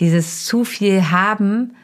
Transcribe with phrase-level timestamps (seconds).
[0.00, 1.74] dieses zu viel haben,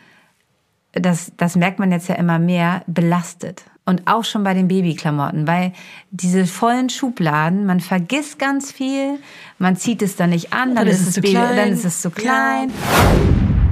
[0.92, 3.64] das, das merkt man jetzt ja immer mehr, belastet.
[3.84, 5.72] Und auch schon bei den Babyklamotten, weil
[6.12, 9.18] diese vollen Schubladen, man vergisst ganz viel,
[9.58, 11.56] man zieht es dann nicht an, dann, Dann ist, es es Baby, klein.
[11.56, 12.70] dann ist es zu klein.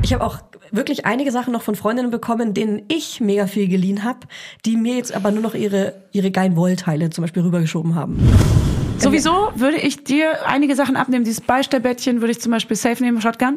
[0.03, 0.41] Ich habe auch
[0.73, 4.21] wirklich einige Sachen noch von Freundinnen bekommen, denen ich mega viel geliehen habe,
[4.65, 8.19] die mir jetzt aber nur noch ihre, ihre geilen Wollteile zum Beispiel rübergeschoben haben.
[8.99, 11.25] Sowieso würde ich dir einige Sachen abnehmen.
[11.25, 13.57] Dieses Beistellbettchen würde ich zum Beispiel safe nehmen, Shotgun.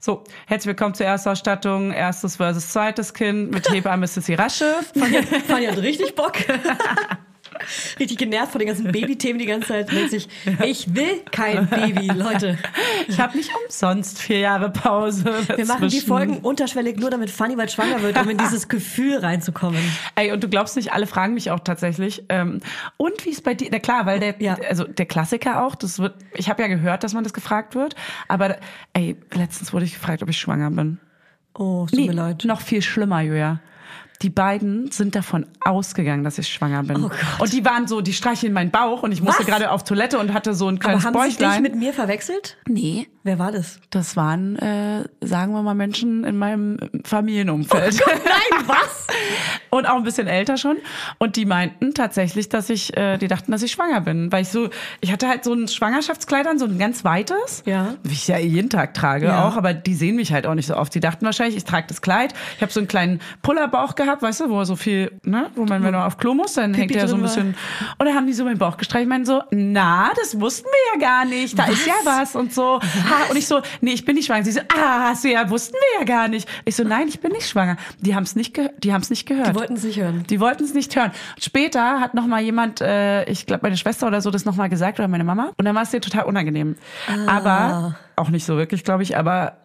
[0.00, 4.76] So, herzlich willkommen zur Erstausstattung, erstes versus zweites Kind mit Hebamme Sissy Rasche.
[4.98, 6.36] Fand ja, fand ja richtig Bock.
[7.98, 9.90] Richtig genervt von den ganzen Babythemen die ganze Zeit.
[10.10, 10.28] Sich,
[10.64, 12.58] ich will kein Baby, Leute.
[13.08, 15.24] Ich habe nicht umsonst vier Jahre Pause.
[15.24, 16.06] Wir machen die dazwischen.
[16.06, 19.80] Folgen unterschwellig nur, damit Fanny bald schwanger wird, um in dieses Gefühl reinzukommen.
[20.14, 22.24] Ey, und du glaubst nicht, alle fragen mich auch tatsächlich.
[22.28, 22.60] Ähm,
[22.96, 24.56] und wie es bei dir, na klar, weil der, Ja.
[24.68, 27.94] also der Klassiker auch, das wird, ich habe ja gehört, dass man das gefragt wird,
[28.28, 28.56] aber
[28.92, 30.98] ey, letztens wurde ich gefragt, ob ich schwanger bin.
[31.56, 32.44] Oh, es tut mir leid.
[32.44, 33.60] noch viel schlimmer, Julia.
[34.24, 36.96] Die beiden sind davon ausgegangen, dass ich schwanger bin.
[36.96, 37.18] Oh Gott.
[37.40, 39.46] Und die waren so, die streicheln meinen Bauch und ich musste Was?
[39.46, 41.62] gerade auf Toilette und hatte so ein Aber kleines haben sie dich Bäuchlein.
[41.62, 42.56] mit mir verwechselt?
[42.66, 43.80] nee, Wer war das?
[43.90, 47.98] das waren, äh, sagen wir mal, Menschen in meinem Familienumfeld.
[48.06, 49.06] Nein, was?
[49.70, 50.76] Und auch ein bisschen älter schon.
[51.18, 54.30] Und die meinten tatsächlich, dass ich, äh, die dachten, dass ich schwanger bin.
[54.30, 54.68] Weil ich so,
[55.00, 57.62] ich hatte halt so ein Schwangerschaftskleid an, so ein ganz weites.
[57.66, 57.94] Ja.
[58.02, 59.48] Wie ich ja jeden Tag trage Ja.
[59.48, 60.94] auch, aber die sehen mich halt auch nicht so oft.
[60.94, 62.34] Die dachten wahrscheinlich, ich trage das Kleid.
[62.56, 65.82] Ich habe so einen kleinen Pullerbauch gehabt, weißt du, wo so viel, ne, wo man,
[65.82, 67.36] wenn man auf Klo muss, dann hängt der so ein drin war.
[67.36, 67.54] bisschen.
[67.98, 71.08] Und dann haben die so meinen Bauch gestreichelt, meinen so, na, das wussten wir ja
[71.08, 71.58] gar nicht.
[71.58, 72.80] Da ist ja was und so.
[72.80, 74.44] Ha, und ich so, nee, ich bin nicht schwanger.
[74.44, 76.48] Sie so, ah, hast du ja, wussten wir ja gar nicht.
[76.64, 77.76] Ich so, nein, ich bin nicht schwanger.
[78.00, 79.48] Die haben es nicht, die haben's nicht gehört.
[79.48, 80.24] Die wollten es nicht hören.
[80.28, 81.12] Die wollten es nicht hören.
[81.40, 84.68] Später hat noch mal jemand, äh, ich glaube meine Schwester oder so, das noch mal
[84.68, 85.52] gesagt oder meine Mama.
[85.56, 86.76] Und dann war es dir total unangenehm.
[87.26, 89.16] Aber auch nicht so wirklich, glaube ich.
[89.16, 89.56] Aber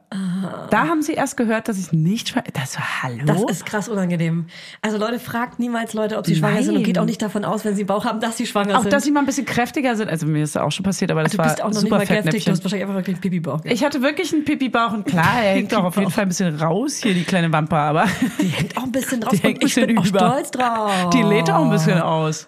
[0.72, 2.48] da haben sie erst gehört, dass ich nicht schwanger.
[2.54, 3.26] Das war hallo.
[3.26, 4.48] Das ist krass unangenehm.
[4.82, 7.64] Also Leute, fragt niemals Leute, ob sie schwanger sind und geht auch nicht davon aus,
[7.64, 8.92] wenn sie einen Bauch haben, dass sie schwanger auch, sind.
[8.94, 10.10] dass sie mal ein bisschen kräftiger sind.
[10.10, 11.82] Also mir ist das auch schon passiert, aber das du war bist auch noch nicht
[11.82, 13.60] super mal kräftig, du hast wahrscheinlich einfach wirklich einen Pipi-Bauch.
[13.66, 16.60] Ich hatte wirklich einen Pipi-Bauch und klar, er hängt auch auf jeden Fall ein bisschen
[16.60, 18.06] raus hier, die kleine Wampe, aber
[18.42, 20.20] Die hängt auch ein bisschen drauf die hängt ein und ich bisschen bin auch über.
[20.20, 21.10] stolz drauf.
[21.12, 22.48] Die lädt auch ein bisschen aus.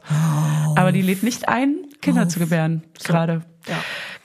[0.76, 3.42] Aber die lädt nicht ein, Kinder zu gebären, gerade.
[3.68, 3.76] Ja.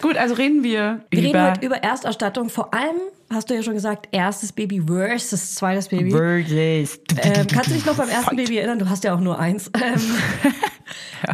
[0.01, 2.49] Gut, also reden wir Wir über reden heute über Erstausstattung.
[2.51, 2.97] Vor allem,
[3.31, 6.11] hast du ja schon gesagt, erstes Baby versus zweites Baby.
[6.11, 7.01] Versus.
[7.23, 8.79] Ähm, kannst du dich noch beim ersten Baby erinnern?
[8.79, 9.71] Du hast ja auch nur eins.
[9.75, 10.01] Ähm,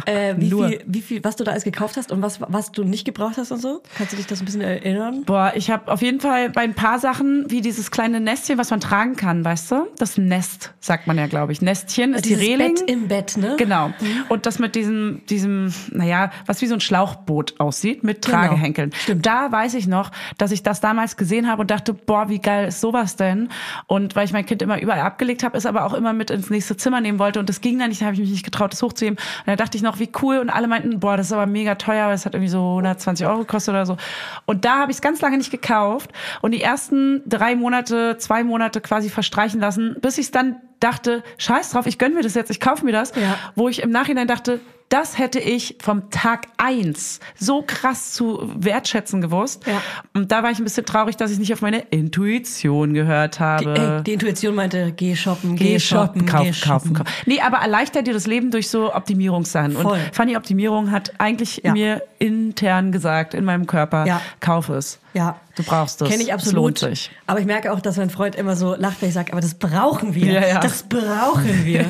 [0.05, 0.67] äh, wie, nur.
[0.69, 3.37] viel, wie viel, was du da alles gekauft hast und was, was du nicht gebraucht
[3.37, 3.81] hast und so?
[3.97, 5.23] Kannst du dich das ein bisschen erinnern?
[5.25, 8.69] Boah, ich habe auf jeden Fall bei ein paar Sachen, wie dieses kleine Nestchen, was
[8.71, 9.87] man tragen kann, weißt du?
[9.97, 11.61] Das Nest, sagt man ja, glaube ich.
[11.61, 12.75] Nestchen ist Dieses die Reling.
[12.75, 13.55] Bett im Bett, ne?
[13.57, 13.91] Genau.
[14.29, 18.37] Und das mit diesem, diesem, naja, was wie so ein Schlauchboot aussieht, mit Genau.
[18.37, 18.91] Tragehenkeln.
[19.17, 22.67] Da weiß ich noch, dass ich das damals gesehen habe und dachte, boah, wie geil
[22.67, 23.49] ist sowas denn?
[23.87, 26.49] Und weil ich mein Kind immer überall abgelegt habe, ist aber auch immer mit ins
[26.49, 28.71] nächste Zimmer nehmen wollte und das ging dann nicht, da habe ich mich nicht getraut,
[28.71, 29.17] das hochzuheben.
[29.45, 30.37] Und da dachte ich noch, wie cool.
[30.37, 33.27] Und alle meinten, boah, das ist aber mega teuer, weil es hat irgendwie so 120
[33.27, 33.97] Euro gekostet oder so.
[34.45, 36.11] Und da habe ich es ganz lange nicht gekauft
[36.41, 41.23] und die ersten drei Monate, zwei Monate quasi verstreichen lassen, bis ich es dann dachte,
[41.37, 43.13] scheiß drauf, ich gönn mir das jetzt, ich kaufe mir das.
[43.15, 43.37] Ja.
[43.55, 49.21] Wo ich im Nachhinein dachte, das hätte ich vom Tag eins so krass zu wertschätzen
[49.21, 49.65] gewusst.
[49.65, 49.81] Ja.
[50.13, 53.39] Und da war ich ein bisschen traurig, dass ich nicht auf meine Intuition gehört Die,
[53.39, 53.97] habe.
[53.97, 56.93] ey, die Intuition meinte, geh shoppen, geh, Geh shoppen, shoppen, kaufen, geh kaufen, shoppen.
[56.93, 57.09] kaufen.
[57.25, 59.71] Nee, aber erleichtert dir das Leben durch so Optimierungssachen.
[59.71, 59.93] Voll.
[59.93, 61.71] Und Fanny Optimierung hat eigentlich Ja.
[61.73, 64.21] mir intern gesagt, in meinem Körper, Ja.
[64.41, 64.99] kauf es.
[65.13, 65.39] Ja.
[65.55, 66.09] Du brauchst es.
[66.09, 66.75] Kenne ich absolut.
[66.75, 67.11] Es lohnt sich.
[67.27, 69.53] Aber ich merke auch, dass mein Freund immer so lacht, wenn ich sage, aber das
[69.53, 70.31] brauchen wir.
[70.33, 70.59] Ja, ja.
[70.59, 71.85] Das brauchen wir.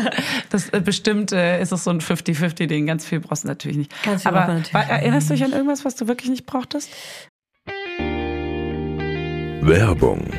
[0.50, 2.86] das äh, bestimmt äh, ist es so ein 50-50-Ding.
[2.86, 4.02] Ganz viel brauchst du natürlich nicht.
[4.02, 6.30] Ganz viel Aber braucht man natürlich war, erinnerst du dich an irgendwas, was du wirklich
[6.30, 6.90] nicht brauchtest?
[9.60, 10.30] Werbung.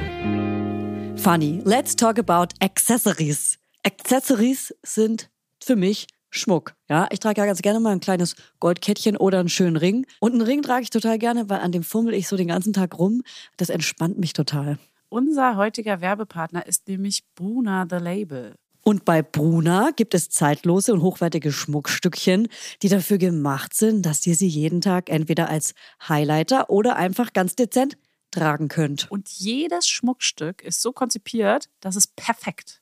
[1.17, 3.57] Funny, let's talk about Accessories.
[3.85, 5.29] Accessories sind
[5.61, 6.73] für mich Schmuck.
[6.89, 10.05] Ja, ich trage ja ganz gerne mal ein kleines Goldkettchen oder einen schönen Ring.
[10.19, 12.73] Und einen Ring trage ich total gerne, weil an dem fummel ich so den ganzen
[12.73, 13.23] Tag rum.
[13.57, 14.77] Das entspannt mich total.
[15.09, 18.55] Unser heutiger Werbepartner ist nämlich Bruna The Label.
[18.83, 22.47] Und bei Bruna gibt es zeitlose und hochwertige Schmuckstückchen,
[22.81, 25.73] die dafür gemacht sind, dass ihr sie jeden Tag entweder als
[26.07, 27.97] Highlighter oder einfach ganz dezent
[28.31, 29.09] tragen könnt.
[29.11, 32.78] Und jedes Schmuckstück ist so konzipiert, dass es perfekt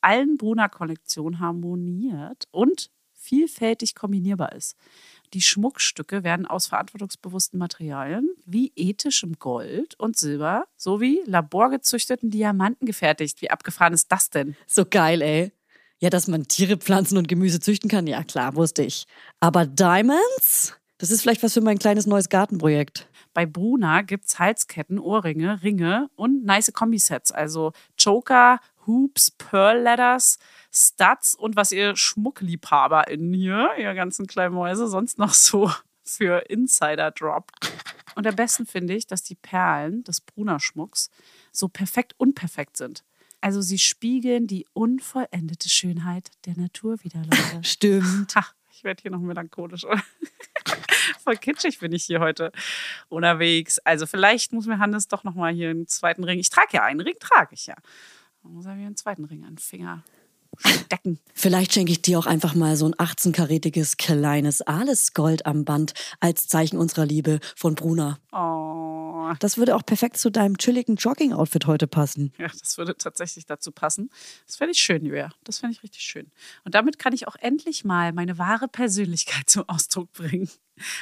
[0.00, 4.76] allen Bruna-Kollektionen harmoniert und vielfältig kombinierbar ist.
[5.34, 13.42] Die Schmuckstücke werden aus verantwortungsbewussten Materialien wie ethischem Gold und Silber sowie laborgezüchteten Diamanten gefertigt.
[13.42, 14.56] Wie abgefahren ist das denn?
[14.66, 15.52] So geil, ey.
[16.00, 19.06] Ja, dass man Tiere, Pflanzen und Gemüse züchten kann, ja klar, wusste ich.
[19.40, 20.74] Aber Diamonds?
[20.98, 23.08] Das ist vielleicht was für mein kleines neues Gartenprojekt.
[23.34, 27.30] Bei Bruna gibt's Halsketten, Ohrringe, Ringe und nice Kombisets.
[27.30, 27.72] Also
[28.02, 30.38] Choker, Hoops, Pearl Letters,
[30.72, 35.70] Studs und was ihr SchmuckliebhaberInnen hier, ihr ganzen kleinen Mäuse, sonst noch so
[36.04, 37.54] für Insider droppt.
[38.16, 41.10] Und am besten finde ich, dass die Perlen des Bruna-Schmucks
[41.52, 43.04] so perfekt unperfekt sind.
[43.40, 47.62] Also sie spiegeln die unvollendete Schönheit der Natur wieder, Leute.
[47.62, 48.34] Stimmt.
[48.34, 49.86] Ha, ich werde hier noch melancholisch.
[51.24, 52.50] Voll kitschig bin ich hier heute
[53.08, 53.78] unterwegs.
[53.80, 56.40] Also vielleicht muss mir Hannes doch noch mal hier einen zweiten Ring.
[56.40, 57.76] Ich trage ja einen Ring, trage ich ja.
[58.42, 60.04] Dann muss er mir einen zweiten Ring an den Finger
[60.58, 61.18] stecken.
[61.34, 66.48] Vielleicht schenke ich dir auch einfach mal so ein 18-karätiges kleines Alles-Gold am Band als
[66.48, 68.18] Zeichen unserer Liebe von Bruna.
[68.32, 72.32] Oh, Das würde auch perfekt zu deinem chilligen Jogging-Outfit heute passen.
[72.38, 74.10] ja, das würde tatsächlich dazu passen.
[74.46, 75.30] Das fände ich schön, Julia.
[75.44, 76.30] Das fände ich richtig schön.
[76.64, 80.48] Und damit kann ich auch endlich mal meine wahre Persönlichkeit zum Ausdruck bringen.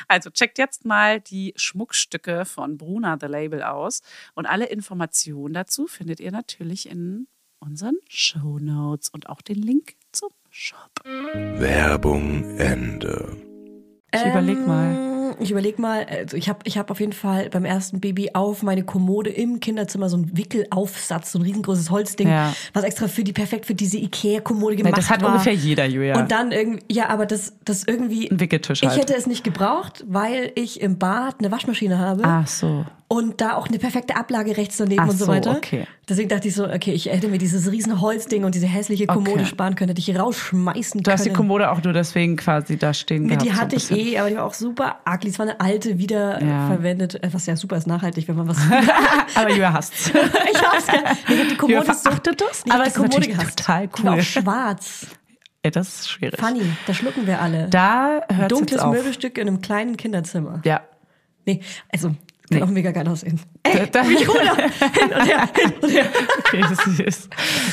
[0.08, 4.00] Also checkt jetzt mal die Schmuckstücke von Bruna The Label aus.
[4.34, 7.26] Und alle Informationen dazu findet ihr natürlich in
[7.66, 10.90] unseren Show Notes und auch den Link zum Shop.
[11.04, 13.36] Werbung Ende.
[14.14, 14.92] Ich überleg mal.
[14.94, 15.06] Ähm,
[15.40, 18.62] Ich überleg mal, also ich habe ich hab auf jeden Fall beim ersten Baby auf
[18.62, 22.54] meine Kommode im Kinderzimmer so einen Wickelaufsatz, so ein riesengroßes Holzding, Ja.
[22.72, 25.32] was extra für die perfekt für diese Ikea-Kommode gemacht das hat war.
[25.32, 26.18] ungefähr jeder, Julia.
[26.18, 28.30] Und dann irgendwie, ja, aber das, das irgendwie.
[28.30, 29.00] Ein Wickeltisch Ich halt.
[29.00, 32.86] hätte es nicht gebraucht, weil ich im Bad eine Waschmaschine habe Ach so.
[33.08, 35.52] Und da auch eine perfekte Ablage rechts daneben Ach und so, so, weiter.
[35.56, 35.86] okay.
[36.08, 39.40] Deswegen dachte ich so, okay, ich hätte mir dieses riesen Holzding und diese hässliche Kommode
[39.42, 39.46] Okay.
[39.46, 41.36] sparen können, hätte ich rausschmeißen Du hast die können.
[41.36, 43.44] Kommode auch nur deswegen quasi da stehen Nee, gehabt.
[43.44, 44.06] die so hatte ich bisschen.
[44.08, 45.30] eh, aber die war auch super ugly.
[45.30, 46.78] Es war eine alte, wieder äh, Ja.
[47.32, 48.58] was ja super ist, nachhaltig, wenn man was.
[49.36, 50.08] Aber Julia hasst's.
[50.52, 51.12] ich hab's ja.
[51.28, 53.58] Ich die Kommode Julia so, verachtet das, ich hab aber die ist natürlich gehasst.
[53.58, 54.20] total Die war cool.
[54.20, 55.06] auch schwarz.
[55.64, 56.38] Ja, das ist schwierig.
[56.40, 57.68] Funny, da schlucken wir alle.
[57.70, 58.92] Da hört jetzt Dunkles auf.
[58.94, 60.60] Möbelstück in einem kleinen Kinderzimmer.
[60.64, 60.80] Ja.
[61.44, 61.60] Nee,
[61.92, 62.10] also,
[62.48, 62.62] kann Nee.
[62.64, 63.40] auch mega geil aussehen.
[63.72, 64.56] Da, da, Hin und her,
[65.54, 66.04] hin und her.
[66.38, 66.64] okay,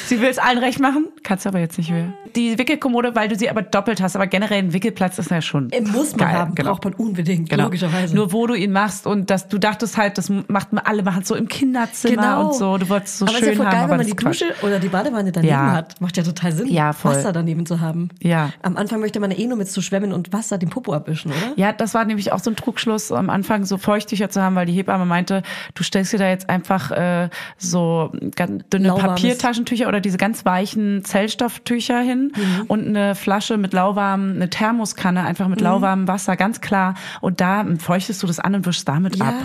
[0.05, 2.13] sie will es allen recht machen, kannst du aber jetzt nicht mehr.
[2.35, 5.71] Die Wickelkommode, weil du sie aber doppelt hast, aber generell ein Wickelplatz ist ja schon
[5.71, 6.71] Äh, Muss man geil, haben, genau.
[6.71, 7.65] braucht man unbedingt, Genau.
[7.65, 8.15] logischerweise.
[8.15, 11.21] Nur wo du ihn machst und dass du dachtest halt, das macht man alle machen
[11.21, 12.77] es so im Kinderzimmer und so.
[12.77, 13.37] Du wolltest es so Genau.
[13.37, 14.41] aber schön ist ja voll haben, geil, wenn man die Quatsch.
[14.41, 15.71] Dusche oder die Badewanne daneben Ja.
[15.73, 16.01] hat.
[16.01, 17.11] Macht ja total Sinn, Ja, voll.
[17.15, 18.09] Wasser daneben zu haben.
[18.21, 18.49] Ja.
[18.63, 21.53] Am Anfang möchte man eh nur mit zu schwemmen und Wasser den Popo abwischen, oder?
[21.55, 24.65] Ja, das war nämlich auch so ein Trugschluss, am Anfang so Feuchttücher zu haben, weil
[24.65, 25.43] die Hebamme meinte,
[25.75, 29.21] du stellst dir da jetzt einfach äh, so ganz dünne Lauwarmes.
[29.21, 32.61] Papiertaschentücher oder diese ganz weichen Zellstofftücher hin Mhm.
[32.67, 35.51] und eine Flasche mit lauwarmem, eine Thermoskanne, einfach Mhm.
[35.51, 36.95] mit lauwarmem Wasser, ganz klar.
[37.21, 39.25] Und da feuchtest du das an und wischst damit Ja.
[39.29, 39.35] ab.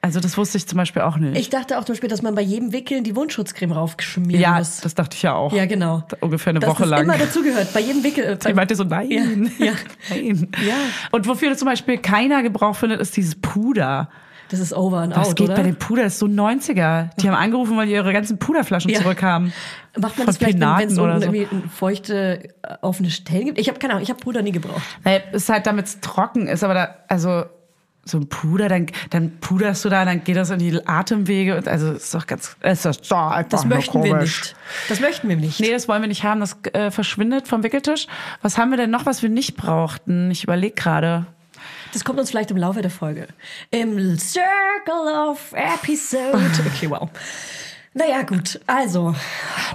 [0.00, 1.36] Also das wusste ich zum Beispiel auch nicht.
[1.36, 4.80] Ich dachte auch zum Beispiel, dass man bei jedem Wickeln die Wundschutzcreme raufgeschmiert ja, muss.
[4.80, 5.52] das dachte ich ja auch.
[5.52, 6.04] Ja, genau.
[6.20, 7.02] Ungefähr eine Dass Woche das lang.
[7.02, 8.38] immer dazugehört, bei jedem Wickel.
[8.46, 9.10] Ich meinte so, nein,
[9.58, 9.72] Ja, ja.
[10.10, 10.48] nein.
[10.64, 10.74] Ja.
[11.10, 14.08] Und wofür zum Beispiel keiner Gebrauch findet, ist dieses Puder.
[14.50, 15.56] Das ist over and Das out, geht oder?
[15.56, 17.10] bei den Puder, das ist so 90er.
[17.20, 19.00] Die haben angerufen, weil die ihre ganzen Puderflaschen Ja.
[19.00, 19.52] zurückhaben.
[19.96, 21.26] Macht man Von das vielleicht, wenn es unten so.
[21.32, 23.58] irgendwie feuchte, äh, offene Stellen gibt?
[23.58, 24.82] Ich habe keine Ahnung, ich habe Puder nie gebraucht.
[25.04, 27.44] Es ist halt, damit es trocken ist, aber da, also
[28.04, 31.56] so ein Puder, dann, dann puderst du da, dann geht das in die Atemwege.
[31.58, 34.56] Und also ist doch ganz, ist doch so einfach Das möchten wir nicht.
[34.88, 35.60] Das möchten wir nicht.
[35.60, 36.40] Nee, das wollen wir nicht haben.
[36.40, 38.06] Das äh, verschwindet vom Wickeltisch.
[38.40, 40.30] Was haben wir denn noch, was wir nicht brauchten?
[40.30, 41.26] Ich überlege gerade.
[41.92, 43.28] Das kommt uns vielleicht im Laufe der Folge.
[43.70, 46.38] Im Circle of Episode.
[46.74, 47.08] Okay, wow.
[47.94, 48.60] Naja, gut.
[48.66, 49.14] Also,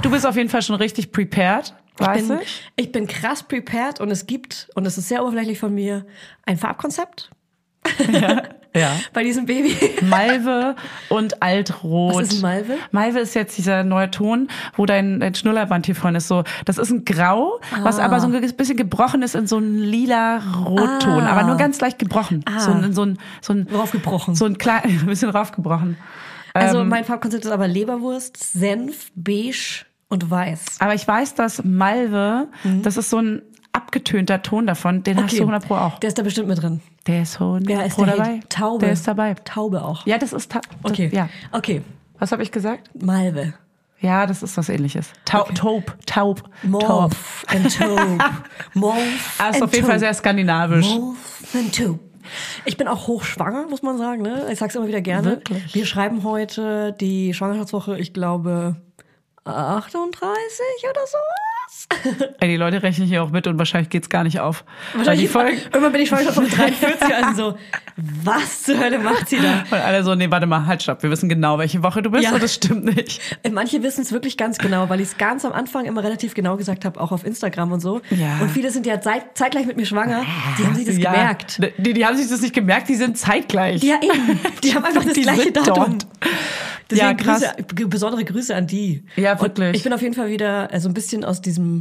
[0.02, 2.62] Du bist auf jeden Fall schon richtig prepared, weiß bin, ich.
[2.76, 6.06] ich bin krass prepared und es gibt, und es ist sehr oberflächlich von mir,
[6.46, 7.32] ein Farbkonzept
[8.12, 8.44] Ja.
[9.13, 9.75] bei diesem Baby.
[10.01, 10.75] Malve
[11.10, 12.15] und Altrot.
[12.15, 12.75] Was ist Malve?
[12.92, 16.27] Malve ist jetzt dieser neue Ton, wo dein, dein Schnullerband hier vorne ist.
[16.27, 19.77] So, das ist ein Grau, was aber so ein bisschen gebrochen ist in so einen
[19.80, 21.32] lila Rotton, Ah.
[21.32, 22.44] aber nur ganz leicht gebrochen.
[22.46, 22.60] Ah.
[22.60, 24.36] So, ein, so ein, so ein, Raufgebrochen.
[24.36, 25.98] so ein klein, ein bisschen raufgebrochen.
[26.56, 30.65] Also, Ähm, mein Farbkonzept ist aber Leberwurst, Senf, beige und weiß.
[30.80, 32.48] aber ich weiß, dass Malve,
[32.84, 33.42] das ist so ein
[33.74, 36.00] abgetönter Ton davon, den hast du 100 Pro auch.
[36.00, 36.82] Der ist da bestimmt mit drin.
[37.08, 38.34] Der ist 100 Wer ist Pro der dabei.
[38.36, 38.50] Hit?
[38.50, 38.80] Taube.
[38.86, 39.34] Der ist dabei.
[39.44, 40.06] Taube auch.
[40.06, 41.10] Ja, das ist, ta Okay.
[41.13, 41.27] ja.
[41.51, 41.82] Okay.
[42.20, 42.89] Was habe ich gesagt?
[43.03, 43.53] Malve.
[44.00, 45.12] Ja, das ist was ähnliches.
[45.25, 46.50] Taub, taub, taub, taub.
[46.63, 48.18] Morph and Tope.
[48.74, 50.00] Morph ist and auf jeden Fall Tope.
[50.00, 50.88] sehr skandinavisch.
[50.96, 52.00] Morph and Tope.
[52.65, 54.22] Ich bin auch hochschwanger, muss man sagen.
[54.22, 54.48] Ne?
[54.51, 55.32] Ich sag's immer wieder gerne.
[55.32, 55.74] Wirklich?
[55.74, 58.75] Wir schreiben heute die Schwangerschaftswoche, ich glaube,
[59.46, 61.01] 38 oder
[62.40, 64.63] Ey, die Leute rechnen hier auch mit und wahrscheinlich geht's gar nicht auf.
[65.18, 67.58] Die Folgen, Irgendwann bin ich Schwangerschaft von 43, also so,
[68.24, 69.63] was zur Hölle macht sie da?
[69.70, 71.04] und alle so, nee, warte mal, halt, stopp.
[71.04, 72.32] Wir wissen genau, welche Woche du bist Ja.
[72.34, 73.22] und das stimmt nicht.
[73.52, 76.58] Manche wissen es wirklich ganz genau, weil ich es ganz am Anfang immer relativ genau
[76.58, 78.02] gesagt habe, auch auf Instagram und so.
[78.10, 78.40] Ja.
[78.42, 80.24] Und viele sind ja zeit, zeitgleich mit mir schwanger.
[80.58, 81.12] Die haben sich das Ja.
[81.12, 81.60] gemerkt.
[81.78, 83.84] Die, die haben sich das nicht gemerkt, die sind zeitgleich.
[83.84, 84.40] Ja, eben.
[84.63, 85.75] Die haben einfach das Die gleiche Datum.
[85.75, 86.08] dort.
[86.90, 87.44] Deswegen Ja, krass.
[87.75, 89.04] Grüße, besondere Grüße an die.
[89.16, 89.75] Ja, Und wirklich.
[89.78, 91.73] ich bin auf jeden Fall wieder äh, so ein bisschen aus diesem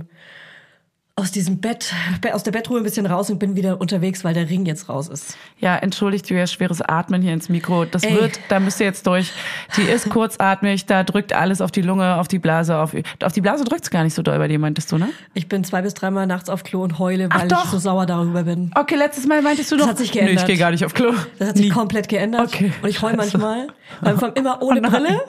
[1.14, 4.32] aus diesem Bett, Be- aus der Bettruhe ein bisschen raus und bin wieder unterwegs, weil
[4.32, 5.36] der Ring jetzt raus ist.
[5.58, 7.84] Ja, entschuldigt ihr schweres Atmen hier ins Mikro.
[7.84, 8.14] Das Ey.
[8.14, 9.30] wird, da müsst ihr jetzt durch.
[9.76, 13.42] Die ist kurzatmig, da drückt alles auf die Lunge, auf die Blase, auf, auf die
[13.42, 15.10] Blase drückt's gar nicht so doll bei dir, meintest du, ne?
[15.34, 18.44] Ich bin zwei bis dreimal nachts auf Klo und heule, weil ich so sauer darüber
[18.44, 18.70] bin.
[18.74, 19.90] Okay, letztes Mal meintest du Das doch.
[19.90, 20.46] hat sich Nee, ich geändert.
[20.46, 21.12] gehe gar nicht auf Klo.
[21.38, 21.72] Das hat sich Nie.
[21.72, 22.48] komplett geändert.
[22.48, 22.72] Okay.
[22.82, 23.66] Und ich heule manchmal.
[24.00, 24.88] Allem immer ohne Oh.
[24.90, 25.20] Brille.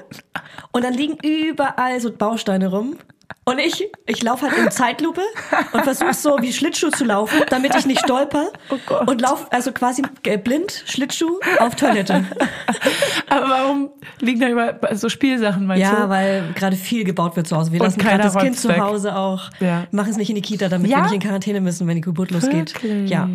[0.71, 2.95] Und dann liegen überall so Bausteine rum.
[3.45, 5.21] Und ich, ich laufe halt in Zeitlupe
[5.73, 8.47] und versuche so wie Schlittschuh zu laufen, damit ich nicht stolper.
[8.69, 9.07] Oh Gott.
[9.09, 12.23] Und laufe also quasi äh, blind Schlittschuh auf Toilette.
[13.29, 13.89] Aber warum
[14.21, 16.09] liegen da über so Spielsachen, meinst Ja, du?
[16.09, 17.73] weil gerade viel gebaut wird zu Hause.
[17.73, 18.79] Wir Und lassen gerade das Kind räumt's zu weg.
[18.79, 19.49] Hause auch.
[19.59, 19.87] Ja.
[19.91, 20.97] Machen es nicht in die Kita, damit Ja?
[20.99, 22.73] wir nicht in Quarantäne müssen, wenn die Geburt losgeht.
[22.81, 23.09] Wirklich?
[23.09, 23.27] Ja.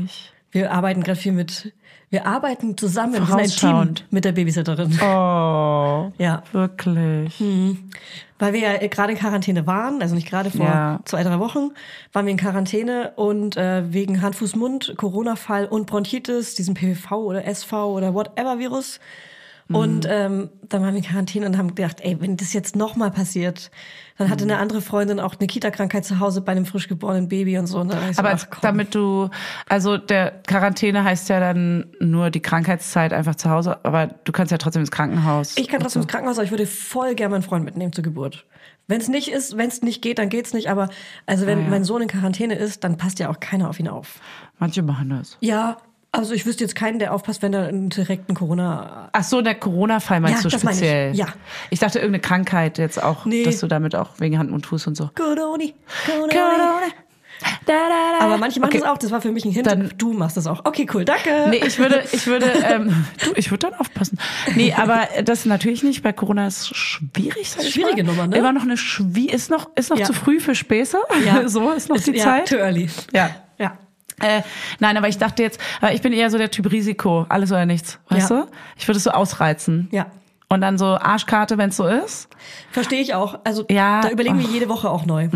[0.53, 1.75] Wir arbeiten gerade viel mit,
[2.09, 4.99] wir arbeiten zusammen, wir sind ein Team mit der Babysitterin.
[5.03, 6.43] Oh, Ja.
[6.53, 7.35] wirklich.
[8.39, 11.01] Weil wir ja gerade in Quarantäne waren, also nicht gerade vor Ja.
[11.05, 11.73] zwei, drei Wochen,
[12.13, 17.17] waren wir in Quarantäne und äh, wegen Hand, Fuß, Mund, Corona-Fall und Bronchitis, diesem PV
[17.25, 19.01] oder SV oder whatever Virus.
[19.71, 23.11] Und ähm, dann waren wir in Quarantäne und haben gedacht, ey, wenn das jetzt nochmal
[23.11, 23.71] passiert,
[24.17, 27.59] dann hatte eine andere Freundin auch eine Kita-Krankheit zu Hause bei einem frisch geborenen Baby
[27.59, 27.81] und so.
[27.81, 29.29] Und ich so, Aber ach, damit du,
[29.69, 34.53] also der Quarantäne heißt ja dann nur die Krankheitszeit einfach zu Hause, aber du kannst
[34.53, 35.57] ja trotzdem ins Krankenhaus.
[35.59, 38.47] Ich kann trotzdem ins Krankenhaus, aber ich würde voll gerne meinen Freund mitnehmen zur Geburt.
[38.87, 40.71] Wenn es nicht ist, wenn es nicht geht, dann geht's nicht.
[40.71, 40.89] Aber
[41.27, 44.19] also wenn mein Sohn in Quarantäne ist, dann passt ja auch keiner auf ihn auf.
[44.59, 45.37] Manche machen das.
[45.41, 45.77] Ja,
[46.13, 49.09] also ich wüsste jetzt keinen, der aufpasst, wenn er einen direkten Corona.
[49.13, 50.79] Ach so, der Corona-Fall meinst Ja, du meine ich.
[50.79, 51.15] speziell?
[51.15, 51.27] Ja.
[51.71, 53.45] Ich dachte irgendeine Krankheit jetzt auch, Nee.
[53.45, 55.11] dass du damit auch wegen Hand und Fuß und so.
[55.15, 55.37] Corona,
[56.07, 56.29] Corona.
[56.33, 56.73] Corona.
[57.67, 58.25] Da, da, da.
[58.25, 58.81] Aber manche machen Okay.
[58.81, 58.99] das auch.
[58.99, 59.65] Das war für mich ein Hint.
[59.69, 60.65] Dann- du machst das auch.
[60.65, 61.47] Okay, cool, danke.
[61.51, 64.19] Nee, ich würde, ich würde, ähm, du, ich würde dann aufpassen.
[64.57, 66.03] Nee, aber das natürlich nicht.
[66.03, 68.03] Bei Corona ist schwierig, sag Schwierige.
[68.03, 68.37] Nummer, ne?
[68.39, 70.07] Immer noch eine Schwie ist noch, ist noch Ja.
[70.07, 70.99] zu früh für Späße.
[71.25, 71.47] Ja.
[71.49, 72.49] so ist noch die ja, Zeit.
[72.49, 72.89] Too early.
[73.13, 73.31] Ja.
[73.59, 73.79] Ja.
[74.21, 74.43] Äh,
[74.81, 77.67] nein, aber ich dachte jetzt, aber ich bin eher so der Typ Risiko, alles oder
[77.67, 78.43] nichts, weißt Ja.
[78.43, 78.49] du?
[78.77, 79.89] Ich würde es so ausreizen.
[79.91, 80.07] Ja.
[80.49, 82.29] Und dann so Arschkarte, wenn es so ist.
[82.71, 83.39] Verstehe ich auch.
[83.45, 85.29] Also Ja, da überlegen wir jede Woche auch neu.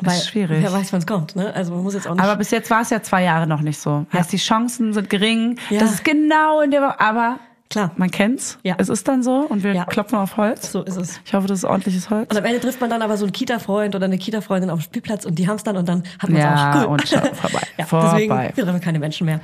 [0.00, 0.62] Weil, ist schwierig.
[0.62, 1.34] Wer weiß, wann es kommt.
[1.34, 1.52] Ne?
[1.54, 2.22] Also man muss jetzt auch nicht.
[2.22, 4.06] Aber bis jetzt war es ja zwei Jahre noch nicht so.
[4.12, 5.58] Heißt, die Chancen sind gering.
[5.70, 5.80] Ja.
[5.80, 7.00] Das ist genau in der Woche.
[7.00, 7.92] Aber Klar.
[7.96, 8.58] man kennt's.
[8.62, 8.76] Ja.
[8.78, 9.84] Es ist dann so und wir Ja.
[9.84, 10.72] klopfen auf Holz.
[10.72, 11.20] so ist es.
[11.24, 12.30] Ich hoffe, das ist ordentliches Holz.
[12.30, 14.82] Und am Ende trifft man dann aber so einen Kita-Freund oder eine Kita-Freundin auf dem
[14.84, 16.80] Spielplatz und die haben es dann und dann hat man Ja, auch.
[16.82, 16.86] Cool.
[16.92, 17.60] und schon vorbei.
[17.76, 18.10] ja, Vorbei.
[18.12, 19.40] Deswegen, wir treffen keine Menschen mehr.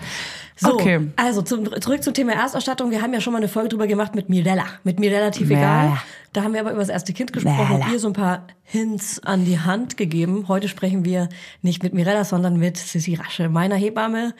[0.56, 1.00] So, Okay.
[1.16, 2.90] also zum, zurück zum Thema Erstausstattung.
[2.92, 4.64] Wir haben ja schon mal eine Folge drüber gemacht mit Mirella.
[4.84, 5.98] Mit Mirella tief egal.
[6.32, 7.92] Da haben wir aber über das erste Kind gesprochen und Mirella.
[7.92, 10.46] ihr so ein paar Hints an die Hand gegeben.
[10.48, 11.28] Heute sprechen wir
[11.62, 14.34] nicht mit Mirella, sondern mit Sissy Rasche, meiner Hebamme.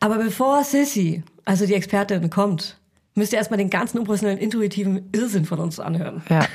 [0.00, 2.78] Aber bevor Sissy, also die Expertin, kommt,
[3.16, 6.22] müsst ihr erstmal den ganzen unprofessionellen, intuitiven Irrsinn von uns anhören.
[6.28, 6.46] Ja.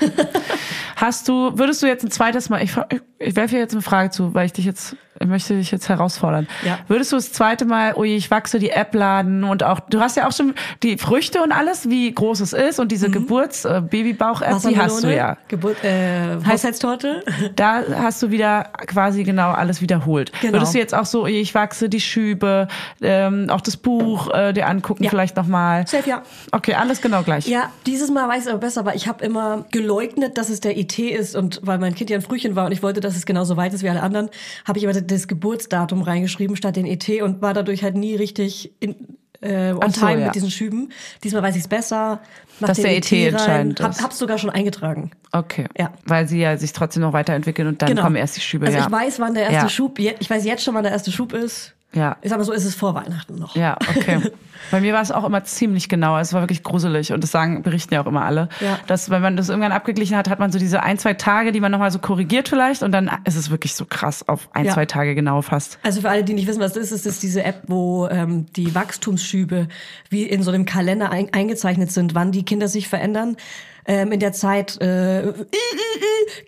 [0.96, 2.72] Hast du, würdest du jetzt ein zweites Mal, ich,
[3.20, 6.48] ich werfe jetzt eine Frage zu, weil ich dich jetzt, ich möchte dich jetzt herausfordern.
[6.66, 6.80] Ja.
[6.88, 10.18] Würdest du das zweite Mal, ui, ich wachse die App laden und auch, du hast
[10.18, 10.54] ja auch schon
[10.84, 15.04] die Früchte und alles, wie groß es ist und diese Geburts-, äh, Babybauch-App, die hast
[15.04, 15.38] du ja.
[15.48, 17.24] Geburt, äh, Haushaltstorte.
[17.56, 20.32] Da hast du wieder quasi genau alles wiederholt.
[20.42, 20.54] Genau.
[20.54, 22.68] Würdest du jetzt auch so, ui, ich wachse die Schübe,
[23.02, 25.10] ähm, auch das Buch äh, dir angucken Ja.
[25.10, 25.86] vielleicht nochmal?
[25.88, 26.24] Safe, ja.
[26.52, 27.48] Okay, alles genau gleich.
[27.48, 30.78] Ja, dieses Mal weiß ich aber besser, weil ich habe immer geleugnet, dass es der
[30.78, 33.26] IT ist und weil mein Kind ja ein Frühchen war und ich wollte, dass es
[33.26, 34.30] genauso weit ist wie alle anderen,
[34.66, 38.74] habe ich aber das Geburtsdatum reingeschrieben statt den ET und war dadurch halt nie richtig
[38.80, 40.26] in, äh, on so, time ja.
[40.26, 40.92] mit diesen Schüben.
[41.24, 42.22] Diesmal weiß ich es besser.
[42.60, 43.86] Mach Dass der ET entscheidend rein.
[43.88, 44.04] Hab, ist.
[44.04, 45.12] hab's sogar schon eingetragen.
[45.32, 45.66] Okay.
[45.78, 45.92] Ja.
[46.06, 48.68] Weil sie ja sich trotzdem noch weiterentwickeln und dann kommen erst die Schübe.
[48.68, 48.86] Also ja.
[48.86, 49.70] ich weiß, wann der erste Ja.
[49.70, 51.74] Schub, ich weiß jetzt schon, wann der erste Schub ist.
[51.94, 52.16] Ja.
[52.24, 53.56] Sag mal so, ist es vor Weihnachten noch.
[53.56, 54.22] Ja, okay.
[54.72, 56.18] Bei mir war es auch immer ziemlich genau.
[56.18, 58.48] Es war wirklich gruselig und das sagen, berichten ja auch immer alle.
[58.62, 58.80] Ja.
[58.88, 61.60] Dass, wenn man das irgendwann abgeglichen hat, hat man so diese ein, zwei Tage, die
[61.60, 64.74] man nochmal so korrigiert vielleicht und dann ist es wirklich so krass auf ein, Ja.
[64.74, 65.80] zwei Tage genau fast.
[65.84, 68.46] Also für alle, die nicht wissen, was das ist, ist das diese App, wo ähm,
[68.56, 69.68] die Wachstumsschübe
[70.10, 73.36] wie in so einem Kalender ein, eingezeichnet sind, wann die Kinder sich verändern.
[73.86, 75.34] Ähm, in der Zeit äh, äh, äh,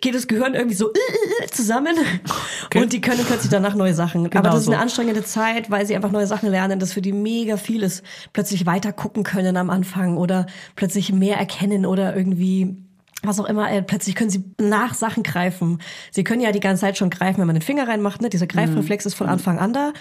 [0.01, 1.95] geht das Gehirn irgendwie so äh, äh, zusammen
[2.75, 4.25] und die können plötzlich danach neue Sachen.
[4.33, 4.71] Aber das ist so.
[4.71, 8.03] eine anstrengende Zeit, weil sie einfach neue Sachen lernen, das für die mega viel ist.
[8.33, 12.77] Plötzlich weiter gucken können am Anfang oder plötzlich mehr erkennen oder irgendwie
[13.25, 15.79] was auch immer, äh, plötzlich können sie nach Sachen greifen.
[16.11, 18.29] Sie können ja die ganze Zeit schon greifen, wenn man den Finger reinmacht, ne?
[18.29, 19.93] Dieser Greifreflex ist von Anfang an da,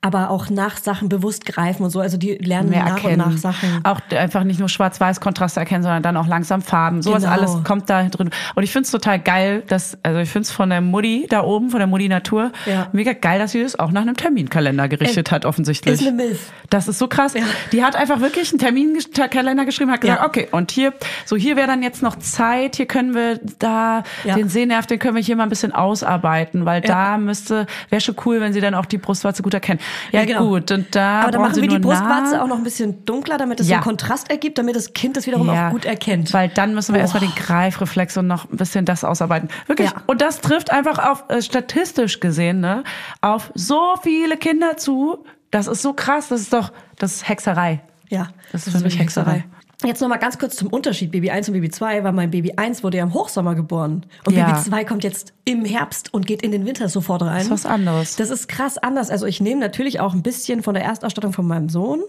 [0.00, 2.00] aber auch nach Sachen bewusst greifen und so.
[2.00, 3.20] Also die lernen mehr nach erkennen.
[3.22, 3.80] und nach Sachen.
[3.84, 7.02] Auch einfach nicht nur Schwarz-Weiß-Kontraste erkennen, sondern dann auch langsam Farben.
[7.02, 7.34] Sowas Genau.
[7.34, 8.30] alles kommt da drin.
[8.54, 11.78] Und ich find's total geil, dass, also ich find's von der Mutti da oben, von
[11.80, 12.88] der Mutti Natur, Ja.
[12.92, 15.94] mega geil, dass sie das auch nach einem Terminkalender gerichtet hat, offensichtlich.
[16.00, 16.50] ist eine Milf.
[16.70, 17.34] Das ist so krass.
[17.72, 20.26] Die hat einfach wirklich einen Terminkalender geschrieben, hat gesagt, Ja.
[20.26, 20.92] okay, und hier,
[21.24, 24.34] so hier wäre dann jetzt noch Zeit, hier können wir da Ja.
[24.34, 28.16] den Sehnerv, den können wir hier mal ein bisschen ausarbeiten, weil da müsste, wäre schon
[28.24, 29.78] cool, wenn sie dann auch die Brustwarze gut erkennen.
[30.10, 30.48] Ja, Ja, genau.
[30.48, 32.42] gut, und da Aber dann machen sie wir die Brustwarze nah.
[32.42, 33.76] auch noch ein bisschen dunkler, damit es Ja.
[33.76, 36.32] so einen Kontrast ergibt, damit das Kind das wiederum auch gut erkennt.
[36.32, 39.48] Weil dann müssen wir erstmal den Greifreflex und noch ein bisschen das ausarbeiten.
[39.66, 39.90] Wirklich.
[39.90, 39.96] Ja.
[40.06, 42.82] Und das trifft einfach auf, äh, statistisch gesehen, ne,
[43.20, 45.24] auf so viele Kinder zu.
[45.50, 46.28] Das ist so krass.
[46.28, 47.80] Das ist doch, das ist Hexerei.
[48.08, 49.44] Ja, Das ist für mich wirklich Hexerei.
[49.86, 52.52] Jetzt noch mal ganz kurz zum Unterschied Baby 1 und Baby 2, weil mein Baby
[52.56, 54.46] 1 wurde ja im Hochsommer geboren und Ja.
[54.46, 57.34] Baby 2 kommt jetzt im Herbst und geht in den Winter sofort rein.
[57.36, 58.16] Das ist was anderes.
[58.16, 59.10] Das ist krass anders.
[59.10, 62.02] Also ich nehme natürlich auch ein bisschen von der Erstausstattung von meinem Sohn,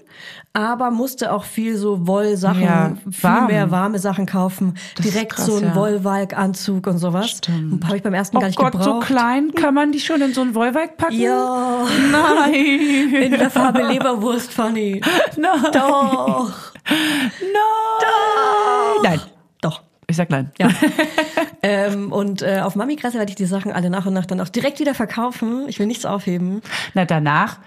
[0.53, 4.73] aber musste auch viel so Wollsachen, Ja, viel mehr warme Sachen kaufen.
[4.95, 5.75] Das Direkt krass, so einen ja.
[5.75, 7.29] Wollwalk-Anzug und sowas.
[7.29, 7.85] Stimmt.
[7.85, 9.05] Habe ich beim ersten Oh gar nicht Gott, so gebraucht.
[9.07, 11.19] klein kann man die schon in so einen Wollwalk packen?
[11.19, 13.13] Ja, Nein.
[13.21, 15.01] in der Farbe Leberwurst, Fanny.
[15.37, 15.71] Nein.
[15.73, 16.53] Doch.
[16.89, 19.03] Nein.
[19.03, 19.21] Nein.
[19.61, 19.83] Doch.
[20.07, 20.51] Ich sag nein.
[20.57, 20.69] Ja.
[21.63, 24.49] ähm, und äh, auf Mami-Kresse werde ich die Sachen alle nach und nach dann auch
[24.49, 25.67] direkt wieder verkaufen.
[25.67, 26.61] Ich will nichts aufheben.
[26.93, 27.59] Na, danach,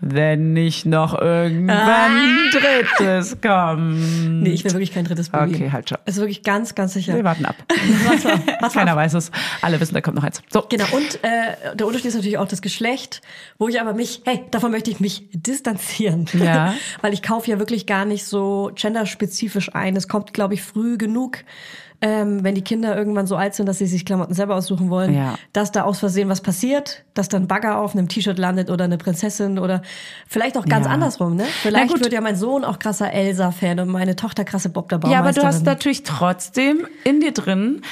[0.00, 4.42] wenn nicht noch irgendwann ein drittes kommt.
[4.42, 5.54] Nee, ich will wirklich kein drittes Baby.
[5.54, 5.98] Okay, halt schon.
[6.06, 7.14] Ist wirklich ganz, ganz sicher.
[7.14, 7.56] Wir warten ab.
[8.06, 8.40] Was war?
[8.60, 8.84] Was war?
[8.84, 9.30] Keiner weiß es.
[9.60, 10.42] Alle wissen, da kommt noch eins.
[10.50, 10.64] So.
[10.68, 13.20] Genau, und äh, der Unterschied ist natürlich auch das Geschlecht,
[13.58, 16.26] wo ich aber mich, hey, davon möchte ich mich distanzieren.
[16.32, 16.74] Ja.
[17.02, 19.96] Weil ich kaufe ja wirklich gar nicht so genderspezifisch ein.
[19.96, 21.38] Es kommt, glaube ich, früh genug,
[22.02, 25.14] ähm, wenn die Kinder irgendwann so alt sind, dass sie sich Klamotten selber aussuchen wollen,
[25.14, 25.34] Ja.
[25.52, 28.96] dass da aus Versehen was passiert, dass dann Bagger auf einem T-Shirt landet oder eine
[28.98, 29.82] Prinzessin oder
[30.26, 30.92] vielleicht auch ganz Ja.
[30.92, 31.44] andersrum, ne?
[31.62, 35.18] Vielleicht wird ja mein Sohn auch krasser Elsa-Fan und meine Tochter krasse Bob der Ja,
[35.20, 37.82] aber du hast natürlich trotzdem in dir drin,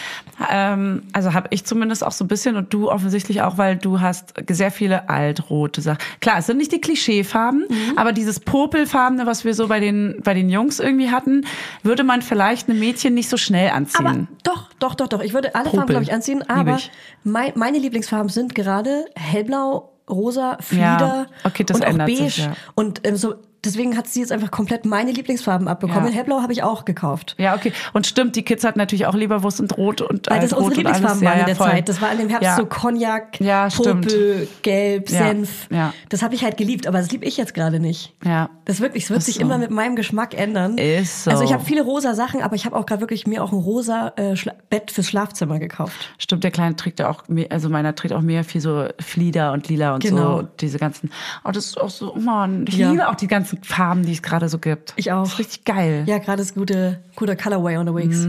[0.51, 4.01] ähm, also habe ich zumindest auch so ein bisschen und du offensichtlich auch, weil du
[4.01, 5.99] hast sehr viele altrote Sachen.
[6.21, 7.99] Klar, es sind nicht die Klischeefarben, Mhm.
[7.99, 11.45] aber dieses Popelfarbene, was wir so bei den bei den Jungs irgendwie hatten,
[11.83, 13.98] würde man vielleicht einem Mädchen nicht so schnell anziehen.
[13.99, 15.21] Aber doch, doch, doch, doch.
[15.23, 15.95] Ich würde alle Farben, Popel.
[15.95, 16.43] glaube ich, anziehen.
[16.49, 16.79] Aber
[17.25, 22.23] mein, meine Lieblingsfarben sind gerade hellblau, rosa, Flieder okay, das und auch ändert beige.
[22.25, 22.53] sich, ja.
[22.75, 26.07] Und ähm, so, deswegen hat sie jetzt einfach komplett meine Lieblingsfarben abbekommen.
[26.09, 26.15] Ja.
[26.15, 27.35] Hellblau habe ich auch gekauft.
[27.39, 27.73] ja, okay.
[27.93, 30.65] Und stimmt, die Kids hatten natürlich auch Leberwurst und Rot und Weil das Altrot unsere
[30.67, 30.77] und.
[30.77, 31.71] Lieblingsfarben waren ja, in der voll.
[31.71, 31.89] Zeit.
[31.89, 32.57] Das war in dem Herbst Ja.
[32.57, 33.69] so Cognac, Ja.
[33.69, 35.67] Popel, Gelb, Senf.
[35.71, 35.93] ja.
[36.09, 38.15] Das habe ich halt geliebt, aber das liebe ich jetzt gerade nicht.
[38.25, 38.51] Ja.
[38.65, 39.41] Das wirklich, es wird Ist sich so.
[39.41, 40.77] immer mit meinem Geschmack ändern.
[40.79, 41.31] Ist so.
[41.31, 43.59] Also ich habe viele rosa Sachen, aber ich habe auch gerade wirklich mir auch ein
[43.59, 44.35] rosa äh,
[44.71, 46.11] Bett fürs Schlafzimmer gekauft.
[46.19, 49.53] Stimmt, der Kleine trägt ja auch, mehr- also meiner trägt auch mehr viel so Flieder
[49.53, 50.39] und Lila und Genau.
[50.41, 51.11] so, diese ganzen.
[51.45, 54.23] Oh, das ist auch so, oh Mann, ich liebe auch die ganzen Farben, die es
[54.23, 54.93] gerade so gibt.
[54.97, 55.23] Ich auch.
[55.25, 56.05] Das ist richtig geil.
[56.07, 58.27] Ja, gerade ist gute, guter Colorway unterwegs.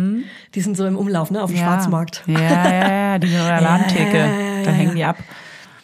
[0.55, 1.65] Die sind so im Umlauf, ne, auf dem Ja.
[1.65, 2.23] Schwarzmarkt.
[2.27, 4.17] Ja, ja, ja, die Ladentheke.
[4.17, 5.17] Ja, ja, da hängen die ab.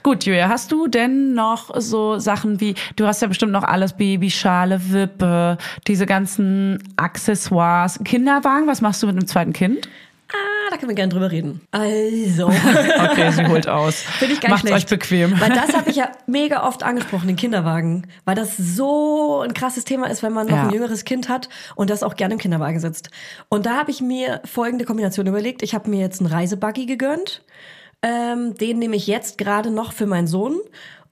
[0.03, 3.93] Gut, Julia, hast du denn noch so Sachen wie, du hast ja bestimmt noch alles,
[3.93, 9.89] Babyschale, Wippe, diese ganzen Accessoires, Kinderwagen, was machst du mit einem zweiten Kind?
[10.37, 11.61] Ah, da können wir gerne drüber reden.
[11.71, 12.47] Also,
[13.11, 13.95] Okay, sie holt aus.
[14.19, 14.75] finde ich gar nicht Macht's schlecht.
[14.91, 15.39] euch bequem.
[15.39, 18.07] Weil das habe ich ja mega oft angesprochen, den Kinderwagen.
[18.25, 20.63] Weil das so ein krasses Thema ist, wenn man noch Ja.
[20.63, 23.09] ein jüngeres Kind hat und das auch gerne im Kinderwagen sitzt.
[23.49, 25.61] Und da habe ich mir folgende Kombination überlegt.
[25.63, 27.43] Ich habe mir jetzt einen Reisebuggy gegönnt.
[28.01, 30.59] Ähm, den nehme ich jetzt gerade noch für meinen Sohn.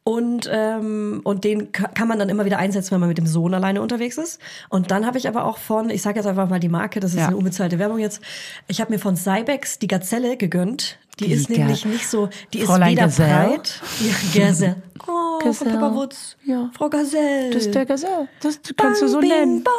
[0.05, 3.25] Und, ähm, und den ka- kann man dann immer wieder einsetzen, wenn man mit dem
[3.27, 4.41] Sohn alleine unterwegs ist.
[4.69, 7.11] Und dann habe ich aber auch von, ich sage jetzt einfach mal die Marke, das
[7.13, 7.27] ist Ja.
[7.27, 8.21] eine unbezahlte Werbung jetzt.
[8.67, 10.97] Ich habe mir von Cybex die Gazelle gegönnt.
[11.19, 13.47] Die, Die ist Ga- nämlich nicht so, die Fräulein ist weder Gazelle?
[13.49, 13.81] breit.
[14.01, 14.75] Ja, Gazelle.
[15.05, 15.71] Oh, Frau Gazelle.
[15.71, 16.37] Pepperwutz.
[16.45, 16.69] Ja.
[16.77, 17.49] Frau Gazelle.
[17.51, 18.29] Das ist der Gazelle.
[18.41, 19.61] Das kannst du so Bing, nennen.
[19.63, 19.73] Bong.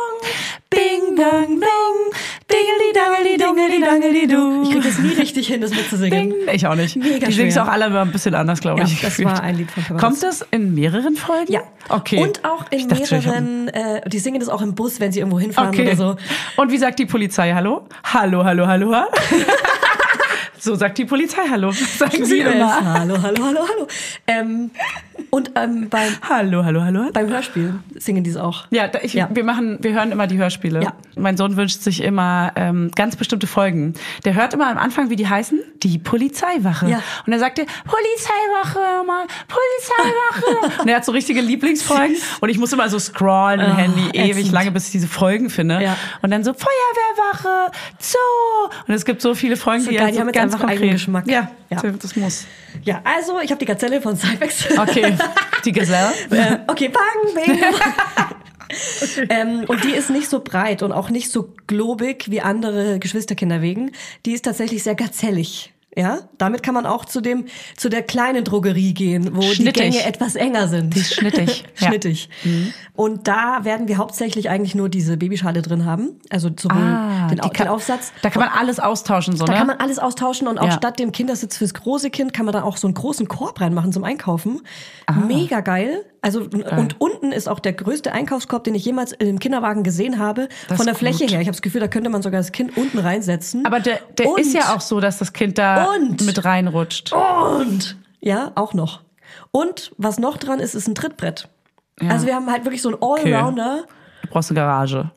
[0.69, 2.21] Bing, bong, bing.
[2.53, 4.63] Dingeli, dangeli, du.
[4.65, 6.29] Ich kriege das nie richtig hin, das mitzusingen.
[6.31, 6.35] Ding.
[6.53, 6.97] Ich auch nicht.
[6.97, 9.01] Mega die singen auch alle immer ein bisschen anders, glaube Ja, ich.
[9.01, 9.29] das gefühlt.
[9.29, 10.05] war ein Lied von Peppermint.
[10.05, 11.51] Kommt das in mehreren Folgen?
[11.51, 11.63] Ja.
[11.89, 12.19] Okay.
[12.23, 15.39] Und auch in dachte mehreren, äh, die singen das auch im Bus, wenn sie irgendwo
[15.41, 15.87] hinfahren Okay.
[15.87, 16.17] oder so.
[16.61, 17.89] Und wie sagt die Polizei Hallo?
[18.13, 18.93] Hallo, hallo, hallo.
[18.95, 19.07] ha?
[20.65, 21.71] so sagt die Polizei Hallo.
[21.73, 22.85] Sagen sie immer.
[22.95, 23.89] Hallo, hallo, hallo, hallo.
[24.27, 24.71] Ähm,
[25.31, 27.11] Und ähm, beim, Hallo, hallo, hallo.
[27.13, 28.67] beim Hörspiel singen die es auch.
[28.71, 29.29] Ja, da- ich, Ja.
[29.33, 30.83] wir machen, wir hören immer die Hörspiele.
[30.83, 30.93] Ja.
[31.17, 33.95] Mein Sohn wünscht sich immer ähm, ganz bestimmte Folgen.
[34.25, 36.89] Der hört immer am Anfang, wie die heißen, die Polizeiwache.
[36.89, 37.03] Ja.
[37.27, 40.81] Und er sagte, Polizeiwache, mal, Polizeiwache.
[40.83, 42.17] und er hat so richtige Lieblingsfolgen.
[42.41, 44.53] Und ich muss immer so scrollen im Oh, Handy ewig ätzend.
[44.53, 45.81] lange, bis ich diese Folgen finde.
[45.83, 45.97] Ja.
[46.23, 48.17] Und dann so Feuerwehrwache, Zoo.
[48.87, 51.27] Und es gibt so viele Folgen, So die geil, so jetzt ganz eigenen Geschmack.
[51.29, 51.83] Ja, Ja.
[51.83, 52.47] das muss.
[52.83, 54.79] Ja, also ich habe die Gazelle von Cybex.
[54.79, 55.17] Okay,
[55.65, 56.13] die Geselle.
[56.31, 57.61] äh, okay, bang, bing.
[59.29, 63.91] ähm, und die ist nicht so breit und auch nicht so globig wie andere Geschwisterkinderwegen.
[64.27, 65.74] Die ist tatsächlich sehr gazellig.
[65.97, 67.45] Ja, damit kann man auch zu dem
[67.77, 69.75] zu der kleinen Drogerie gehen, wo die Schnittig.
[69.93, 70.95] Gänge etwas enger sind.
[70.95, 71.65] Die ist schnittig.
[71.79, 71.89] Ja.
[71.89, 71.91] Mhm.
[71.93, 72.29] schnittig.
[72.95, 77.39] Und da werden wir hauptsächlich eigentlich nur diese Babyschale drin haben, also sowohl Ah, den,
[77.39, 78.13] die kann- den Aufsatz.
[78.23, 79.59] Da kann man alles austauschen, so, Da ne?
[79.59, 80.73] kann man alles austauschen und auch Ja.
[80.73, 83.93] statt dem Kindersitz fürs große Kind kann man da auch so einen großen Korb reinmachen
[83.93, 84.61] zum Einkaufen.
[85.07, 85.13] Ah.
[85.13, 86.05] Mega geil.
[86.25, 90.49] Also und unten ist auch der größte Einkaufskorb, den ich jemals im Kinderwagen gesehen habe,
[90.69, 91.33] Das von der Fläche gut.
[91.33, 91.41] her.
[91.43, 93.67] Ich habe das Gefühl, da könnte man sogar das Kind unten reinsetzen.
[93.67, 97.13] Aber der, der Und- ist ja auch so, dass das Kind da Und- mit reinrutscht.
[97.13, 99.03] Und ja, auch noch.
[99.51, 101.49] Und was noch dran ist, ist ein Trittbrett.
[102.01, 102.09] Ja.
[102.11, 103.85] Also wir haben halt wirklich so einen Allrounder.
[104.23, 105.11] Du brauchst eine Garage.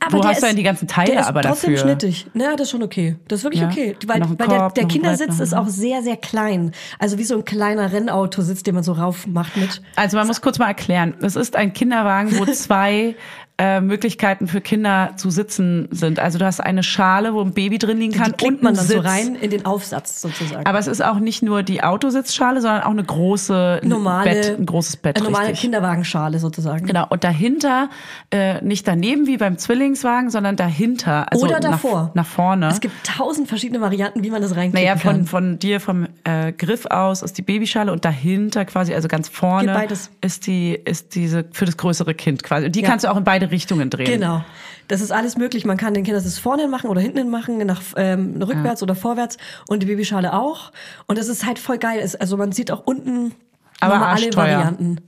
[0.00, 1.86] Aber Wo der hast du ist- denn die ganzen Teile der ist aber trotzdem dafür?
[1.88, 2.26] schnittig.
[2.34, 3.16] Naja, das ist schon okay.
[3.28, 3.68] Das ist wirklich Ja.
[3.68, 3.96] okay.
[4.06, 6.72] Weil, weil der, Korb, der ein Kindersitz ist auch sehr, sehr klein.
[6.98, 9.82] Also wie so ein kleiner Rennautositz, den man so rauf macht mit.
[9.96, 11.14] Also man muss kurz mal erklären.
[11.22, 13.14] Es ist ein Kinderwagen, wo zwei
[13.58, 16.18] äh, Möglichkeiten für Kinder zu sitzen sind.
[16.18, 18.96] Also du hast eine Schale, wo ein Baby drin liegen kann und man dann Sitz.
[18.96, 20.66] so rein in den Aufsatz sozusagen.
[20.66, 24.66] Aber es ist auch nicht nur die Autositzschale, sondern auch eine große normale, Bett, ein
[24.66, 25.16] großes Bett.
[25.16, 25.62] Eine normale richtig.
[25.62, 26.86] Kinderwagenschale sozusagen.
[26.86, 27.88] Genau, und dahinter,
[28.30, 31.32] äh, nicht daneben wie beim Zwillingswagen, sondern dahinter.
[31.32, 32.10] Also Oder nach, davor.
[32.12, 32.68] Nach vorne.
[32.68, 35.26] Es gibt tausend verschiedene Varianten, wie man das reinklicken Naja, von, kann.
[35.26, 39.86] von dir, vom äh, Griff aus ist die Babyschale und dahinter quasi, also ganz vorne,
[40.20, 42.66] ist die, ist diese für das größere Kind quasi.
[42.66, 42.88] Und die Ja.
[42.88, 44.06] kannst du auch in beide Richtungen drehen.
[44.06, 44.44] Genau.
[44.88, 45.64] Das ist alles möglich.
[45.64, 48.94] Man kann den Kindersitz vorne hin machen oder hinten hin machen, nach ähm, rückwärts oder
[48.94, 49.36] vorwärts
[49.68, 50.70] und die Babyschale auch.
[51.06, 52.08] Und das ist halt voll geil.
[52.20, 53.32] Also man sieht auch unten
[53.80, 54.34] Aber alle.
[54.34, 55.00] Varianten.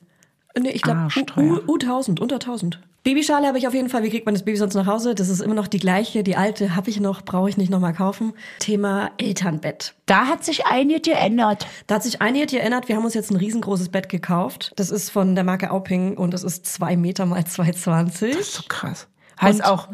[0.61, 1.61] Nee, ich glaube Arschteuer.
[1.67, 2.81] U1000, unter 1000.
[3.05, 4.03] Babyschale habe ich auf jeden Fall.
[4.03, 5.15] Wie kriegt man das Baby sonst nach Hause?
[5.15, 6.23] Das ist immer noch die gleiche.
[6.23, 8.35] Die alte habe ich noch, brauche ich nicht nochmal kaufen.
[8.59, 9.95] Thema Elternbett.
[10.07, 11.67] Da hat sich einiges geändert.
[11.87, 12.89] Da hat sich einiges geändert.
[12.89, 14.73] Wir haben uns jetzt ein riesengroßes Bett gekauft.
[14.77, 18.43] Das ist von der Marke Auping und das ist zwei Meter mal 2,20.
[18.43, 19.07] So krass.
[19.41, 19.89] Heißt Und- auch,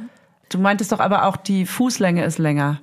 [0.48, 2.80] du meintest doch aber auch, die Fußlänge ist länger.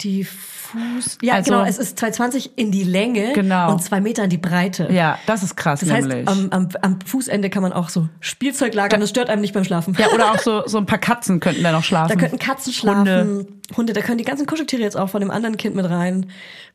[0.00, 1.18] Die Fuß.
[1.22, 1.64] Ja, Also- genau.
[1.64, 3.72] Es ist 2,20 in die Länge Genau.
[3.72, 4.88] und zwei Meter in die Breite.
[4.92, 6.28] Ja, das ist krass Das heißt, nämlich.
[6.28, 9.00] am, am, am Fußende kann man auch so Spielzeug lagern.
[9.00, 9.96] Das stört einem nicht beim Schlafen.
[9.98, 12.10] ja, oder auch so, so ein paar Katzen könnten da noch schlafen.
[12.10, 13.92] Da könnten Katzen schlafen, Hunde.
[13.92, 16.26] da können die ganzen Kuscheltiere jetzt auch von dem anderen Kind mit rein,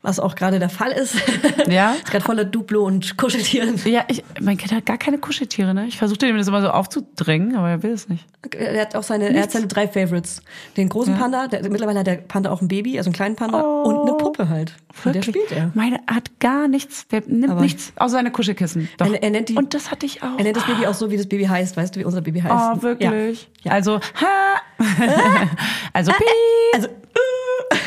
[0.02, 1.14] was auch gerade der Fall ist.
[1.68, 1.92] Ja?
[1.92, 3.80] ist gerade voller Duplo und Kuscheltieren.
[3.86, 5.86] Ja, ich, mein Kind hat gar keine Kuscheltiere, ne?
[5.86, 8.26] Ich versuchte dem das immer so aufzudrängen, aber er will es nicht.
[8.54, 10.42] Er hat auch seine, er hat seine drei Favorites.
[10.76, 14.08] Den großen Panda, der, mittlerweile hat der Panda auch ein Baby, also kleinen Panda und
[14.08, 14.74] eine Puppe halt.
[15.04, 15.70] Und der spielt er.
[15.74, 18.88] Meine hat gar nichts, der nimmt Aber- nichts außer seine Kuschelkissen.
[18.98, 19.06] Doch.
[19.06, 20.36] Er- er nennt die- Und das hatte ich auch.
[20.38, 21.76] Er nennt das Baby auch so, wie das Baby heißt.
[21.76, 22.54] Weißt du, wie unser Baby heißt?
[22.78, 23.50] Oh, wirklich?
[23.62, 23.72] Ja.
[23.72, 24.78] Also, ha!
[25.92, 26.26] also, piep.
[26.74, 26.88] Also,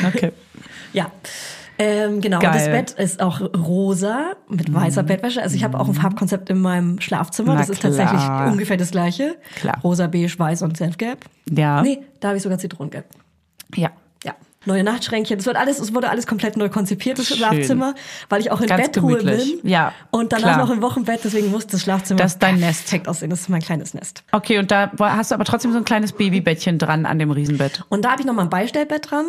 [0.06, 0.32] Okay.
[0.92, 1.10] ja.
[1.80, 2.50] Ähm, genau, Geil.
[2.50, 5.40] und das Bett ist auch rosa mit weißer Bettwäsche.
[5.42, 7.52] Also ich habe auch ein Farbkonzept in meinem Schlafzimmer.
[7.54, 7.92] Na das ist klar.
[7.96, 9.36] tatsächlich ungefähr das gleiche.
[9.54, 9.78] Klar.
[9.84, 11.20] Rosa, beige, weiß und Senfgelb.
[11.48, 11.82] Ja.
[11.82, 13.04] Nee, da habe ich sogar Zitronengelb.
[13.76, 13.90] Ja.
[14.66, 15.38] Neue Nachtschränkchen.
[15.38, 17.36] Es wird alles, es wurde alles komplett neu konzipiert, das Schön.
[17.38, 17.94] Schlafzimmer,
[18.28, 19.62] weil ich auch in Ganz Bettruhe gemütlich.
[19.62, 19.70] bin.
[19.70, 20.58] Ja, Und danach klar.
[20.58, 22.82] noch im Wochenbett, deswegen muss das Schlafzimmer Das ist dein Nest.
[22.82, 23.30] perfekt aussehen.
[23.30, 24.24] Das ist mein kleines Nest.
[24.32, 27.84] Okay, und da hast du aber trotzdem so ein kleines Babybettchen dran an dem Riesenbett.
[27.88, 29.26] Und da habe ich noch mal ein Beistellbett dran.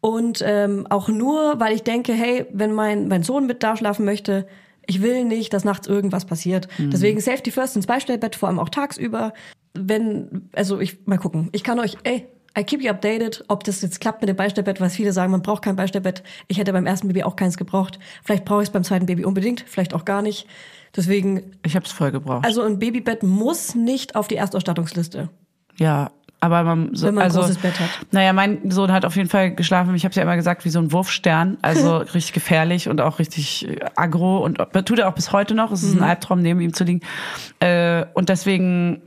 [0.00, 4.04] Und ähm, auch nur, weil ich denke, hey, wenn mein, mein Sohn mit da schlafen
[4.04, 4.46] möchte,
[4.86, 6.66] ich will nicht, dass nachts irgendwas passiert.
[6.78, 6.90] Mhm.
[6.90, 9.32] Deswegen Safety First ins Beistellbett, vor allem auch tagsüber.
[9.74, 11.48] Wenn, also ich, mal gucken.
[11.52, 12.26] Ich kann euch, ey,
[12.58, 15.42] I keep you updated, ob das jetzt klappt mit dem Beistellbett, weil viele sagen, man
[15.42, 16.22] braucht kein Beistellbett.
[16.48, 17.98] Ich hätte beim ersten Baby auch keins gebraucht.
[18.24, 20.46] Vielleicht brauche ich es beim zweiten Baby unbedingt, vielleicht auch gar nicht.
[20.94, 22.44] Deswegen, Ich habe es voll gebraucht.
[22.44, 25.30] also ein Babybett muss nicht auf die Erstausstattungsliste.
[25.78, 26.10] Ja,
[26.40, 27.88] aber man, so, Wenn man ein also, großes Bett hat.
[28.10, 29.94] Naja, mein Sohn hat auf jeden Fall geschlafen.
[29.94, 31.56] Ich habe ja immer gesagt, wie so ein Wurfstern.
[31.62, 34.38] Also richtig gefährlich und auch richtig äh, aggro.
[34.44, 35.70] Und tut er auch bis heute noch.
[35.70, 36.02] Es ist Mhm.
[36.02, 37.00] ein Albtraum, neben ihm zu liegen.
[37.60, 39.00] Äh, und deswegen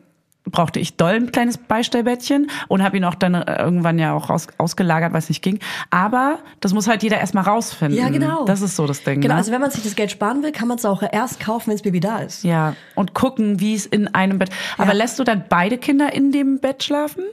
[0.51, 4.29] brauchte ich doll ein kleines Beistellbettchen und habe ihn auch dann äh, irgendwann ja auch
[4.29, 5.59] raus, ausgelagert, weil es nicht ging.
[5.89, 7.99] Aber das muss halt jeder erstmal rausfinden.
[7.99, 8.45] Ja, genau.
[8.45, 9.21] Das ist so das Ding.
[9.21, 9.39] Genau, ne?
[9.39, 11.75] also wenn man sich das Geld sparen will, kann man es auch erst kaufen, wenn
[11.75, 12.43] das Baby da ist.
[12.43, 14.49] ja, und gucken, wie es in einem Bett.
[14.77, 14.93] Aber Ja.
[14.93, 17.23] lässt du dann beide Kinder in dem Bett schlafen?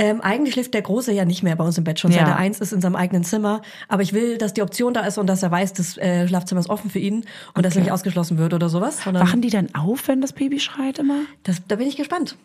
[0.00, 2.20] Ähm, eigentlich schläft der Große ja nicht mehr bei uns im Bett, schon Ja.
[2.20, 3.60] seit er eins ist in seinem eigenen Zimmer.
[3.86, 6.60] Aber ich will, dass die Option da ist und dass er weiß, das äh, Schlafzimmer
[6.60, 9.02] ist offen für ihn und dass er nicht ausgeschlossen wird oder sowas.
[9.04, 11.20] Sondern Wachen die dann auf, wenn das Baby schreit immer?
[11.42, 12.36] das, da bin ich gespannt.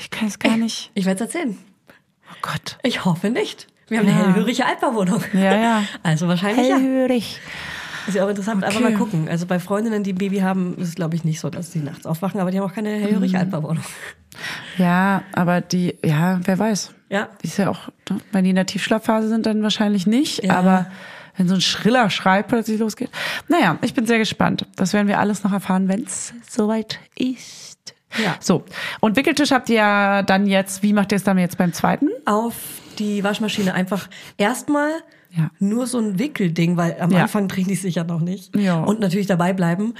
[0.00, 0.90] Ich kann es gar nicht.
[0.94, 1.56] Ich werde es erzählen.
[2.30, 2.78] Oh Gott.
[2.82, 3.66] Ich hoffe nicht.
[3.88, 4.26] Wir haben eine Ja.
[4.26, 5.22] hellhörige Altbauwohnung.
[5.34, 5.82] Ja, ja.
[6.02, 6.78] Also wahrscheinlich ja.
[8.06, 8.82] Ist ja auch interessant, aber Okay.
[8.84, 9.28] mal gucken.
[9.28, 11.80] Also bei Freundinnen, die ein Baby haben, ist es glaube ich nicht so, dass sie
[11.80, 13.40] nachts aufwachen, aber die haben auch keine hellhörige Mhm.
[13.42, 13.84] Altbauwohnung.
[14.78, 16.92] Ja, aber die, ja, wer weiß.
[17.08, 17.28] Ja.
[17.42, 20.44] Die ist ja auch, ne, wenn die in der Tiefschlafphase sind, dann wahrscheinlich nicht.
[20.44, 20.56] Ja.
[20.58, 20.86] Aber
[21.36, 23.10] wenn so ein schriller Schrei plötzlich losgeht.
[23.48, 24.66] Naja, ich bin sehr gespannt.
[24.76, 27.76] Das werden wir alles noch erfahren, wenn es soweit ist.
[28.22, 28.36] Ja.
[28.40, 28.64] So.
[29.00, 32.08] Und Wickeltisch habt ihr ja dann jetzt, wie macht ihr es dann jetzt beim zweiten?
[32.24, 32.54] Auf
[32.98, 34.90] die Waschmaschine einfach erstmal
[35.36, 35.50] Ja.
[35.58, 37.22] nur so ein Wickelding, weil am Ja.
[37.22, 38.56] Anfang drehen die es sicher noch nicht.
[38.56, 38.82] Ja.
[38.82, 39.94] Und natürlich dabei bleiben.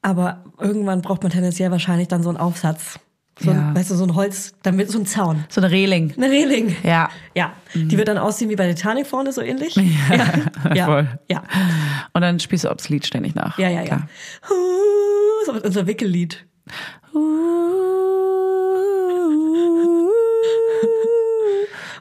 [0.00, 2.98] Aber irgendwann braucht man tendenziell wahrscheinlich dann so einen Aufsatz.
[3.40, 3.74] So ein, Ja.
[3.74, 5.44] weißt du, so ein Holz, damit so ein Zaun.
[5.48, 6.12] So eine Reling.
[6.16, 6.76] Eine Reling.
[6.82, 7.08] Ja.
[7.34, 7.52] Ja.
[7.74, 9.74] Die wird dann aussehen wie bei Titanic vorne, so ähnlich.
[9.76, 10.74] Ja.
[10.74, 10.84] Ja.
[10.86, 11.08] Voll.
[11.30, 11.42] Ja.
[12.12, 13.58] Und dann spielst du Obs Lied ständig nach.
[13.58, 13.84] Ja, ja, ja.
[13.86, 14.08] Klar.
[15.46, 16.44] So unser Wickellied.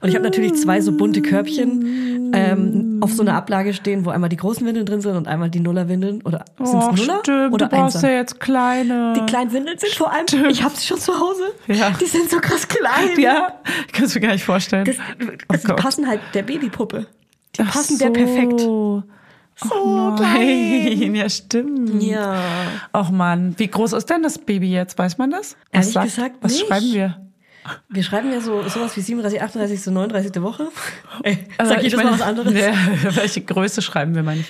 [0.01, 4.09] Und ich habe natürlich zwei so bunte Körbchen ähm, auf so einer Ablage stehen, wo
[4.09, 6.21] einmal die großen Windeln drin sind und einmal die Nullerwindeln.
[6.23, 9.13] Oder sind Oh, es Nuller stimmt, oder du brauchst ja jetzt kleine.
[9.15, 11.43] Die kleinen Windeln sind vor allem, ich habe sie schon zu Hause.
[11.67, 11.91] Ja.
[11.99, 13.19] Die sind so krass klein.
[13.19, 13.53] Ja,
[13.87, 14.85] ich kann es mir gar nicht vorstellen.
[14.85, 14.95] Das,
[15.47, 15.77] das, die Gott.
[15.77, 17.07] passen halt der Babypuppe.
[17.55, 18.59] Die Ach passen der perfekt.
[18.59, 19.03] so.
[19.63, 22.01] So Nein, ja stimmt.
[22.01, 22.41] Ja.
[22.93, 24.97] Ach man, wie groß ist denn das Baby jetzt?
[24.97, 25.55] Weiß man das?
[25.71, 27.20] Ehrlich gesagt Was schreiben wir?
[27.89, 30.41] Wir schreiben ja so sowas wie 37, 38, 39.
[30.41, 30.67] Woche.
[31.24, 32.54] Ey, Also, sag jedes Mal was anderes.
[32.54, 32.74] Ja,
[33.15, 34.47] welche Größe schreiben wir, meine ich?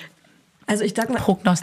[0.68, 1.20] Also ich sag mal,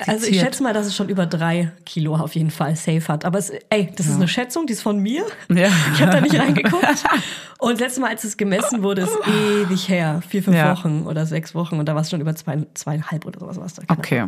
[0.07, 3.25] also ich schätze mal, dass es schon über drei Kilo auf jeden Fall safe hat.
[3.25, 5.25] Aber es, ey, das ist eine Schätzung, die ist von mir.
[5.49, 5.69] Ja.
[5.95, 6.85] Ich habe da nicht reingeguckt.
[7.59, 10.77] Und das letzte Mal, als es gemessen wurde, ist ewig her, vier, fünf Ja.
[10.77, 11.79] Wochen oder sechs Wochen.
[11.79, 13.57] Und da war es schon über zwei, zweieinhalb oder sowas.
[13.59, 13.83] war's da.
[13.87, 13.99] Genau.
[13.99, 14.25] Okay.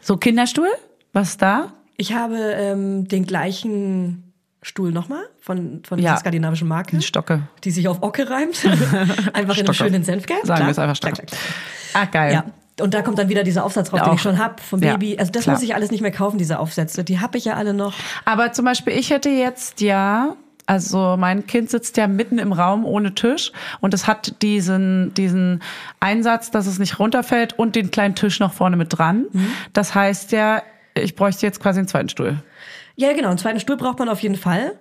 [0.00, 0.68] So, Kinderstuhl?
[1.12, 1.72] Was da?
[1.96, 4.25] Ich habe ähm, den gleichen
[4.66, 6.10] Stuhl nochmal von, von Ja.
[6.10, 6.96] dieser skandinavischen Marke.
[6.96, 7.42] Ein Stocke.
[7.62, 8.64] Die sich auf Ocke reimt.
[9.32, 10.44] einfach in einem schönen Senfgelb.
[10.44, 11.24] Sagen wir es einfach Stocke.
[11.94, 12.32] Ah, geil.
[12.32, 12.44] Ja.
[12.82, 14.94] Und da kommt dann wieder dieser Aufsatz drauf, Ja, den ich schon hab vom Ja,
[14.96, 15.16] Baby.
[15.18, 15.54] Also das klar.
[15.54, 17.04] muss ich alles nicht mehr kaufen, diese Aufsätze.
[17.04, 17.94] Die habe ich ja alle noch.
[18.24, 20.34] Aber zum Beispiel, ich hätte jetzt ja,
[20.66, 25.62] also mein Kind sitzt ja mitten im Raum ohne Tisch und es hat diesen, diesen
[26.00, 29.26] Einsatz, dass es nicht runterfällt und den kleinen Tisch noch vorne mit dran.
[29.32, 29.46] Mhm.
[29.72, 30.60] Das heißt ja,
[30.94, 32.42] ich bräuchte jetzt quasi einen zweiten Stuhl.
[32.96, 33.28] Ja, genau.
[33.28, 34.72] Einen zweiten Stuhl braucht man auf jeden Fall.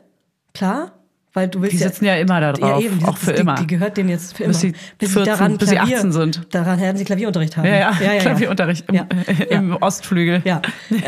[0.53, 0.91] Klar.
[1.33, 2.99] Weil du willst Die sitzen ja immer da drauf, Ja, eben.
[2.99, 3.55] Die, auch für die, immer.
[3.55, 4.53] Die gehört denen jetzt für immer.
[4.53, 6.41] Bis sie 14, bis sie 18 sind.
[6.55, 7.65] Daran werden sie Klavierunterricht haben.
[7.65, 9.07] Ja, ja, ja, ja, Klavierunterricht im, Ja.
[9.49, 10.41] im Ostflügel.
[10.45, 10.61] Ja,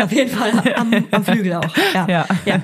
[0.03, 1.77] auf jeden Fall am, am Flügel auch.
[1.93, 2.25] Ja, Ja.
[2.45, 2.61] ja.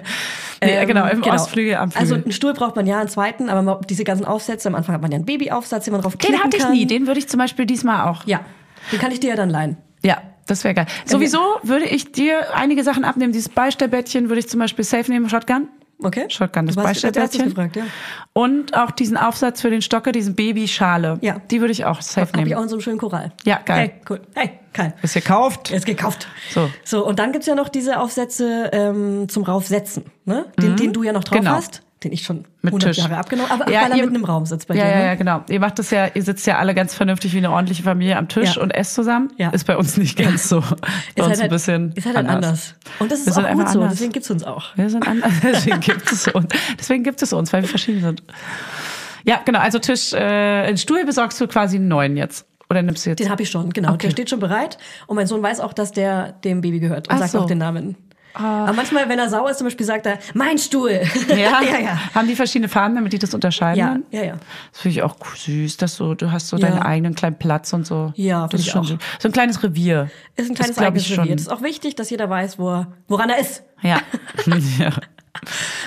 [0.62, 2.01] Nee, genau, im Ostflügel, am Flügel.
[2.01, 5.01] Also einen Stuhl braucht man ja, einen zweiten, aber diese ganzen Aufsätze, am Anfang hat
[5.01, 6.71] man ja einen Babyaufsatz, den man drauf Den klicken hatte ich kann.
[6.73, 8.25] nie, den würde ich zum Beispiel diesmal auch.
[8.25, 8.41] Ja,
[8.91, 9.77] den kann ich dir ja dann leihen.
[10.03, 10.86] Ja, das wäre geil.
[11.06, 13.32] Sowieso würde ich dir einige Sachen abnehmen.
[13.34, 15.67] Dieses Beistellbettchen würde ich zum Beispiel safe nehmen, Shotgun.
[16.01, 16.25] Okay?
[16.27, 17.45] Shotgun, das Beistellbettchen.
[17.49, 17.84] gefragt, ja.
[18.34, 21.17] Und auch diesen Aufsatz für den Stocke, diesen Babyschale.
[21.21, 21.39] Ja.
[21.49, 22.56] Die würde ich auch safe Hab ich nehmen.
[22.58, 23.32] auch in so einem schönen Choral.
[23.45, 23.77] Ja, geil.
[23.79, 24.21] Hey, cool.
[24.36, 24.93] Hey, geil.
[25.01, 25.71] Ist gekauft.
[25.71, 26.27] Ist gekauft.
[26.49, 26.69] So.
[26.84, 30.47] So, und dann gibt's ja noch diese Aufsätze ähm, zum Raufsetzen, ne?
[30.60, 31.51] Den, den du ja noch drauf Genau.
[31.51, 31.82] hast.
[32.04, 32.98] Den ich schon Mit 100 Tisch.
[32.98, 34.98] Jahre abgenommen aber Ja, weil er ihr- mitten im Raum sitzt bei Ja, dir, ja,
[34.98, 35.06] ne?
[35.06, 35.44] ja, genau.
[35.50, 38.28] Ihr macht das ja, ihr sitzt ja alle ganz vernünftig wie eine ordentliche Familie am
[38.28, 38.62] Tisch Ja.
[38.62, 39.32] und esst zusammen.
[39.38, 39.50] Ja.
[39.52, 40.62] Ist bei uns nicht ganz so.
[41.16, 42.76] Bei uns ein bisschen ist halt halt anders.
[43.00, 43.94] Und das Wir ist sind auch gut so, anders.
[43.94, 44.76] deswegen gibt's uns auch.
[44.76, 46.48] Wir sind anders, deswegen gibt es uns.
[46.80, 48.24] Deswegen gibt es uns, weil wir verschieden sind.
[49.26, 49.60] Ja, genau.
[49.60, 52.46] Also Tisch, äh, einen Stuhl besorgst du quasi einen neuen jetzt.
[52.70, 53.20] Oder nimmst du jetzt?
[53.20, 53.89] Den habe ich schon, genau.
[53.94, 54.08] Okay.
[54.08, 54.78] Der steht schon bereit.
[55.08, 57.39] Und mein Sohn weiß auch, dass der dem Baby gehört und Ach sagt so.
[57.42, 57.96] Auch den Namen.
[58.34, 61.02] Aber manchmal, wenn er sauer ist, zum Beispiel sagt er, mein Stuhl.
[61.28, 61.36] Ja?
[61.62, 62.00] ja, ja.
[62.15, 63.80] Haben die verschiedene Farben, damit die das unterscheiden?
[63.80, 64.04] Ja, dann?
[64.12, 64.34] ja, ja.
[64.72, 66.67] Das finde ich auch süß, dass du, du hast so Ja.
[66.69, 68.12] deinen eigenen kleinen Platz und so.
[68.15, 68.98] Ja, das ist schon auch.
[69.19, 70.10] so, ein kleines Revier.
[70.36, 71.19] Ist ein kleines glaub eigenes ich schon.
[71.24, 71.36] Revier.
[71.36, 73.63] Das ist auch wichtig, dass jeder weiß, wo er, woran er ist.
[73.82, 74.00] Ja.
[74.80, 74.91] ja.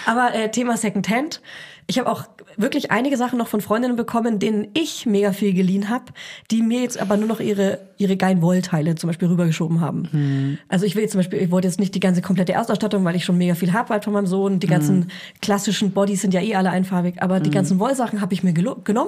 [0.07, 1.41] Aber äh, Thema Secondhand.
[1.89, 2.25] Ich habe auch
[2.57, 6.05] wirklich einige Sachen noch von Freundinnen bekommen, denen ich mega viel geliehen habe,
[6.51, 10.09] die mir jetzt aber nur noch ihre, ihre geilen Wollteile zum Beispiel rübergeschoben haben.
[10.13, 10.59] Mhm.
[10.69, 13.17] Also ich will jetzt zum Beispiel, ich wollte jetzt nicht die ganze komplette Erstausstattung, weil
[13.17, 14.61] ich schon mega viel habe halt von meinem Sohn.
[14.61, 15.07] Die ganzen Mhm.
[15.43, 18.83] klassischen Bodies sind ja eh alle einfarbig, aber die ganzen Wollsachen habe ich mir genommen.
[18.85, 19.07] Die hab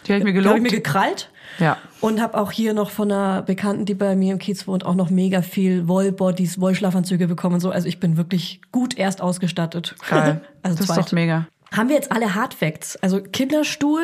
[0.00, 0.60] ich mir Die habe ich gelobt.
[0.62, 1.30] mir gekrallt.
[1.58, 1.76] Ja.
[2.00, 4.94] Und habe auch hier noch von einer Bekannten, die bei mir im Kiez wohnt, auch
[4.94, 7.70] noch mega viel Wollbodies, Wollschlafanzüge bekommen und so.
[7.70, 9.94] Also ich bin wirklich gut erst ausgestattet.
[10.08, 10.40] Geil.
[10.62, 11.06] also das ist zweit.
[11.06, 11.46] doch mega.
[11.72, 12.96] Haben wir jetzt alle Hardfacts?
[12.96, 14.02] Also Kinderstuhl,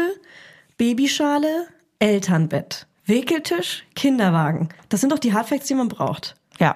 [0.79, 1.67] Babyschale,
[1.99, 4.71] Elternbett, Wickeltisch, Kinderwagen.
[4.89, 6.35] Das sind doch die Hardfacts, die man braucht.
[6.59, 6.75] Ja,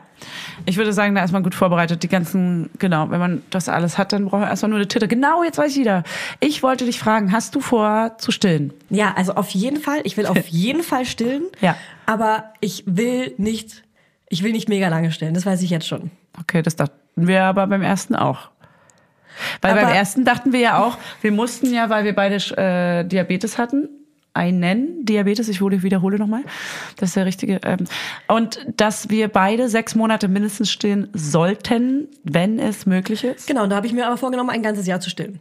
[0.64, 2.02] ich würde sagen, da ist man gut vorbereitet.
[2.04, 5.08] Die ganzen, genau, wenn man das alles hat, dann braucht man erstmal nur eine Titte.
[5.08, 6.04] Genau, jetzt weiß ich wieder.
[6.38, 8.72] Ich wollte dich fragen, hast du vor zu stillen?
[8.90, 10.00] Ja, also auf jeden Fall.
[10.04, 11.44] Ich will auf jeden Fall stillen.
[11.60, 11.76] Ja.
[12.06, 13.82] Aber ich will nicht,
[14.28, 15.34] ich will nicht mega lange stillen.
[15.34, 16.12] Das weiß ich jetzt schon.
[16.38, 18.51] Okay, das dachten wir aber beim ersten auch.
[19.60, 23.04] Weil Aber- beim ersten dachten wir ja auch, wir mussten ja, weil wir beide äh,
[23.04, 23.88] Diabetes hatten,
[24.34, 26.42] einen Diabetes, ich wiederhole nochmal,
[26.96, 27.84] das ist der richtige, ähm,
[28.28, 33.46] und dass wir beide sechs Monate mindestens stillen sollten, wenn es möglich ist.
[33.46, 35.40] Genau, und da habe ich mir aber vorgenommen, ein ganzes Jahr zu stillen.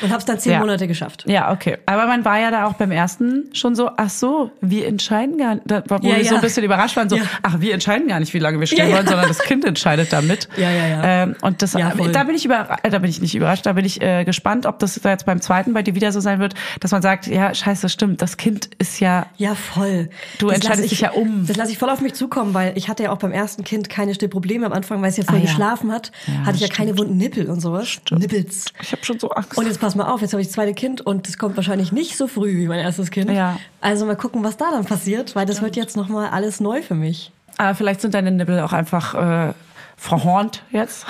[0.00, 0.58] Und habe es dann zehn Ja.
[0.60, 1.24] Monate geschafft.
[1.26, 1.78] Ja, okay.
[1.86, 5.54] Aber man war ja da auch beim ersten schon so, ach so, wir entscheiden gar
[5.56, 6.34] nicht, da, wo Ja, wir so ja.
[6.36, 8.90] ein bisschen überrascht waren, so, ach, wir entscheiden gar nicht, wie lange wir ja.
[8.90, 10.48] wollen, sondern das Kind entscheidet damit.
[10.56, 11.04] Ja, ja, ja.
[11.04, 12.12] Ähm, und das, voll.
[12.12, 14.66] da bin ich über, äh, da bin ich nicht überrascht, da bin ich äh, gespannt,
[14.66, 17.52] ob das jetzt beim zweiten bei dir wieder so sein wird, dass man sagt, ja,
[17.54, 20.08] scheiße, stimmt, das Kind ist ja, Ja, voll.
[20.38, 21.46] Du Das entscheidest ich- dich ja um.
[21.46, 23.88] Das lasse ich voll auf mich zukommen, weil ich hatte ja auch beim ersten Kind
[23.88, 26.12] keine Stillprobleme am Anfang, weil es ja voll Ah, geschlafen hat.
[26.44, 26.72] Hatte ich ja stimmt.
[26.74, 27.98] keine wunden Nippel und sowas.
[28.10, 28.66] Nippels.
[28.80, 29.56] ich habe schon so Angst.
[29.82, 32.28] Pass mal auf, jetzt habe ich das zweite Kind und das kommt wahrscheinlich nicht so
[32.28, 33.30] früh wie mein erstes Kind.
[33.30, 33.58] Ja.
[33.80, 36.94] Also mal gucken, was da dann passiert, weil das wird jetzt nochmal alles neu für
[36.94, 37.32] mich.
[37.58, 39.52] Aber vielleicht sind deine Nippel auch einfach äh,
[39.96, 41.04] verhornt jetzt.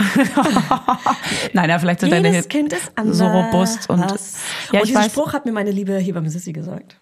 [1.53, 3.19] Nein, ja, vielleicht sind deine Jedes Hip- Kind ist anders.
[3.19, 6.97] so robust und ja, und diesen weiß, Spruch hat mir meine liebe Hebamme Sissi gesagt.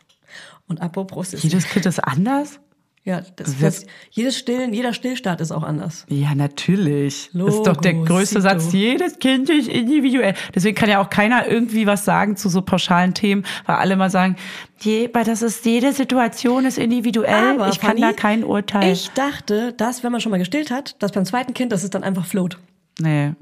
[0.69, 1.49] Und apropos Sissi.
[1.49, 2.59] jedes Kind ist anders.
[3.11, 6.07] Ja, das, das, jedes Stillen, jeder Stillstart ist auch anders.
[6.09, 7.31] Ja, natürlich.
[7.33, 8.61] das ist doch der Logo, größte Sito.
[8.61, 8.73] Satz.
[8.73, 10.35] Jedes Kind ist individuell.
[10.55, 14.11] Deswegen kann ja auch keiner irgendwie was sagen zu so pauschalen Themen, weil alle mal
[14.11, 14.37] sagen,
[14.81, 17.55] je, weil das ist, jede Situation ist individuell.
[17.59, 18.93] Aber, ich kann Fanny, da kein Urteil.
[18.93, 21.91] Ich dachte, dass, wenn man schon mal gestillt hat, dass beim zweiten Kind, dass es
[21.91, 22.59] dann einfach float.
[23.01, 23.33] nee.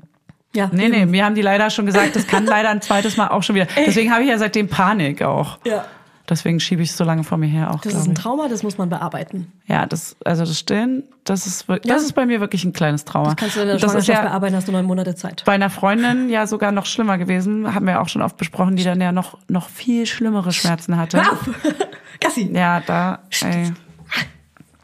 [0.55, 0.93] Ja, Nee, eben.
[0.93, 3.55] nee, mir haben die leider schon gesagt, das kann leider ein zweites Mal auch schon
[3.55, 3.67] wieder.
[3.77, 5.59] Deswegen habe ich ja seitdem Panik auch.
[5.67, 5.85] Ja.
[6.29, 8.15] Deswegen schiebe ich es so lange vor mir her auch, Das ist ein.
[8.15, 9.51] Trauma, das muss man bearbeiten.
[9.67, 11.95] Ja, das, also das Stillen, das ist, wir- Ja.
[11.95, 13.29] das ist bei mir wirklich ein kleines Trauma.
[13.31, 15.43] Das kannst du in der das Schwangerschaft ja bearbeiten, hast du neun Monate Zeit.
[15.47, 18.85] bei einer Freundin ja sogar noch schlimmer gewesen, haben wir auch schon oft besprochen, die
[18.85, 21.23] dann ja noch, noch viel schlimmere Schmerzen hatte.
[21.23, 21.49] Hör auf!
[22.21, 22.51] Gassi!
[22.53, 23.73] Ja, da, ey.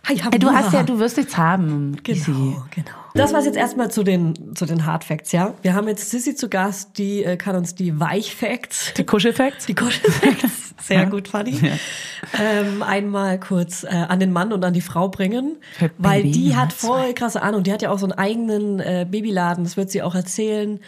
[0.06, 1.96] Hi, Ey, du hast ja, du wirst nichts haben.
[2.06, 2.30] Easy.
[2.32, 2.90] Genau, genau.
[3.16, 5.54] Das war's jetzt erstmal zu den, zu den Hard Facts, ja?
[5.62, 9.66] Wir haben jetzt Sissy zu Gast, die äh, kann uns die Weich Facts, Die Kuschelfacts?
[9.66, 11.74] die Kuschelfacts, sehr gut, Fanny, Ja.
[12.42, 16.32] ähm, einmal kurz äh, an den Mann und an die Frau bringen, Für weil Baby
[16.32, 17.62] die hat voll krasse Ahnung.
[17.62, 20.80] Die hat ja auch so einen eigenen äh, Babyladen, das wird sie auch erzählen.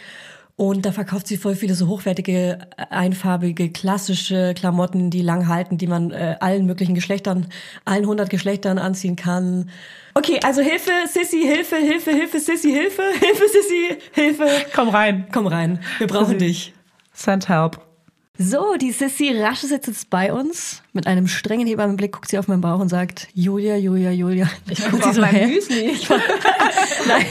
[0.57, 5.77] Und da verkauft sie voll viele so hochwertige, äh, einfarbige, klassische Klamotten, die lang halten,
[5.77, 7.45] die man äh, allen möglichen Geschlechtern,
[7.85, 9.69] allen 100 Geschlechtern anziehen kann.
[10.17, 14.65] Okay, also Hilfe, Sissy, Hilfe, Hilfe, Hilfe, Sissy, Hilfe, Hilfe, Sissy, Hilfe.
[14.73, 15.27] Komm rein.
[15.31, 16.73] Komm rein, wir brauchen dich.
[17.13, 17.86] Send help.
[18.39, 20.83] So, die Sissy Rasch sitzt jetzt bei uns.
[20.93, 24.47] Mit einem strengen Hebammenblick guckt sie auf meinen Bauch und sagt, Julia, Julia, Julia.
[24.69, 25.45] Ich guck sie so, hä?
[25.57, 26.17] Ich war-
[27.07, 27.25] Nein.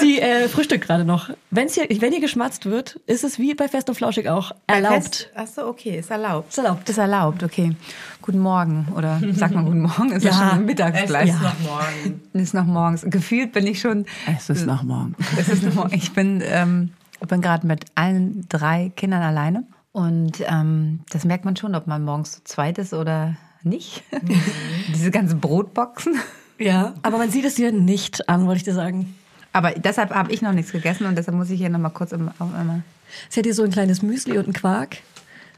[0.00, 1.30] Sie äh, frühstückt gerade noch.
[1.50, 5.30] Wenn's hier, wenn hier geschmatzt wird, ist es wie bei Fest und Flauschig auch erlaubt.
[5.34, 6.48] Achso, okay, ist erlaubt.
[6.50, 6.88] Ist erlaubt.
[6.88, 7.76] Ist erlaubt, okay.
[8.22, 10.10] Guten Morgen oder sagt man guten Morgen?
[10.12, 10.50] Ist ja, Ja.
[10.54, 11.28] schon mittags gleich.
[11.30, 12.20] ist noch morgen.
[12.32, 13.02] Ist noch morgens.
[13.06, 14.06] Gefühlt bin ich schon.
[14.36, 15.14] Es ist noch morgen.
[15.38, 15.94] Es ist noch morgen.
[15.94, 21.44] Ich bin, ähm, ich bin gerade mit allen drei Kindern alleine und ähm, das merkt
[21.44, 24.02] man schon, ob man morgens zu zweit ist oder nicht.
[24.94, 26.14] Diese ganzen Brotboxen.
[26.58, 29.14] Ja, aber man sieht es dir nicht an, wollte ich dir sagen.
[29.52, 32.12] Aber deshalb habe ich noch nichts gegessen und deshalb muss ich hier noch mal kurz
[32.12, 32.82] im, auf einmal.
[33.28, 34.98] Sie hat hier so ein kleines Müsli und einen Quark.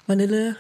[0.07, 0.57] Vanille.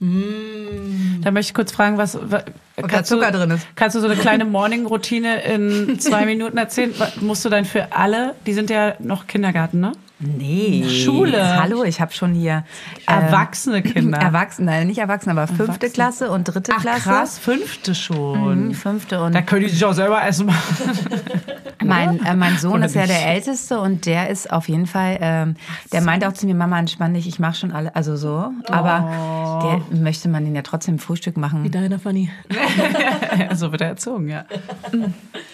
[0.00, 2.44] Da möchte ich kurz fragen, was, was
[2.76, 3.66] da Zucker drin ist.
[3.74, 6.94] Kannst du so eine kleine Morning-Routine in zwei Minuten erzählen?
[6.98, 9.92] Was Musst du dann für alle, die sind ja noch Kindergarten, ne?
[10.20, 10.84] Nee.
[10.88, 11.60] Schule.
[11.62, 12.64] Hallo, ich habe schon hier
[13.06, 14.18] äh, Erwachsene Kinder.
[14.18, 15.90] Erwachsene, nein, nicht Erwachsene, aber fünfte Erwachsene.
[15.92, 17.02] Klasse und dritte Ach Klasse.
[17.02, 18.68] krass, fünfte schon.
[18.68, 20.58] Mhm, Fünfte und Da können die sich auch selber essen machen.
[21.84, 23.12] Mein, äh, mein Sohn Oder ist ja nicht?
[23.14, 25.54] der Älteste und der ist auf jeden Fall, ähm,
[25.92, 28.50] der meint auch zu mir, Mama, entspann dich, ich mache schon alle, also so.
[28.68, 31.70] Aber der möchte man den ja trotzdem Frühstück Wie machen.
[31.70, 32.30] deiner, Fanny.
[33.54, 34.44] so wird er erzogen, ja.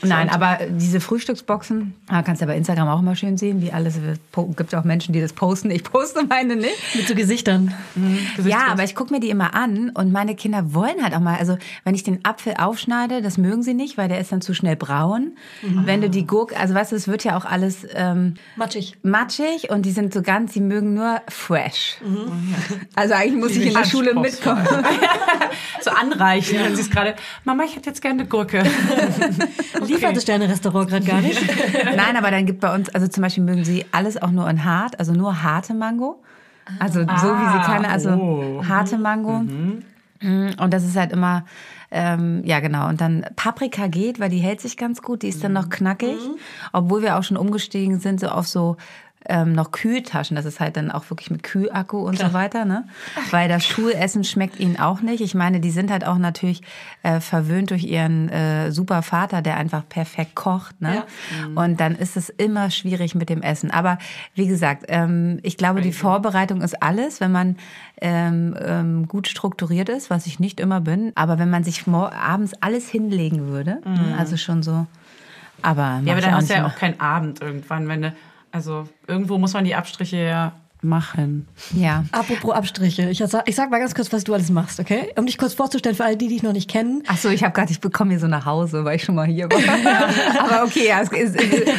[0.03, 3.71] Nein, aber diese Frühstücksboxen, ah, kannst du ja bei Instagram auch immer schön sehen, wie
[3.71, 4.01] alles,
[4.33, 5.71] po- gibt auch Menschen, die das posten.
[5.71, 6.75] Ich poste meine nicht.
[6.95, 7.75] Mit so Gesichtern.
[8.45, 11.39] Ja, aber ich gucke mir die immer an und meine Kinder wollen halt auch mal,
[11.39, 14.55] also wenn ich den Apfel aufschneide, das mögen sie nicht, weil der ist dann zu
[14.55, 15.37] schnell braun.
[15.63, 18.97] Wenn du die Gurke, also weißt du, es wird ja auch alles ähm, Matschig.
[19.03, 21.99] matschig und die sind so ganz, die mögen nur fresh.
[22.95, 24.67] Also eigentlich muss ich in der Schule mitkommen.
[25.81, 27.15] So anreichen, wenn sie es gerade,
[27.45, 28.63] Mama, ich hätte jetzt gerne eine Gurke.
[29.87, 31.41] Liefert das Sterne-Restaurant gerade gar nicht.
[31.85, 34.65] Nein, aber dann gibt bei uns, also zum Beispiel mögen sie alles auch nur in
[34.65, 36.23] hart, also nur harte Mango.
[36.79, 38.65] Also so wie sie keine, also oh.
[38.67, 39.41] harte Mango.
[40.21, 41.45] Mm, Und das ist halt immer
[41.95, 42.89] ähm, ja genau.
[42.89, 45.23] Und dann Paprika geht, weil die hält sich ganz gut.
[45.23, 46.19] Die ist dann noch knackig,
[46.73, 48.77] obwohl wir auch schon umgestiegen sind so auf so
[49.27, 50.37] ähm, noch Kühltaschen.
[50.37, 52.87] Das ist halt dann auch wirklich mit Kühlakku und so weiter, ne?
[53.31, 55.21] Weil das Schulessen schmeckt ihnen auch nicht.
[55.21, 56.63] Ich meine, die sind halt auch natürlich
[57.03, 61.05] äh, verwöhnt durch ihren äh, super Vater, der einfach perfekt kocht, ne?
[61.55, 63.71] Und dann ist es immer schwierig mit dem Essen.
[63.71, 63.99] Aber
[64.35, 67.57] wie gesagt, ähm, ich glaube, die Vorbereitung ist alles, wenn man
[68.01, 71.13] ähm, ähm, gut strukturiert ist, was ich nicht immer bin.
[71.15, 74.17] Aber wenn man sich abends alles hinlegen würde, ne?
[74.19, 74.87] also schon so.
[75.63, 78.13] Aber, Ja, aber dann hast du ja auch keinen Abend irgendwann, wenn du,
[78.55, 80.53] also irgendwo muss man die Abstriche ja
[80.85, 81.47] machen.
[81.75, 82.05] Ja.
[82.13, 85.09] Apropos Abstriche, ich sag, ich sag mal ganz kurz, was du alles machst, okay?
[85.17, 87.03] Um dich kurz vorzustellen für alle, die dich noch nicht kennen.
[87.07, 89.27] Ach so, ich habe gerade, ich bekomme hier so nach Hause, weil ich schon mal
[89.27, 89.59] hier war.
[90.39, 91.37] Aber okay, ja, es ist,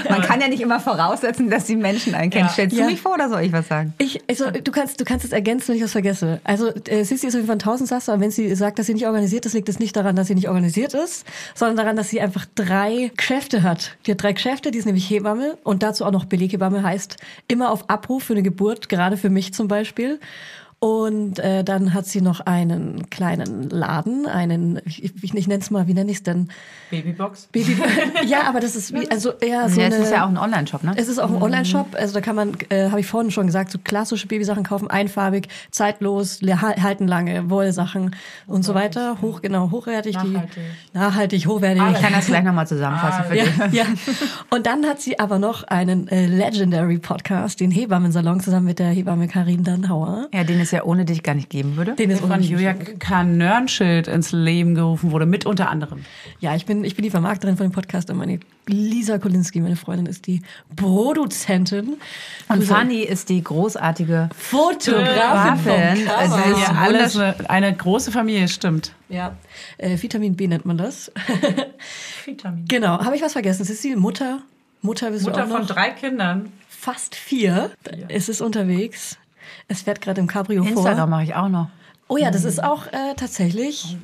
[0.09, 2.45] man kann ja nicht immer voraussetzen, dass die Menschen einen kennen.
[2.47, 2.51] Ja.
[2.51, 2.87] Stellst du Ja.
[2.87, 3.93] mich vor oder soll ich was sagen?
[3.97, 6.39] Ich, also, du kannst, du kannst es ergänzen, wenn ich was vergesse.
[6.43, 8.93] Also, äh, Sissi ist auf jeden Fall ein Tausendsasser, und wenn sie sagt, dass sie
[8.93, 12.09] nicht organisiert ist, liegt es nicht daran, dass sie nicht organisiert ist, sondern daran, dass
[12.09, 13.97] sie einfach drei Geschäfte hat.
[14.05, 17.71] Die hat drei Geschäfte, die ist nämlich Hebamme und dazu auch noch Beleghebamme heißt immer
[17.71, 20.19] auf Abruf für eine Geburt, gerade für mich zum Beispiel.
[20.79, 25.71] Und äh, dann hat sie noch einen kleinen Laden, einen, ich, ich, ich nenne es
[25.71, 26.49] mal, wie nenne ich es denn?
[26.91, 27.47] Babybox.
[27.51, 27.77] Baby.
[28.27, 29.95] ja, aber das ist wie, also eher so ja, eine.
[29.95, 30.93] es ist ja auch ein Online-Shop, ne?
[30.95, 33.71] Es ist auch ein Online-Shop, also da kann man, äh, habe ich vorhin schon gesagt,
[33.71, 38.15] so klassische Babysachen kaufen, einfarbig, zeitlos, halten lange, Wollsachen
[38.45, 39.17] und so weiter.
[39.21, 40.15] Hoch, genau, hochwertig.
[40.15, 40.53] Nachhaltig.
[40.55, 41.83] Die, nachhaltig, hochwertig.
[41.93, 43.73] Ich kann das gleich nochmal zusammenfassen für ja, dich.
[43.73, 43.85] ja.
[44.49, 48.89] Und dann hat sie aber noch einen äh, Legendary Podcast, den Hebammensalon, zusammen mit der
[48.89, 50.27] Hebamme Karin Dannhauer.
[50.33, 51.93] Ja, den es ja ohne dich gar nicht geben würde.
[51.93, 52.73] Den ist Von Julia.
[52.73, 56.05] Kanörnschild ins Leben gerufen wurde, mit unter anderem.
[56.39, 59.75] Ja, ich bin, ich bin die Vermarkterin von dem Podcast und meine Lisa Kolinski, meine
[59.75, 60.41] Freundin, ist die
[60.75, 61.97] Produzentin.
[62.49, 66.07] Und Fanny ist die großartige Fotografin.
[66.09, 68.93] Also Ja, Ja, alles eine, eine große Familie, stimmt.
[69.09, 69.35] Ja,
[69.77, 71.11] äh, Vitamin B nennt man das.
[72.25, 72.65] Vitamin.
[72.67, 73.61] genau, habe ich was vergessen?
[73.61, 74.41] Es ist die Mutter.
[74.81, 76.51] Mutter bist Mutter du auch von drei Kindern.
[76.67, 77.71] Fast vier.
[78.09, 79.17] Es ist unterwegs.
[79.67, 81.07] Es fährt gerade im Cabrio Instagram vor.
[81.07, 81.69] mache ich auch noch.
[82.07, 83.97] Oh ja, das ist auch äh, tatsächlich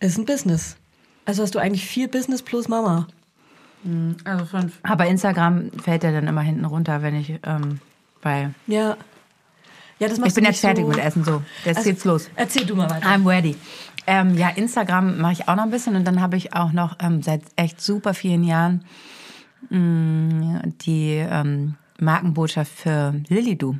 [0.00, 0.76] ist ein Business.
[1.24, 3.06] Also hast du eigentlich vier Business plus Mama.
[4.24, 4.78] Also fünf.
[4.82, 7.80] Aber Instagram fällt ja dann immer hinten runter, wenn ich, ähm,
[8.22, 8.96] weil Ja.
[10.00, 10.88] Ja, das ich machst bin du jetzt fertig so.
[10.90, 11.42] mit Essen so.
[11.64, 12.30] Jetzt Also, geht's los.
[12.36, 13.06] Erzähl du mal weiter.
[13.08, 13.56] I'm ready.
[14.06, 16.96] Ähm, ja, Instagram mache ich auch noch ein bisschen und dann habe ich auch noch
[17.00, 18.84] ähm, seit echt super vielen Jahren
[19.70, 23.76] mh, die ähm, Markenbotschaft für Lilidu,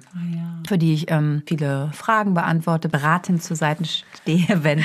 [0.67, 4.83] für die ich ähm, viele Fragen beantworte, beratend zur Seite stehe, wenn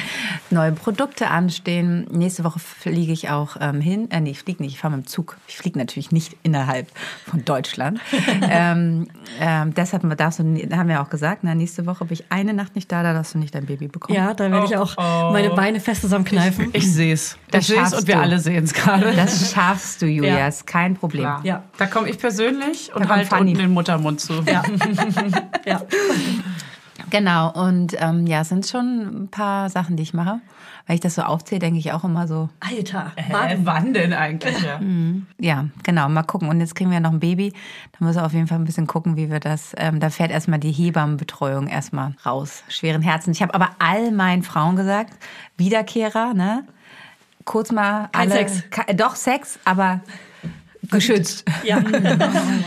[0.51, 2.05] neue Produkte anstehen.
[2.11, 4.09] Nächste Woche fliege ich auch ähm, hin.
[4.11, 5.37] Äh, nee, ich fliege nicht, ich fahre mit dem Zug.
[5.47, 6.87] Ich fliege natürlich nicht innerhalb
[7.25, 7.99] von Deutschland.
[8.49, 9.07] ähm,
[9.39, 10.43] ähm, deshalb darfst du,
[10.75, 13.33] haben wir auch gesagt, na, nächste Woche bin ich eine Nacht nicht da, da darfst
[13.33, 14.15] du nicht dein Baby bekommen.
[14.15, 14.95] ja, da werde ich auch
[15.31, 16.69] meine Beine fest zusammenkneifen.
[16.73, 17.37] Ich sehe es.
[17.49, 18.21] Das Ich sehe es und wir du.
[18.21, 19.13] alle sehen es gerade.
[19.15, 20.47] Das schaffst du, Julia, Ja.
[20.47, 21.27] ist kein Problem.
[21.43, 21.63] Ja.
[21.77, 23.51] Da komme ich persönlich und kommt halt Fanny.
[23.51, 24.33] unten den Muttermund zu.
[24.45, 24.63] Ja.
[25.65, 25.81] ja.
[27.09, 30.39] Genau, und ähm, ja, es sind schon ein paar Sachen, die ich mache.
[30.85, 33.13] Weil ich das so aufzähle, denke ich auch immer so, Alter.
[33.15, 34.59] Hä, wann denn eigentlich?
[34.61, 34.81] Ja.
[35.39, 36.49] ja, genau, mal gucken.
[36.49, 37.53] Und jetzt kriegen wir noch ein Baby.
[37.97, 40.29] Da müssen wir auf jeden Fall ein bisschen gucken, wie wir das, ähm, da fährt
[40.29, 42.63] erstmal die Hebammenbetreuung erstmal raus.
[42.67, 43.37] Schweren Herzens.
[43.37, 45.13] Ich habe aber all meinen Frauen gesagt,
[45.55, 46.65] Wiederkehrer, ne?
[47.45, 48.63] Kurz mal Kein alle, Sex.
[48.69, 50.01] Ke- doch Sex, aber
[50.91, 51.45] geschützt.
[51.63, 51.81] Ja.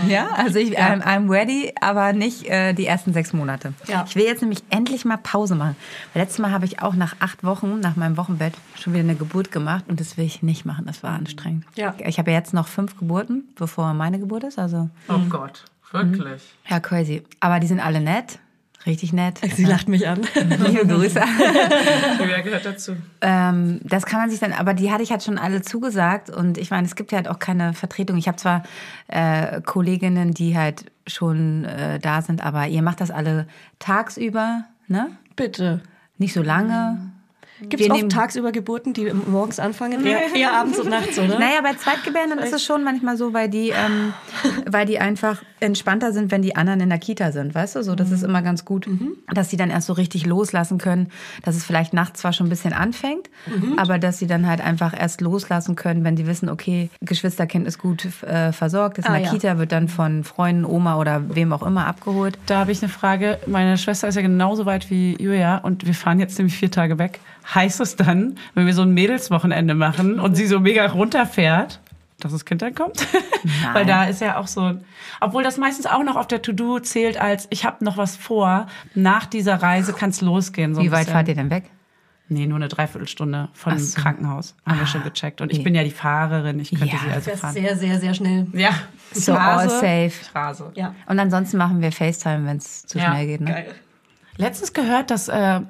[0.08, 3.72] Ja, also ich, I'm, I'm ready, aber nicht äh, die ersten sechs Monate.
[3.88, 4.04] Ja.
[4.06, 5.74] Ich will jetzt nämlich endlich mal Pause machen.
[6.12, 9.16] Weil letztes Mal habe ich auch nach acht Wochen, nach meinem Wochenbett, schon wieder eine
[9.16, 10.86] Geburt gemacht und das will ich nicht machen.
[10.86, 11.64] Das war anstrengend.
[11.74, 11.94] Ja.
[12.06, 14.58] Ich habe ja jetzt noch fünf Geburten, bevor meine Geburt ist.
[14.58, 16.42] Also, Oh Gott, wirklich.
[16.68, 17.22] ja, crazy.
[17.40, 18.38] Aber die sind alle nett.
[18.87, 19.41] Richtig nett.
[19.55, 20.20] Sie lacht mich an.
[20.34, 21.20] Liebe Grüße.
[22.20, 22.93] Julia gehört dazu.
[23.20, 26.57] Ähm, das kann man sich dann, aber die hatte ich halt schon alle zugesagt und
[26.57, 28.16] ich meine, es gibt ja halt auch keine Vertretung.
[28.16, 28.62] Ich habe zwar
[29.09, 33.49] äh, Kolleginnen, die halt schon äh, da sind, aber ihr macht das alle
[33.80, 35.11] tagsüber, ne?
[35.34, 35.82] Bitte.
[36.18, 37.12] Nicht so lange.
[37.61, 40.04] Gibt Wir es oft nehmen- tagsüber Geburten, die morgens anfangen?
[40.04, 41.38] Eher, eher abends und nachts, oder?
[41.38, 44.12] Naja, bei Zweitgebärenden ist es schon manchmal so, weil die, ähm,
[44.66, 47.82] weil die einfach entspannter sind, wenn die anderen in der Kita sind, weißt du?
[47.82, 48.86] So, das ist immer ganz gut,
[49.32, 51.09] dass sie dann erst so richtig loslassen können,
[51.44, 53.30] dass es vielleicht nachts zwar schon ein bisschen anfängt,
[53.78, 57.78] aber dass sie dann halt einfach erst loslassen können, wenn die wissen, okay, Geschwisterkind ist
[57.78, 59.30] gut äh, versorgt, ist in Ah, der ja.
[59.32, 62.38] Kita, wird dann von Freunden, Oma oder wem auch immer abgeholt.
[62.46, 63.38] Da habe ich eine Frage.
[63.46, 66.98] Meine Schwester ist ja genauso weit wie Julia und wir fahren jetzt nämlich vier Tage
[66.98, 67.18] weg.
[67.55, 71.80] Heißt es dann, wenn wir so ein Mädelswochenende machen und sie so mega runterfährt,
[72.18, 73.07] dass das Kind dann kommt?
[73.72, 74.74] Weil da ist ja auch so,
[75.20, 78.66] obwohl das meistens auch noch auf der To-Do zählt als, ich habe noch was vor,
[78.94, 80.74] nach dieser Reise kann es losgehen.
[80.74, 81.12] So Wie weit bisschen.
[81.12, 81.70] fahrt ihr denn weg?
[82.28, 84.01] Nee, nur eine Dreiviertelstunde von so.
[84.01, 84.57] Krankenhaus.
[84.66, 85.40] Haben wir schon gecheckt.
[85.40, 85.64] Und ich nee.
[85.64, 86.59] bin ja die Fahrerin.
[86.59, 86.99] Ich könnte Ja.
[87.05, 87.53] sie also fahren.
[87.53, 88.49] sehr, sehr, sehr schnell.
[88.53, 88.70] Ja.
[89.12, 90.11] So all safe.
[90.28, 90.72] Straße.
[90.74, 90.97] Ja.
[91.07, 93.40] Und ansonsten machen wir FaceTime, wenn es zu Ja, schnell geht.
[93.42, 93.51] Ne?
[93.53, 93.74] Geil.
[94.38, 95.61] Letztens gehört, dass, äh,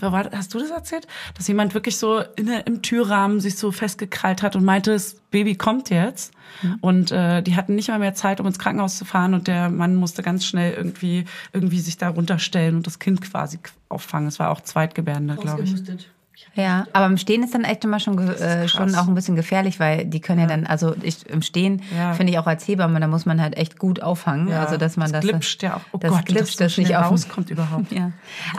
[0.00, 1.06] hast du das erzählt?
[1.36, 5.54] Dass jemand wirklich so in, im Türrahmen sich so festgekrallt hat und meinte, das Baby
[5.54, 6.32] kommt jetzt.
[6.80, 9.70] Und äh, die hatten nicht mal mehr Zeit, um ins Krankenhaus zu fahren und der
[9.70, 14.28] Mann musste ganz schnell irgendwie, irgendwie sich da runterstellen und das Kind quasi auffangen.
[14.28, 15.74] Es war auch Zweitgebärende, glaube ich.
[16.54, 19.80] Ja, aber im Stehen ist dann echt immer schon, äh, schon auch ein bisschen gefährlich,
[19.80, 22.12] weil die können ja, dann, also ich, im Stehen Ja.
[22.12, 24.96] finde ich auch als Hebamme, da muss man halt echt gut auffangen, Ja, also dass
[24.98, 25.80] man das, glitscht ja auch.
[25.92, 27.90] Oh das Gott, glitscht, das so nicht rauskommt überhaupt.
[27.92, 28.12] Ja.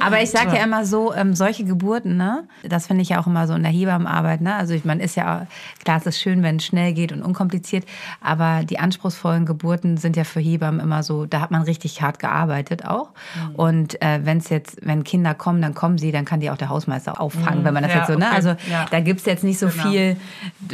[0.04, 3.28] Aber ich sage ja immer so, ähm, solche Geburten, ne, das finde ich ja auch
[3.28, 5.46] immer so in der Hebammenarbeit, ne, also ich, man ist ja,
[5.84, 7.86] klar, es ist schön, wenn es schnell geht und unkompliziert,
[8.22, 12.18] aber die anspruchsvollen Geburten sind ja für Hebammen immer so, da hat man richtig hart
[12.20, 13.10] gearbeitet auch
[13.50, 13.56] Mhm.
[13.56, 16.58] und äh, wenn es jetzt, wenn Kinder kommen, dann kommen sie, dann kann die auch
[16.58, 17.96] der Hausmeister auffangen, wenn man das Mhm.
[17.96, 18.36] Ja, jetzt so, ne, okay.
[18.36, 18.86] also Ja.
[18.90, 19.84] da gibt's jetzt nicht so Genau.
[19.92, 20.18] viel,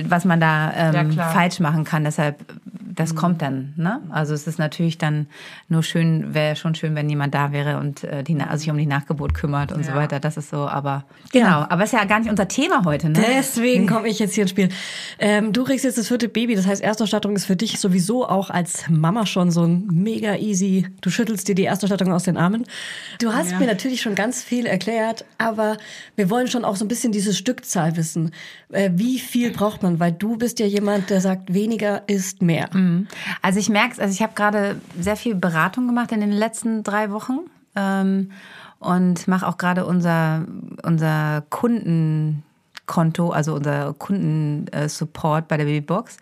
[0.07, 1.31] was man da Ja, ähm, klar.
[1.31, 2.37] falsch machen kann, deshalb,
[2.95, 5.27] das kommt dann, ne, also es ist natürlich dann
[5.69, 8.77] nur schön, wäre schon schön, wenn jemand da wäre und äh, die, also sich um
[8.77, 9.97] die Nachgeburt kümmert und so Ja.
[9.97, 13.19] weiter, das ist so, aber genau, aber ist ja gar nicht unser Thema heute, ne?
[13.37, 14.69] Deswegen komme ich jetzt hier ins Spiel.
[15.17, 18.49] Ähm, du kriegst jetzt das vierte Baby, das heißt, Erstausstattung ist für dich sowieso auch
[18.49, 20.87] als Mama schon so ein mega easy.
[21.01, 22.65] Du schüttelst dir die Erstausstattung aus den Armen.
[23.21, 25.77] Du hast mir natürlich schon ganz viel erklärt, aber
[26.17, 28.31] wir wollen schon auch so ein bisschen diese Stückzahl wissen.
[28.71, 29.99] Äh, wie viel braucht man?
[29.99, 32.69] Weil du bist ja jemand, der sagt, weniger ist mehr.
[33.41, 36.83] Also ich merke es, also ich habe gerade sehr viel Beratung gemacht in den letzten
[36.83, 37.39] drei Wochen
[37.75, 38.31] ähm,
[38.79, 40.45] und mache auch gerade unser,
[40.83, 46.17] unser Kundenkonto, also unser Kundensupport bei der Babybox.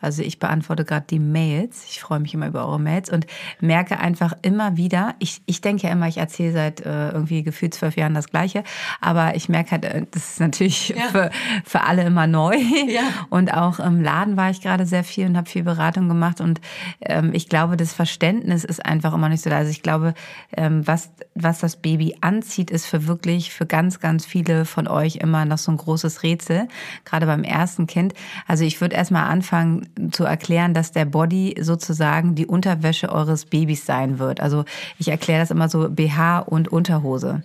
[0.00, 1.84] Also ich beantworte gerade die Mails.
[1.88, 3.26] Ich freue mich immer über eure Mails und
[3.60, 7.72] merke einfach immer wieder, ich, ich denke ja immer, ich erzähle seit äh, irgendwie gefühlt
[7.72, 8.62] zwölf Jahren das Gleiche,
[9.00, 11.30] aber ich merke halt, äh, das ist natürlich für,
[11.64, 12.56] für alle immer neu.
[12.88, 13.02] Ja.
[13.30, 16.40] Und auch im Laden war ich gerade sehr viel und habe viel Beratung gemacht.
[16.40, 16.60] Und
[17.00, 19.56] ähm, ich glaube, das Verständnis ist einfach immer nicht so da.
[19.56, 20.14] Also ich glaube,
[20.56, 25.16] ähm, was, was das Baby anzieht, ist für wirklich, für ganz, ganz viele von euch
[25.16, 26.68] immer noch so ein großes Rätsel.
[27.04, 28.14] Gerade beim ersten Kind.
[28.46, 33.86] Also ich würde erstmal anfangen zu erklären, dass der Body sozusagen die Unterwäsche eures Babys
[33.86, 34.40] sein wird.
[34.40, 34.64] Also
[34.98, 37.42] ich erkläre das immer so BH und Unterhose.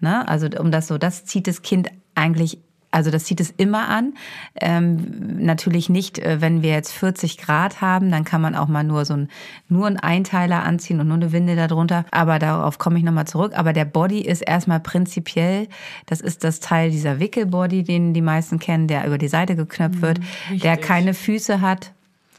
[0.00, 0.26] Ne?
[0.28, 2.58] Also um das so, das zieht das Kind eigentlich
[2.94, 4.14] also das zieht es immer an.
[4.60, 8.84] Ähm, natürlich nicht, äh, wenn wir jetzt 40 Grad haben, dann kann man auch mal
[8.84, 9.28] nur so ein,
[9.68, 12.04] nur einen Einteiler anziehen und nur eine Winde darunter.
[12.12, 13.52] Aber darauf komme ich nochmal zurück.
[13.56, 15.66] Aber der Body ist erstmal prinzipiell,
[16.06, 20.00] das ist das Teil dieser Wickelbody, den die meisten kennen, der über die Seite geknöpft
[20.00, 20.20] wird,
[20.50, 20.86] der richtig.
[20.86, 21.92] keine Füße hat.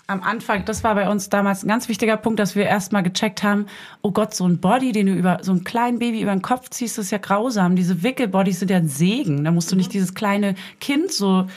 [0.07, 3.41] Am Anfang, das war bei uns damals ein ganz wichtiger Punkt, dass wir erstmal gecheckt
[3.41, 3.65] haben,
[4.03, 6.69] oh Gott, so ein Body, den du über so ein kleinen Baby über den Kopf
[6.69, 7.75] ziehst, ist ja grausam.
[7.75, 9.43] Diese Wickelbodies sind ja ein Segen.
[9.43, 11.47] Da musst du nicht dieses kleine Kind so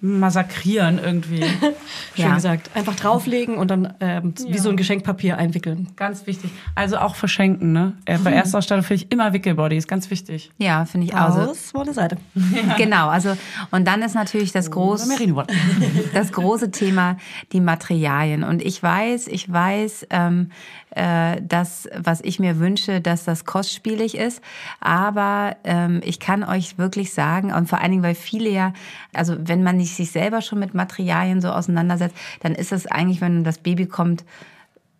[0.00, 1.40] massakrieren irgendwie.
[2.14, 2.34] Schön Ja.
[2.34, 2.70] gesagt.
[2.74, 5.88] Einfach drauflegen und dann ähm, wie so ein Geschenkpapier einwickeln.
[5.96, 6.50] Ganz wichtig.
[6.74, 7.94] Also auch verschenken, ne?
[8.04, 10.50] Äh, Bei Erstausstattung finde ich immer Wickelbodies, ganz wichtig.
[10.58, 11.20] Ja, finde ich auch.
[11.36, 12.16] Also, Aus, wo eine Seite.
[12.76, 13.36] Genau, also
[13.70, 15.44] und dann ist natürlich das große Merino.
[16.14, 17.16] das große Thema
[17.52, 18.42] die Materialien.
[18.44, 20.50] Und ich weiß, ich weiß, ähm,
[20.94, 24.42] äh, dass, was ich mir wünsche, dass das kostspielig ist.
[24.80, 28.72] Aber ähm, ich kann euch wirklich sagen, und vor allen Dingen, weil viele ja,
[29.12, 33.20] also wenn man nicht sich selber schon mit Materialien so auseinandersetzt, dann ist es eigentlich,
[33.20, 34.24] wenn das Baby kommt,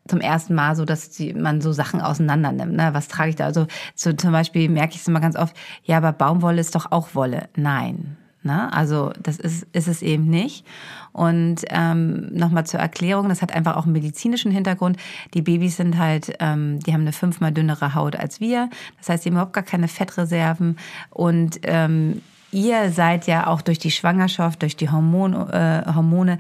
[0.07, 2.75] zum ersten Mal so, dass die, man so Sachen auseinander nimmt.
[2.75, 2.91] Ne?
[2.93, 3.47] Was trage ich da?
[3.47, 6.93] Also so zum Beispiel merke ich es immer ganz oft, ja, aber Baumwolle ist doch
[6.93, 7.49] auch Wolle.
[7.57, 8.17] Nein.
[8.43, 8.71] Ne?
[8.73, 10.67] Also das ist, ist es eben nicht.
[11.15, 14.97] Und ähm, nochmal zur Erklärung, das hat einfach auch einen medizinischen Hintergrund.
[15.33, 18.69] Die Babys sind halt, ähm, die haben eine fünfmal dünnere Haut als wir.
[18.99, 20.77] Das heißt, die haben überhaupt gar keine Fettreserven.
[21.11, 26.39] Und ähm, ihr seid ja auch durch die Schwangerschaft, durch die Hormon, äh, Hormone,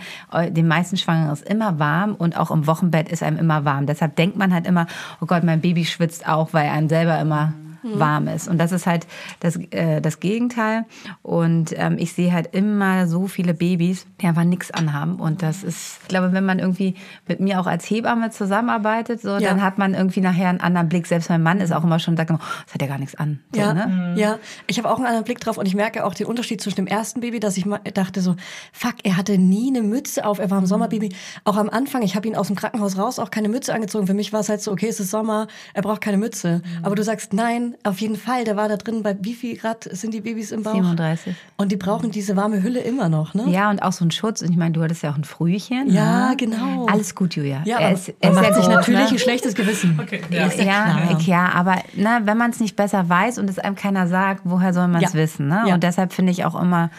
[0.51, 3.87] den meisten Schwangeren ist immer warm und auch im Wochenbett ist einem immer warm.
[3.87, 4.89] Deshalb denkt man halt immer,
[5.21, 7.53] oh Gott, mein Baby schwitzt auch, weil einem selber immer
[7.85, 8.49] warm ist.
[8.49, 9.07] Und das ist halt
[9.41, 10.87] das, äh, das Gegenteil.
[11.23, 15.17] Und ähm, ich sehe halt immer so viele Babys, die einfach nichts anhaben.
[15.17, 16.95] Und das ist, ich glaube, wenn man irgendwie
[17.29, 19.41] mit mir auch als Hebamme zusammenarbeitet, so, Ja.
[19.51, 21.07] dann hat man irgendwie nachher einen anderen Blick.
[21.07, 23.15] Selbst mein Mann ist auch immer schon, sagt immer, oh, das hat ja gar nichts
[23.17, 23.41] an.
[23.53, 24.15] So, Ja, ne?
[24.17, 24.39] ja.
[24.67, 26.87] Ich habe auch einen anderen Blick drauf und ich merke auch den Unterschied zwischen dem
[26.87, 27.65] ersten Baby, dass ich
[27.95, 28.37] dachte so,
[28.73, 31.15] fuck, er hatte nie eine Mütze auf, er war ein Sommerbaby.
[31.45, 34.07] Auch am Anfang, ich habe ihn aus dem Krankenhaus raus auch keine Mütze angezogen.
[34.07, 36.63] Für mich war es halt so, okay, es ist Sommer, er braucht keine Mütze.
[36.83, 39.57] Aber du sagst, nein, drin, auf jeden Fall, der war da drin, bei wie viel
[39.57, 40.75] Grad sind die Babys im Bauch?
[40.75, 41.35] 37.
[41.57, 43.45] Und die brauchen diese warme Hülle immer noch, ne?
[43.49, 44.43] Ja, und auch so ein Schutz.
[44.43, 45.91] Und ich meine, du hattest ja auch ein Frühchen.
[45.91, 46.37] Ja, ne?
[46.37, 46.87] genau.
[46.87, 47.63] Alles gut, Julia.
[47.65, 49.09] Ja, er ist, er macht sich natürlich ne?
[49.11, 49.99] ein schlechtes Gewissen.
[50.05, 53.49] Okay, Ja, Ist ja ja, ja, aber ne, wenn man es nicht besser weiß und
[53.49, 55.19] es einem keiner sagt, woher soll man es Ja.
[55.19, 55.49] wissen?
[55.49, 55.65] Ne?
[55.67, 55.75] Ja.
[55.75, 56.91] Und deshalb finde ich auch immer,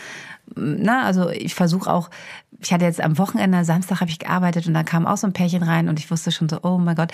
[0.55, 2.09] na, also ich versuche auch,
[2.59, 5.33] ich hatte jetzt am Wochenende, Samstag habe ich gearbeitet und da kam auch so ein
[5.33, 7.11] Pärchen rein und ich wusste schon so, oh mein Gott,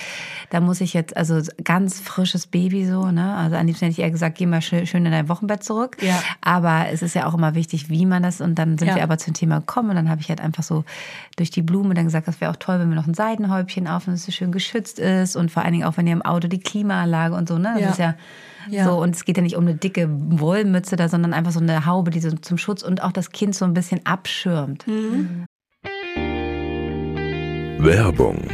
[0.50, 3.36] da muss ich jetzt, also ganz frisches Baby so, ne?
[3.36, 5.98] Also am liebsten hätte ich eher gesagt, geh mal schön, schön in dein Wochenbett zurück.
[6.02, 6.22] Ja.
[6.42, 8.96] Aber es ist ja auch immer wichtig, wie man das und dann sind Ja.
[8.96, 10.84] wir aber zum Thema gekommen und dann habe ich halt einfach so
[11.38, 14.08] durch die Blume dann gesagt, das wäre auch toll, wenn wir noch ein Seidenhäubchen auf
[14.08, 16.48] und es so schön geschützt ist und vor allen Dingen auch, wenn ihr im Auto
[16.48, 17.72] die Klimaanlage und so, ne?
[17.76, 17.90] Das Ja.
[17.90, 18.16] ist ja,
[18.70, 18.86] Ja.
[18.86, 21.86] so und es geht ja nicht um eine dicke Wollmütze da, sondern einfach so eine
[21.86, 24.86] Haube, die so zum Schutz und auch das Kind so ein bisschen abschirmt.
[27.80, 28.48] Werbung.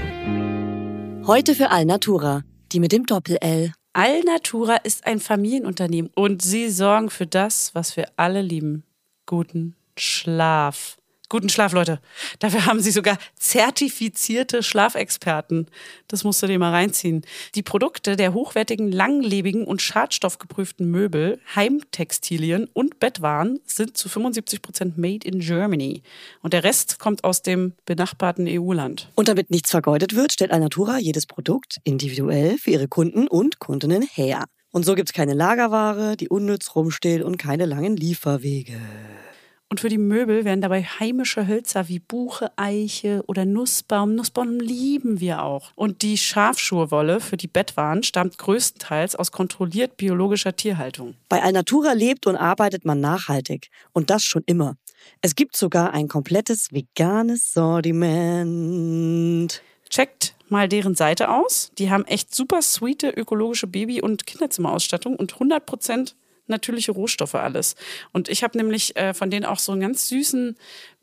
[1.25, 3.73] Heute für Alnatura, die mit dem Doppel-L.
[3.93, 8.83] Alnatura ist ein Familienunternehmen und sie sorgen für das, was wir alle lieben.
[9.25, 10.97] Guten Schlaf.
[11.29, 11.99] Guten Schlaf, Leute.
[12.39, 15.67] Dafür haben sie sogar zertifizierte Schlafexperten.
[16.07, 17.23] Das musst du dir mal reinziehen.
[17.53, 24.97] Die Produkte der hochwertigen, langlebigen und schadstoffgeprüften Möbel, Heimtextilien und Bettwaren sind zu 75 Prozent
[24.97, 26.01] made in Germany.
[26.41, 29.09] Und der Rest kommt aus dem benachbarten EU-Land.
[29.15, 34.01] Und damit nichts vergeudet wird, stellt Alnatura jedes Produkt individuell für ihre Kunden und Kundinnen
[34.01, 34.45] her.
[34.71, 38.79] Und so gibt's keine Lagerware, die unnütz rumsteht und keine langen Lieferwege.
[39.69, 44.15] Und für die Möbel werden dabei heimische Hölzer wie Buche, Eiche oder Nussbaum.
[44.15, 45.71] Nussbaum lieben wir auch.
[45.75, 51.15] Und die Schafschurwolle für die Bettwaren stammt größtenteils aus kontrolliert biologischer Tierhaltung.
[51.27, 53.69] Bei Alnatura lebt und arbeitet man nachhaltig.
[53.91, 54.77] Und das schon immer.
[55.21, 59.61] Es gibt sogar ein komplettes veganes Sortiment.
[59.89, 61.71] Checkt mal deren Seite aus.
[61.77, 66.13] Die haben echt super sweete ökologische Baby- und Kinderzimmerausstattung und 100%
[66.47, 67.75] natürliche Rohstoffe alles.
[68.11, 70.57] Und ich habe nämlich äh, von denen auch so einen ganz süßen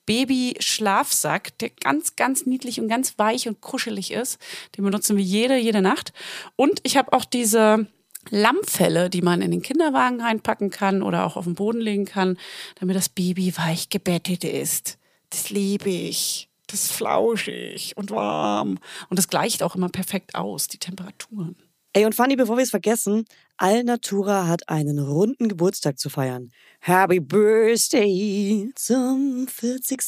[0.07, 4.39] Baby-Schlafsack, der ganz, ganz niedlich und ganz weich und kuschelig ist.
[4.77, 6.13] Den benutzen wir jede, jede Nacht.
[6.57, 7.87] Und ich habe auch diese
[8.31, 12.39] Lammfelle, die man in den Kinderwagen reinpacken kann oder auch auf den Boden legen kann,
[12.81, 14.99] damit das Baby weich gebettet ist.
[15.31, 16.49] Das liebe ich.
[16.67, 18.79] Das ist flauschig und warm.
[19.09, 21.57] Und das gleicht auch immer perfekt aus, die Temperaturen.
[21.97, 23.25] Ey, und Fanny, bevor wir es vergessen,
[23.57, 26.51] Alnatura hat einen runden Geburtstag zu feiern.
[26.81, 30.01] Happy Birthday zum 40.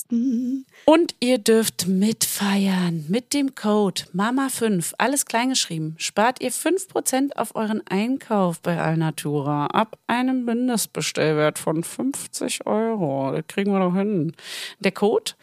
[0.86, 5.94] Und ihr dürft mitfeiern mit dem Code MAMA5, alles kleingeschrieben.
[5.98, 13.30] Spart ihr 5% auf euren Einkauf bei Alnatura ab einem Mindestbestellwert von 50 Euro.
[13.30, 14.32] Das kriegen wir doch hin.
[14.80, 15.34] Der Code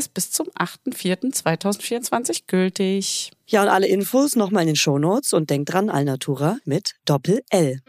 [0.00, 3.30] ist bis zum 8.4.2024 gültig.
[3.46, 7.80] Ja, und alle Infos nochmal in den Shownotes und denkt dran, Alnatura mit Doppel-L.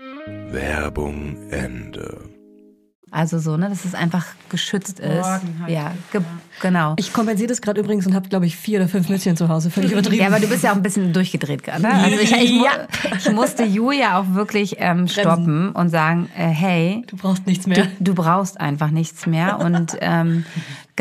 [0.49, 2.29] Werbung Ende.
[3.13, 5.15] Also so, ne, dass es einfach geschützt ist.
[5.17, 5.69] Geborgenheit.
[5.69, 6.21] Ja, ge
[6.61, 6.95] genau.
[6.97, 9.69] Ich kompensiere das gerade übrigens und habe, glaube ich, vier oder fünf Mützchen zu Hause.
[9.69, 10.21] Völlig übertrieben.
[10.21, 11.81] Ja, aber du bist ja auch ein bisschen durchgedreht gerade.
[11.81, 11.93] Ne?
[11.93, 12.87] Also ich, ich, Ja.
[13.17, 17.87] ich musste Julia auch wirklich ähm, stoppen und sagen, äh, hey, du brauchst nichts mehr.
[17.99, 19.59] du brauchst einfach nichts mehr.
[19.59, 20.45] Und ähm,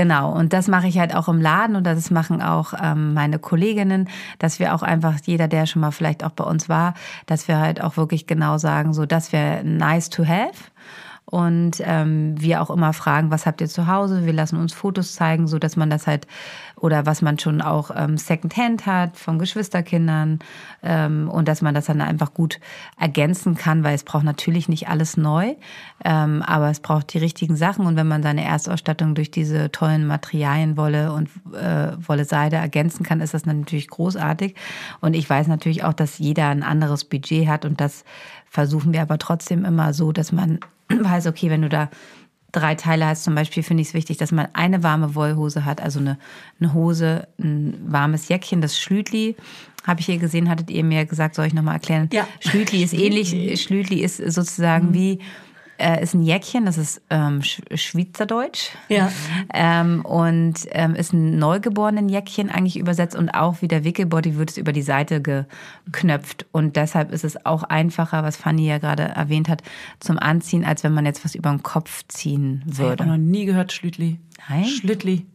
[0.01, 3.39] genau, und das mache ich halt auch im Laden und das machen auch ähm, meine
[3.39, 6.95] Kolleginnen, dass wir auch einfach, jeder, der schon mal vielleicht auch bei uns war,
[7.27, 10.55] dass wir halt auch wirklich genau sagen, so das wäre nice to have.
[11.31, 14.27] Und ähm, wir auch immer fragen, was habt ihr zu Hause?
[14.27, 16.27] Wir lassen uns Fotos zeigen, so dass man das halt
[16.81, 20.41] oder was man schon auch ähm, Secondhand hat von Geschwisterkindern
[20.83, 22.59] ähm, und dass man das dann einfach gut
[22.99, 25.55] ergänzen kann, weil es braucht natürlich nicht alles neu,
[26.05, 30.07] ähm, aber es braucht die richtigen Sachen und wenn man seine Erstausstattung durch diese tollen
[30.07, 34.55] Materialien Wolle und äh, Wolle Seide ergänzen kann, ist das natürlich großartig.
[35.01, 38.05] Und ich weiß natürlich auch, dass jeder ein anderes Budget hat und das
[38.49, 40.59] versuchen wir aber trotzdem immer so, dass man
[41.05, 41.91] weiß, okay, wenn du da
[42.53, 45.81] drei Teile hast, zum Beispiel finde ich es wichtig, dass man eine warme Wollhose hat,
[45.81, 46.19] also eine,
[46.59, 49.37] eine Hose, ein warmes Jäckchen, das Schlütli.
[49.87, 52.09] Habe ich hier gesehen, hattet ihr mir gesagt, soll ich nochmal erklären?
[52.13, 52.27] Ja.
[52.41, 55.21] Schlütli ist ähnlich, Schlütli ist sozusagen wie,
[55.81, 58.71] äh, ist ein Jäckchen, das ist ähm, Sch Schweizerdeutsch.
[58.89, 59.11] Ja.
[59.53, 64.51] Ähm, und ähm, ist ein neugeborenen Jäckchen eigentlich übersetzt und auch wie der Wickelbody wird
[64.51, 66.47] es über die Seite geknöpft.
[66.53, 69.63] Und deshalb ist es auch einfacher, was Fanny ja gerade erwähnt hat,
[69.99, 73.07] zum Anziehen, als wenn man jetzt was über den Kopf ziehen Ich habe würde.
[73.07, 74.19] noch nie gehört, Schlütli.
[74.49, 74.65] Nein?
[74.67, 75.27] Schlütli.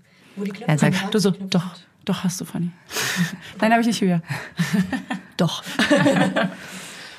[0.68, 1.64] Er sagt, Du so, doch,
[2.04, 2.72] doch hast du, Fanny.
[3.62, 4.22] Nein, habe ich nicht höher.
[5.38, 5.64] Doch.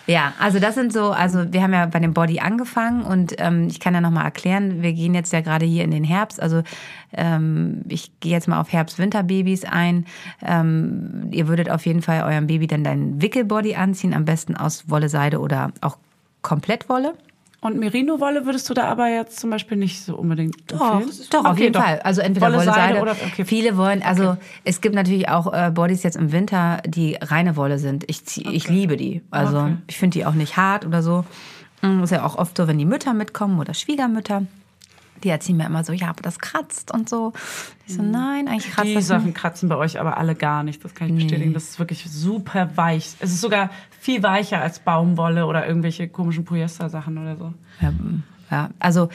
[0.07, 3.66] Ja, also das sind so, also wir haben ja bei dem Body angefangen und ähm,
[3.66, 6.62] ich kann ja nochmal erklären, wir gehen jetzt ja gerade hier in den Herbst, also
[7.12, 10.07] ähm, ich gehe jetzt mal auf Herbst-Winter-Babys ein.
[10.42, 14.88] Ähm, ihr würdet auf jeden Fall eurem Baby dann dein Wickelbody anziehen, am besten aus
[14.88, 15.98] Wolle, Seide oder auch
[16.42, 17.14] Komplettwolle.
[17.62, 21.26] Und Merino-Wolle würdest du da aber jetzt zum Beispiel nicht so unbedingt Doch, empfehlen?
[21.30, 21.82] doch, auf Okay, jeden doch.
[21.82, 22.00] Fall.
[22.00, 23.00] Also entweder Wolle, Wolle, Seide Seide.
[23.00, 23.44] oder- okay.
[23.44, 27.78] Viele wollen, also es gibt natürlich auch äh, Bodies jetzt im Winter, die reine Wolle
[27.78, 28.04] sind.
[28.09, 29.22] Ich, zieh, ich liebe die.
[29.30, 29.76] Also Okay.
[29.86, 31.24] ich finde die auch nicht hart oder so.
[31.82, 34.42] Mm, Ist ja auch oft so, wenn die Mütter mitkommen oder Schwiegermütter.
[35.24, 37.32] Die erzählen mir immer so, ja, aber das kratzt und so.
[37.86, 39.36] Ich so, nein, eigentlich kratzt Die das Sachen nicht.
[39.36, 40.84] kratzen bei euch aber alle gar nicht.
[40.84, 41.54] Das kann ich bestätigen.
[41.54, 43.14] Das ist wirklich super weich.
[43.20, 47.54] Es ist sogar viel weicher als Baumwolle oder irgendwelche komischen Polyester-Sachen oder so.
[47.80, 47.92] Ja,
[48.50, 49.08] ja, also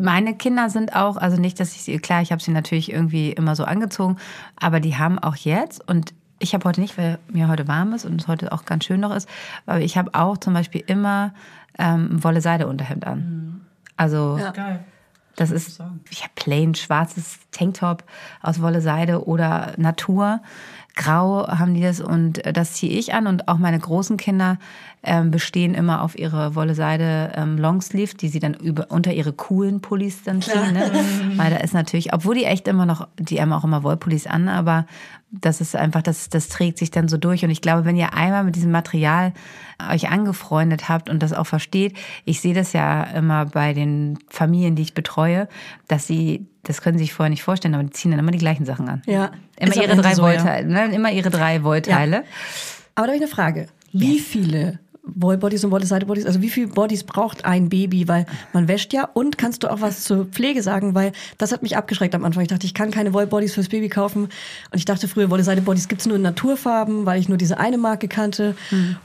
[0.00, 3.30] meine Kinder sind auch, also nicht, dass ich sie, klar, ich habe sie natürlich irgendwie
[3.30, 4.16] immer so angezogen,
[4.56, 8.04] aber die haben auch jetzt und ich habe heute nicht, weil mir heute warm ist
[8.04, 9.28] und es heute auch ganz schön noch ist,
[9.66, 11.32] aber ich habe auch zum Beispiel immer
[11.78, 13.60] ähm, Wolle-Seide-Unterhemd an.
[13.96, 14.80] Also Geil.
[15.36, 18.04] Das ist, ich habe plain schwarzes Tanktop
[18.42, 20.40] aus Wolle Seide oder Natur.
[20.94, 24.58] Grau haben die das und äh, das ziehe ich an und auch meine großen Kinder
[25.04, 29.32] ähm, bestehen immer auf ihre Wolle Seide ähm, Longsleeve, die sie dann über, unter ihre
[29.32, 30.72] coolen Pullis dann ziehen.
[30.72, 30.90] Ne?
[31.36, 34.48] Weil da ist natürlich, obwohl die echt immer noch, die haben auch immer Wollpullis an,
[34.48, 34.86] aber
[35.30, 37.44] das ist einfach, das, das trägt sich dann so durch.
[37.44, 39.32] Und ich glaube, wenn ihr einmal mit diesem Material
[39.90, 41.94] euch angefreundet habt und das auch versteht,
[42.24, 45.48] ich sehe das ja immer bei den Familien, die ich betreue,
[45.88, 48.38] dass sie, das können sie sich vorher nicht vorstellen, aber die ziehen dann immer die
[48.38, 49.02] gleichen Sachen an.
[49.06, 49.32] Ja.
[49.58, 50.28] Immer ihre drei so, ja.
[50.28, 50.94] Wollteile, ne?
[50.94, 52.24] immer ihre drei Wollteile.
[52.94, 53.66] Aber da habe ich eine Frage.
[53.92, 58.08] Wie viele Wollbodies und Wolle-Seide-Bodies, also wie viele Bodies braucht ein Baby?
[58.08, 61.62] Weil man wäscht ja und kannst du auch was zur Pflege sagen, weil das hat
[61.62, 62.42] mich abgeschreckt am Anfang.
[62.42, 64.24] Ich dachte, ich kann keine Wollbodies fürs Baby kaufen.
[64.24, 64.30] Und
[64.72, 68.56] ich dachte früher, Wolle-Seide-Bodies gibt's nur in Naturfarben, weil ich nur diese eine Marke kannte.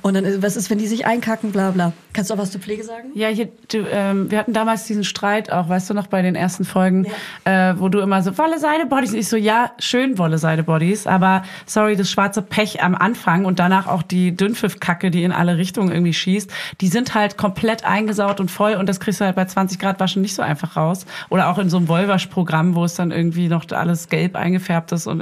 [0.01, 1.93] Und dann, äh, was ist, wenn die sich einkacken, bla bla.
[2.13, 3.09] Kannst du auch was zur Pflege sagen?
[3.13, 6.35] Ja, hier, du, ähm, wir hatten damals diesen Streit auch, weißt du noch, bei den
[6.35, 7.05] ersten Folgen,
[7.43, 9.11] äh, wo du immer so, Wolle, Seide, Bodies.
[9.11, 13.45] Und ich so, ja, schön Wolle, Seide, Bodies, aber sorry, das schwarze Pech am Anfang
[13.45, 17.85] und danach auch die Dünnpfiffkacke, die in alle Richtungen irgendwie schießt, die sind halt komplett
[17.85, 20.75] eingesaut und voll und das kriegst du halt bei 20 Grad Waschen nicht so einfach
[20.75, 21.05] raus.
[21.29, 25.07] Oder auch in so einem Wollwaschprogramm, wo es dann irgendwie noch alles gelb eingefärbt ist.
[25.07, 25.21] Und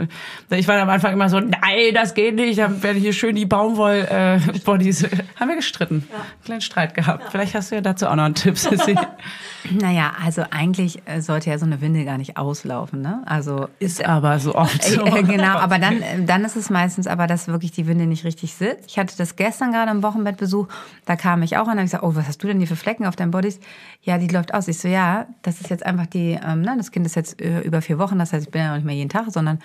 [0.49, 3.35] äh, ich war am Anfang immer so, nein, das geht nicht, dann werden hier schön
[3.35, 5.07] die Baumwoll-Bodies.
[5.39, 6.07] Haben wir gestritten.
[6.45, 7.31] Kleinen Streit gehabt.
[7.31, 8.95] Vielleicht hast du ja dazu auch noch einen Tipp, Sissi.
[9.71, 13.01] Naja, also eigentlich äh, sollte ja so eine Windel gar nicht auslaufen.
[13.01, 13.21] Ne?
[13.25, 15.05] Also Ist aber so oft so.
[15.05, 18.23] Äh, genau, aber dann, äh, dann ist es meistens aber, dass wirklich die Winde nicht
[18.23, 18.85] richtig sitzt.
[18.87, 20.67] Ich hatte das gestern gerade im Wochenbettbesuch,
[21.05, 22.75] da kam ich auch an und habe gesagt, oh, was hast du denn hier für
[22.75, 23.59] Flecken auf deinen Bodies?
[24.07, 24.69] Ja, die läuft aus.
[24.69, 27.59] Ich so, ja, das ist jetzt einfach die, ähm, ne, das Kind ist jetzt äh,
[27.59, 29.59] über vier Wochen, das heißt, ich bin ja auch nicht mehr jeden Tag, sondern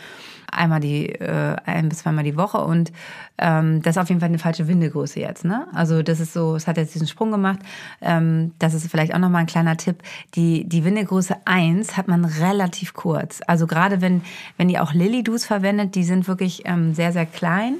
[0.50, 2.90] einmal die, äh, ein bis zweimal die Woche und
[3.38, 5.44] ähm, das ist auf jeden Fall eine falsche Windelgröße jetzt.
[5.44, 5.68] Ne?
[5.72, 7.60] Also das ist so, es hat jetzt diesen Sprung gemacht.
[8.00, 10.02] Ähm, das ist vielleicht auch nochmal ein kleiner Tipp.
[10.34, 13.42] Die, die Windelgröße 1 hat man relativ kurz.
[13.46, 14.22] Also gerade wenn,
[14.56, 17.74] wenn ihr auch Lilly-Dus verwendet, die sind wirklich ähm, sehr, sehr klein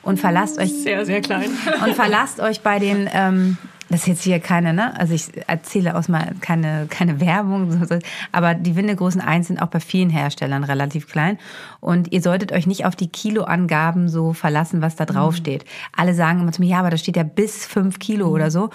[0.00, 1.50] und verlasst euch Sehr, sehr klein.
[1.84, 3.58] und verlasst euch bei den, ähm,
[3.88, 4.98] das ist jetzt hier keine, ne?
[4.98, 7.86] Also ich erzähle aus mal keine, keine Werbung,
[8.32, 11.38] aber die Windelgrößen 1 sind auch bei vielen Herstellern relativ klein.
[11.80, 15.64] Und ihr solltet euch nicht auf die Kiloangaben so verlassen, was da drauf steht.
[15.96, 18.70] Alle sagen immer zu mir, ja, aber da steht ja bis 5 Kilo oder so.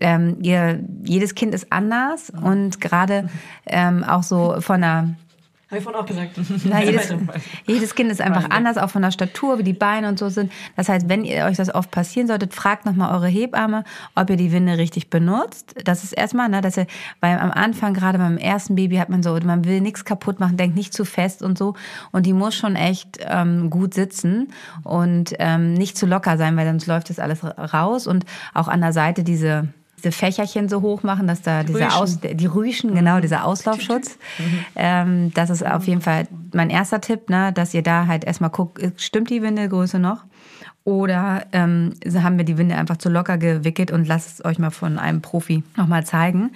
[0.00, 3.28] Ähm, ihr, jedes Kind ist anders und gerade
[3.66, 5.14] ähm, auch so von einer
[5.68, 6.30] Habe ich vorhin auch gesagt.
[6.64, 7.12] na, jedes,
[7.66, 10.52] jedes Kind ist einfach anders, auch von der Statur, wie die Beine und so sind.
[10.76, 13.82] Das heißt, wenn ihr euch das oft passieren solltet, fragt nochmal eure Hebamme,
[14.14, 15.74] ob ihr die Winde richtig benutzt.
[15.82, 16.86] Das ist erstmal, ne, dass ihr,
[17.20, 20.56] weil am Anfang, gerade beim ersten Baby, hat man so, man will nichts kaputt machen,
[20.56, 21.74] denkt nicht zu fest und so.
[22.12, 24.52] Und die muss schon echt ähm, gut sitzen
[24.84, 28.06] und ähm, nicht zu locker sein, weil sonst läuft das alles raus.
[28.06, 29.66] Und auch an der Seite diese
[29.96, 31.92] diese Fächerchen so hoch machen, dass da dieser Rüschen.
[31.92, 34.18] Aus, die Rüschen, genau, dieser Auslaufschutz.
[34.74, 38.50] Ähm, das ist auf jeden Fall mein erster Tipp, ne, dass ihr da halt erstmal
[38.50, 40.24] guckt, stimmt die Windelgröße noch?
[40.86, 44.70] Oder ähm, haben wir die Winde einfach zu locker gewickelt und lasst es euch mal
[44.70, 46.52] von einem Profi nochmal zeigen.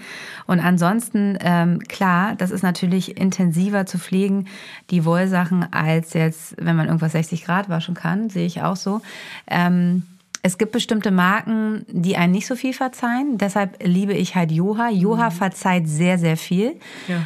[0.46, 4.46] Und ansonsten, ähm, klar, das ist natürlich intensiver zu pflegen,
[4.90, 9.00] die Wollsachen, als jetzt, wenn man irgendwas 60 Grad waschen kann, sehe ich auch so.
[9.48, 10.04] Ähm,
[10.42, 13.36] es gibt bestimmte Marken, die einen nicht so viel verzeihen.
[13.36, 14.88] Deshalb liebe ich halt Joha.
[14.88, 16.76] Joha verzeiht sehr, sehr viel.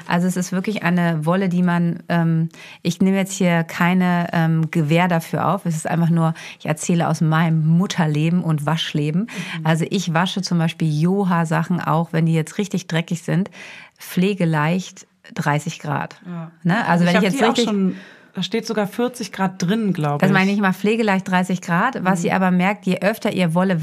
[0.09, 2.49] Also es ist wirklich eine Wolle, die man, ähm,
[2.83, 5.65] ich nehme jetzt hier keine ähm, Gewähr dafür auf.
[5.65, 9.29] Es ist einfach nur, ich erzähle aus meinem Mutterleben und Waschleben.
[9.63, 13.49] Also ich wasche zum Beispiel Joha-Sachen auch, wenn die jetzt richtig dreckig sind,
[13.97, 16.21] pflegeleicht 30 Grad.
[16.63, 16.87] Ne?
[16.87, 17.65] Also wenn ich, jetzt die auch richtig...
[17.67, 17.97] schon,
[18.35, 20.21] da steht sogar 40 Grad drin, glaube ich.
[20.21, 22.05] Das meine ich mal pflegeleicht 30 Grad.
[22.05, 23.79] Was ihr aber merkt, je öfter ihr Wolle,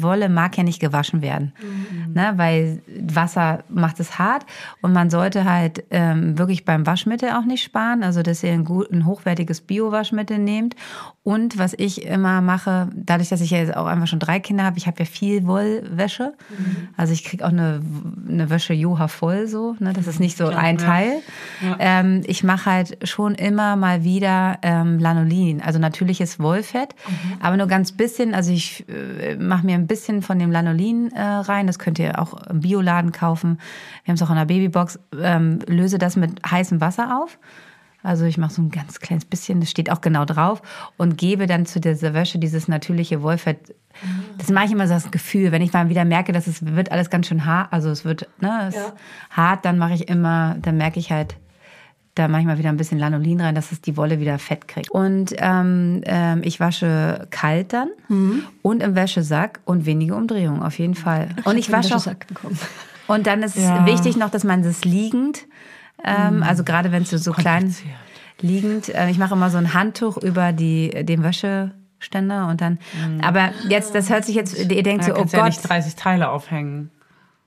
[0.00, 1.52] Wolle mag ja nicht gewaschen werden.
[2.14, 4.46] Ne, weil Wasser macht es hart
[4.80, 8.04] und man sollte halt ähm, wirklich beim Waschmittel auch nicht sparen.
[8.04, 10.76] Also, dass ihr ein, gut, ein hochwertiges Bio-Waschmittel nehmt.
[11.24, 14.62] Und was ich immer mache, dadurch, dass ich ja jetzt auch einfach schon drei Kinder
[14.62, 16.34] habe, ich habe ja viel Wollwäsche.
[16.96, 17.80] Also ich kriege auch eine,
[18.28, 19.74] eine Wäsche Joha voll so.
[19.80, 19.92] Ne?
[19.92, 21.14] Das ist nicht so ein Teil.
[21.80, 26.94] Ähm, ich mache halt schon immer mal wieder ähm, Lanolin, also natürliches Wollfett,
[27.40, 28.34] aber nur ganz bisschen.
[28.34, 31.66] Also ich äh, mache mir ein bisschen von dem Lanolin äh, rein.
[31.66, 33.58] Das könnt ihr auch im Bioladen kaufen.
[34.04, 34.98] Wir haben es auch in der Babybox.
[35.20, 37.38] Ähm, löse das mit heißem Wasser auf.
[38.02, 40.62] Also ich mache so ein ganz kleines bisschen, das steht auch genau drauf
[40.96, 43.74] und gebe dann zu dieser Wäsche dieses natürliche Wollfett.
[44.38, 46.92] Das mache ich immer so das Gefühl, wenn ich mal wieder merke, dass es wird
[46.92, 48.92] alles ganz schön hart, also es wird ne, es Ja.
[49.30, 51.36] hart, dann mache ich immer, dann merke ich halt,
[52.16, 54.66] da mache ich mal wieder ein bisschen Lanolin rein, dass es die Wolle wieder fett
[54.66, 54.90] kriegt.
[54.90, 57.88] Und ähm, ähm, ich wasche kalt dann
[58.62, 61.28] und im Wäschesack und wenige Umdrehungen auf jeden Fall.
[61.44, 62.16] Und ich hab einen wasche auch
[63.14, 63.80] und dann ist Ja.
[63.80, 65.44] es wichtig noch, dass man das liegend,
[66.02, 67.74] ähm, also gerade wenn es so, so klein
[68.40, 72.78] liegend, äh, ich mache immer so ein Handtuch über die, den Wäscheständer und dann,
[73.22, 75.96] aber jetzt, das hört sich jetzt, ihr denkt Ja, so, oh Gott, ja nicht 30
[75.96, 76.90] Teile aufhängen,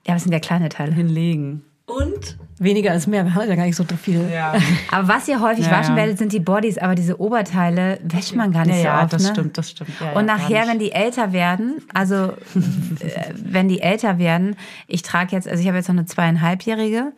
[0.06, 0.92] ja, das sind ja kleine Teile.
[0.92, 1.64] hinlegen.
[1.90, 3.24] Und weniger ist mehr.
[3.24, 4.28] Wir haben ja gar nicht so viel.
[4.32, 4.54] Ja,
[4.90, 6.02] Aber was ihr häufig Ja, waschen ja.
[6.02, 9.12] werdet, sind die Bodies, aber diese Oberteile wäscht man gar nicht ja, so ja oft.
[9.12, 9.28] das ne?
[9.30, 9.90] stimmt, das stimmt.
[10.00, 12.32] Ja, Und ja, nachher, wenn die älter werden, also äh,
[13.34, 17.12] wenn die älter werden, ich trage jetzt, also ich habe jetzt noch eine zweieinhalbjährige,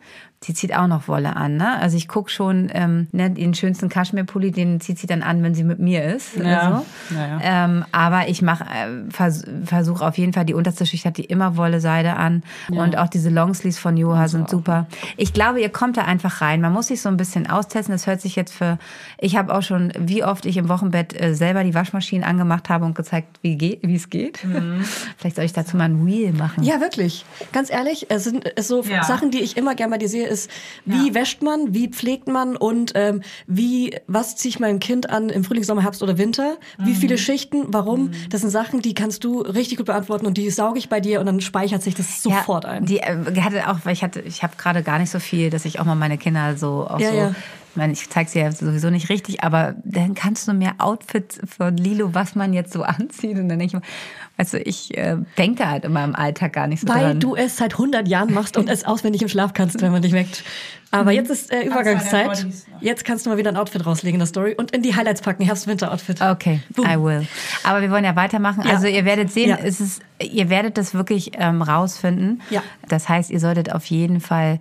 [0.47, 1.57] die zieht auch noch Wolle an.
[1.57, 1.79] Ne?
[1.79, 5.55] Also ich gucke schon, ähm, ne, den schönsten Kaschmirpulli, den zieht sie dann an, wenn
[5.55, 6.35] sie mit mir ist.
[6.35, 7.15] Ja, so.
[7.15, 7.39] ja, ja.
[7.41, 11.25] Ähm, aber ich mache, äh, vers versuche auf jeden Fall, die unterste Schicht hat die
[11.25, 12.43] immer Wolle-Seide an.
[12.69, 14.87] Und auch diese Longsleeves von Joha sind super.
[15.17, 16.61] Ich glaube, ihr kommt da einfach rein.
[16.61, 17.93] Man muss sich so ein bisschen austesten.
[17.93, 18.77] Das hört sich jetzt für,
[19.19, 22.85] ich habe auch schon, wie oft ich im Wochenbett äh, selber die Waschmaschine angemacht habe
[22.85, 24.43] und gezeigt, wie geht, wie es geht.
[24.43, 24.83] Mhm.
[25.17, 26.63] Vielleicht soll ich dazu mal ein Reel machen.
[26.63, 27.25] Ja, wirklich.
[27.51, 28.83] Ganz ehrlich, es sind so.
[29.03, 30.49] Sachen, die ich immer gerne bei dir sehe, ist,
[30.85, 35.29] wie wäscht man, wie pflegt man und ähm, wie, was ziehe ich meinem Kind an
[35.29, 36.57] im Frühling, Sommer, Herbst oder Winter?
[36.77, 36.85] Mhm.
[36.85, 37.65] Wie viele Schichten?
[37.67, 38.11] Warum?
[38.29, 41.19] Das sind Sachen, die kannst du richtig gut beantworten und die sauge ich bei dir
[41.19, 42.85] und dann speichert sich das sofort ein.
[42.85, 45.65] Die äh, hatte auch, weil ich hatte, ich habe gerade gar nicht so viel, dass
[45.65, 47.35] ich auch mal meine Kinder so auch Ja, so.
[47.73, 51.39] Ich meine, ich zeige sie ja sowieso nicht richtig, aber dann kannst du mir Outfits
[51.57, 53.39] von Lilo, was man jetzt so anzieht.
[53.39, 56.81] Und dann denke ich, mir, du, ich äh, denke halt immer im Alltag gar nicht
[56.81, 57.19] so Weil dran.
[57.19, 60.11] du es seit 100 Jahren machst und es auswendig im Schlaf kannst, wenn man dich
[60.13, 60.43] weckt.
[60.91, 61.17] Aber Mhm.
[61.17, 62.45] jetzt ist äh, Übergangszeit.
[62.79, 65.21] Jetzt kannst du mal wieder ein Outfit rauslegen in der Story und in die Highlights
[65.23, 65.43] packen.
[65.43, 66.21] Herbst-Winter-Outfit.
[66.21, 66.85] Okay, Boom.
[66.85, 67.25] I will.
[67.63, 68.61] Aber wir wollen ja weitermachen.
[68.67, 68.75] Ja.
[68.75, 69.57] Also ihr werdet sehen, Ja.
[69.63, 72.43] es ist, ihr werdet das wirklich ähm, rausfinden.
[72.51, 72.61] Ja.
[72.87, 74.59] Das heißt, ihr solltet auf jeden Fall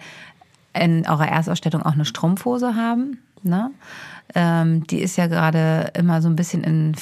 [0.75, 3.19] in eurer Erstausstattung auch eine Strumpfhose haben.
[3.43, 3.71] Ne?
[4.35, 6.95] Ähm, die ist ja gerade immer so ein bisschen in,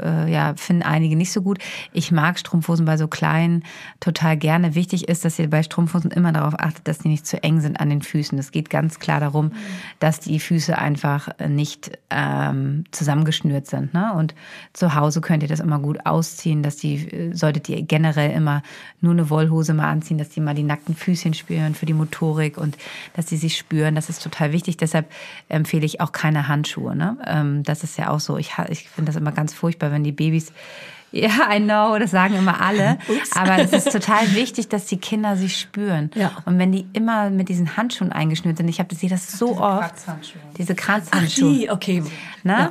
[0.00, 1.58] äh, ja, finden einige nicht so gut.
[1.92, 3.64] Ich mag Strumpfhosen bei so kleinen
[4.00, 4.74] total gerne.
[4.74, 7.80] Wichtig ist, dass ihr bei Strumpfhosen immer darauf achtet, dass die nicht zu eng sind
[7.80, 8.38] an den Füßen.
[8.38, 9.52] Es geht ganz klar darum,
[9.98, 13.94] dass die Füße einfach nicht ähm, zusammengeschnürt sind.
[13.94, 14.12] Ne?
[14.14, 14.34] Und
[14.72, 18.62] zu Hause könnt ihr das immer gut ausziehen, dass die, äh, solltet ihr generell immer
[19.00, 22.58] nur eine Wollhose mal anziehen, dass die mal die nackten Füßchen spüren für die Motorik
[22.58, 22.76] und
[23.14, 23.94] dass sie sich spüren.
[23.94, 24.76] Das ist total wichtig.
[24.76, 25.10] Deshalb
[25.48, 26.96] empfehle ich auch keine Handschuhe.
[26.96, 27.16] Ne?
[27.26, 28.36] Ähm, das ist ja auch so.
[28.38, 30.52] Ich, ich finde das immer ganz furchtbar, wenn die Babys
[31.10, 32.98] ja, I know, das sagen immer alle.
[33.34, 36.10] Aber es ist total wichtig, dass die Kinder sich spüren.
[36.14, 36.32] Ja.
[36.44, 39.94] Und wenn die immer mit diesen Handschuhen eingeschnürt sind, ich habe sehe das so oft.
[39.94, 40.42] Kratzhandschuhe.
[40.58, 41.54] Diese Ach, Kratzhandschuhe.
[41.54, 42.02] die, okay.
[42.42, 42.68] Ne?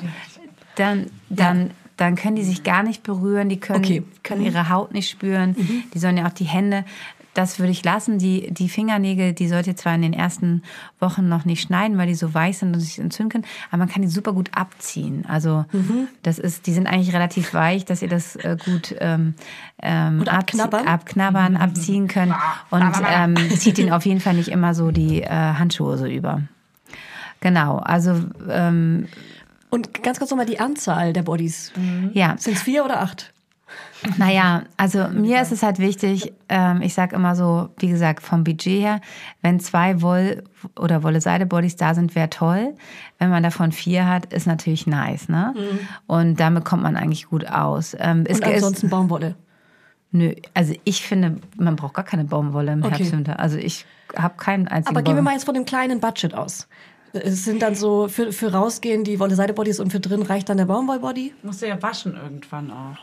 [0.75, 4.03] Dann, dann, dann können die sich gar nicht berühren, die können, Okay.
[4.21, 5.55] können ihre Haut nicht spüren,
[5.91, 6.85] die sollen ja auch die Hände.
[7.37, 8.17] Das würde ich lassen.
[8.17, 10.63] Die, die Fingernägel, die sollt ihr zwar in den ersten
[10.99, 13.89] Wochen noch nicht schneiden, weil die so weich sind und sich entzünden können, aber man
[13.89, 15.23] kann die super gut abziehen.
[15.27, 15.63] Also
[16.23, 19.35] das ist, die sind eigentlich relativ weich, dass ihr das äh, gut ähm,
[19.83, 20.87] ähm, Und abknabbern?
[20.87, 22.33] abknabbern, abziehen könnt.
[22.71, 26.41] Und ähm, zieht ihnen auf jeden Fall nicht immer so die äh, Handschuhe so über.
[27.41, 28.15] Genau, also
[28.49, 29.07] ähm,
[29.69, 31.71] Und ganz kurz nochmal die Anzahl der Bodies.
[32.13, 32.35] ja.
[32.39, 33.31] Sind es vier oder acht?
[34.17, 38.43] Naja, also mir ist es halt wichtig, ähm, ich sag immer so, wie gesagt, vom
[38.43, 39.01] Budget her,
[39.41, 40.43] wenn zwei Woll-
[40.79, 42.75] oder Wolle-Seide-Bodies da sind, wäre toll.
[43.19, 45.53] Wenn man davon vier hat, ist natürlich nice, ne?
[46.05, 47.95] Und damit kommt man eigentlich gut aus.
[47.99, 49.35] Ähm, es Und ist, ansonsten Baumwolle.
[50.11, 52.97] nö, also ich finde, man braucht gar keine Baumwolle im Okay.
[52.97, 53.39] Herbst, Winter.
[53.39, 56.67] Also ich habe keinen einzigen Aber gehen wir mal jetzt von dem kleinen Budget aus.
[57.13, 60.65] Es sind dann so, für, für rausgehen die Wolle-Seide-Bodies und für drin reicht dann der
[60.65, 61.33] Baumwoll-Body?
[61.41, 62.97] Musst du ja waschen irgendwann auch.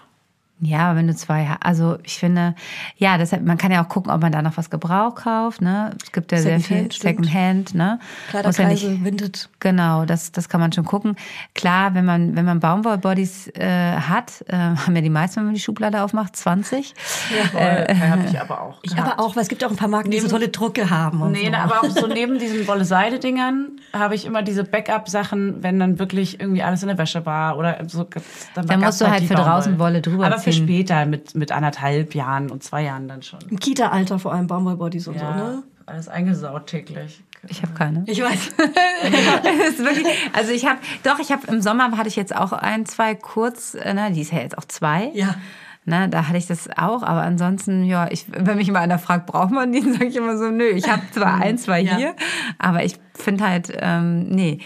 [0.60, 1.62] Ja, aber wenn du zwei hast.
[1.62, 2.54] Also ich finde,
[2.96, 5.60] ja, deshalb, man kann ja auch gucken, ob man da noch was Gebrauch kauft.
[5.60, 5.90] Ne?
[6.02, 7.74] Es gibt ja sehr viel Secondhand.
[7.74, 7.98] Ne?
[8.32, 9.46] Ja Kleiderkreise, nicht, Vintage.
[9.58, 11.16] Genau, das, das kann man schon gucken.
[11.54, 15.54] Klar, wenn man, wenn man Baumwollbodies äh, hat, äh, haben ja die meisten, wenn man
[15.54, 16.94] die Schublade aufmacht, 20.
[17.58, 18.78] Äh, habe ich aber auch.
[18.82, 20.88] Ich aber auch, weil es gibt ja auch ein paar Marken, die so tolle Drucke
[20.88, 21.20] haben.
[21.20, 21.56] Und Nee, so.
[21.56, 26.62] aber auch so neben diesen Wolle-Seide-Dingern habe ich immer diese Backup-Sachen, wenn dann wirklich irgendwie
[26.62, 28.04] alles in der Wäsche war oder so.
[28.54, 29.78] Dann Da gab's musst du halt die für draußen.
[29.78, 30.64] Wolle drüber Aber für ziehen.
[30.64, 33.40] später, mit, mit anderthalb Jahren und zwei Jahren dann schon.
[33.50, 35.62] Im Kita-Alter vor allem Baumwollbodies und so, ne?
[35.86, 37.22] alles eingesaut täglich.
[37.48, 38.04] Ich habe keine.
[38.06, 38.52] Ich weiß.
[39.78, 43.14] Wirklich, also ich habe, doch, ich habe im Sommer hatte ich jetzt auch ein, zwei
[43.14, 45.10] kurz, äh, ne, die ist ja jetzt auch zwei.
[45.14, 45.34] Ja.
[45.86, 49.26] Ne, da hatte ich das auch, aber ansonsten, ja, ich, wenn mich mal einer fragt,
[49.26, 51.96] braucht man die, sage ich immer so, nö, ich habe zwar ein, zwei Ja.
[51.96, 52.16] hier,
[52.58, 54.60] aber ich finde halt, ähm, nee.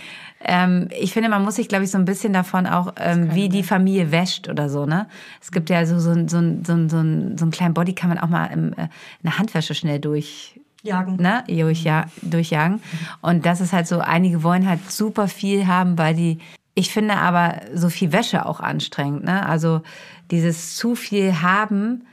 [0.44, 3.48] Ähm, ich finde, man muss sich, glaube ich, so ein bisschen davon auch, ähm, wie
[3.48, 5.08] die Familie wäscht oder so, ne?
[5.40, 8.28] Es gibt ja so, so, so, so, so, so einen kleinen Body, kann man auch
[8.28, 11.16] mal im, äh, in der Handwäsche schnell durch, Jagen.
[11.16, 12.80] ne, durchja durchjagen.
[13.20, 16.38] Und das ist halt so, einige wollen halt super viel haben, weil die,
[16.74, 19.44] ich finde aber so viel Wäsche auch anstrengend, ne?
[19.44, 19.82] Also
[20.30, 22.06] dieses zu viel haben,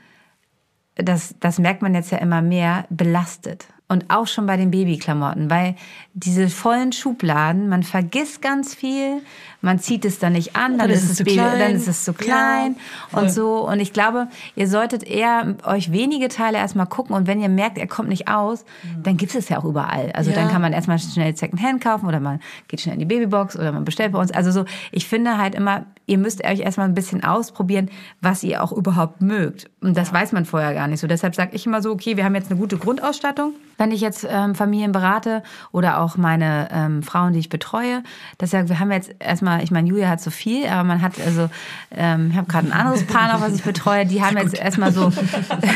[0.96, 3.66] das, das merkt man jetzt ja immer mehr, belastet.
[3.88, 5.76] Und auch schon bei den Babyklamotten, weil
[6.12, 9.22] diese vollen Schubladen, man vergisst ganz viel,
[9.66, 11.58] man zieht es dann nicht an, dann, Dann ist es es zu Baby, klein.
[11.58, 12.76] dann ist es zu klein
[13.12, 13.68] Ja, und so.
[13.68, 17.76] Und ich glaube, ihr solltet eher euch wenige Teile erstmal gucken und wenn ihr merkt,
[17.76, 18.64] er kommt nicht aus,
[19.02, 20.12] dann gibt es ja auch überall.
[20.12, 20.36] Also Ja.
[20.36, 23.72] dann kann man erstmal schnell Secondhand kaufen oder man geht schnell in die Babybox oder
[23.72, 24.30] man bestellt bei uns.
[24.30, 27.90] Also so, ich finde halt immer, ihr müsst euch erstmal ein bisschen ausprobieren,
[28.20, 29.68] was ihr auch überhaupt mögt.
[29.82, 31.08] Und das weiß man vorher gar nicht so.
[31.08, 33.52] Deshalb sage ich immer so, okay, wir haben jetzt eine gute Grundausstattung.
[33.78, 35.42] Wenn ich jetzt ähm, Familien berate
[35.72, 38.02] oder auch meine ähm, Frauen, die ich betreue,
[38.38, 41.20] das ja, wir haben jetzt erstmal, ich meine, Julia hat so viel, aber man hat
[41.20, 41.48] also,
[41.90, 44.92] ähm, ich habe gerade ein anderes Paar noch, was ich betreue, die haben jetzt erstmal
[44.92, 45.12] so,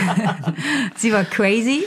[0.97, 1.85] sie war crazy.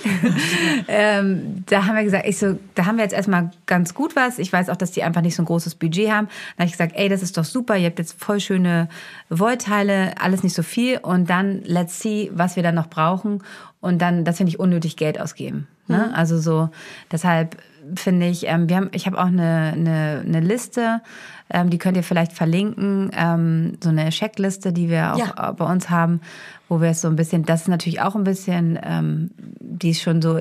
[0.88, 4.40] ähm, da haben wir gesagt, ich so, da haben wir jetzt erstmal ganz gut was.
[4.40, 6.28] Ich weiß auch, dass die einfach nicht so ein großes Budget haben.
[6.58, 8.90] Da habe ich gesagt, ey, das ist doch super, ihr habt jetzt voll schöne
[9.30, 13.42] Wollteile, alles nicht so viel und dann let's see, was wir dann noch brauchen
[13.82, 15.68] und dann, das finde ich unnötig Geld ausgeben.
[15.88, 16.12] Ne?
[16.16, 16.70] Also so,
[17.12, 17.58] deshalb
[17.96, 21.02] finde ich, ähm, wir haben, ich habe auch eine, eine, eine Liste,
[21.50, 25.50] ähm, die könnt ihr vielleicht verlinken, ähm, so eine Checkliste, die wir auch Ja.
[25.50, 26.22] äh, bei uns haben,
[26.70, 30.02] wo wir es so ein bisschen, das ist natürlich auch ein bisschen, ähm, die ist
[30.02, 30.40] schon so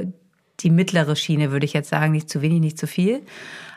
[0.61, 3.22] die mittlere Schiene, würde ich jetzt sagen, nicht zu wenig, nicht zu viel.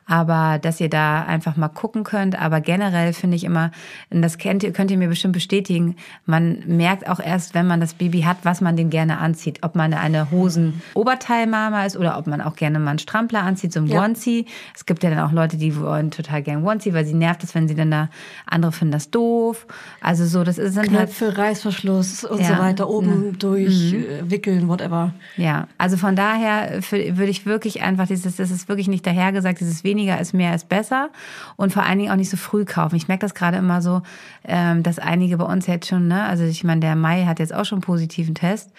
[0.07, 2.39] Aber dass ihr da einfach mal gucken könnt.
[2.39, 3.71] Aber generell finde ich immer,
[4.11, 5.95] das kennt ihr, könnt ihr mir bestimmt bestätigen,
[6.25, 9.59] man merkt auch erst, wenn man das Baby hat, was man dem gerne anzieht.
[9.63, 13.79] Ob man eine Hosen-Oberteilmama ist oder ob man auch gerne mal einen Strampler anzieht, so
[13.79, 14.03] ein Ja.
[14.03, 14.45] Onesie.
[14.75, 17.55] Es gibt ja dann auch Leute, die wollen total gern Onesie, weil sie nervt es,
[17.55, 18.09] wenn sie dann da,
[18.45, 19.65] andere finden das doof.
[20.01, 22.55] Also so, das ist dann halt Knöpfe, Reißverschluss und Ja.
[22.55, 25.13] so weiter, oben durch, äh, wickeln, whatever.
[25.37, 29.83] Ja, also von daher würde ich wirklich einfach dieses, das ist wirklich nicht dahergesagt, dieses
[29.95, 31.09] weniger ist mehr ist besser
[31.55, 32.95] und vor allen Dingen auch nicht so früh kaufen.
[32.95, 34.01] Ich merke das gerade immer so,
[34.43, 37.53] ähm, dass einige bei uns jetzt schon, ne, also ich meine, der Mai hat jetzt
[37.53, 38.71] auch schon einen positiven Test.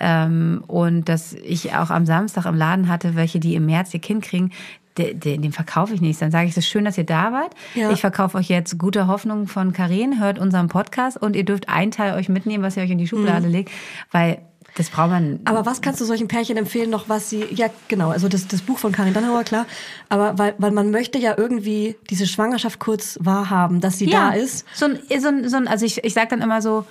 [0.00, 4.00] Ähm, und dass ich auch am Samstag im Laden hatte, welche, die im März ihr
[4.00, 4.50] Kind kriegen,
[4.98, 6.20] den, den, den verkaufe ich nicht.
[6.20, 7.54] Dann sage ich, es ist schön, dass ihr da wart.
[7.74, 7.90] Ja.
[7.90, 11.90] Ich verkaufe euch jetzt gute Hoffnung von Karin, hört unseren Podcast und ihr dürft einen
[11.92, 13.70] Teil euch mitnehmen, was ihr euch in die Schublade legt,
[14.10, 14.38] weil
[14.76, 15.40] das braucht man.
[15.44, 18.60] Aber was kannst du solchen Pärchen empfehlen noch, was sie, ja genau, also das, das
[18.60, 19.66] Buch von Karin Dannauer, klar,
[20.08, 24.66] aber weil, weil man möchte ja irgendwie diese Schwangerschaft kurz wahrhaben, dass sie da ist.
[24.74, 26.84] So ein, so ein, so ein also ich, ich sage dann immer so,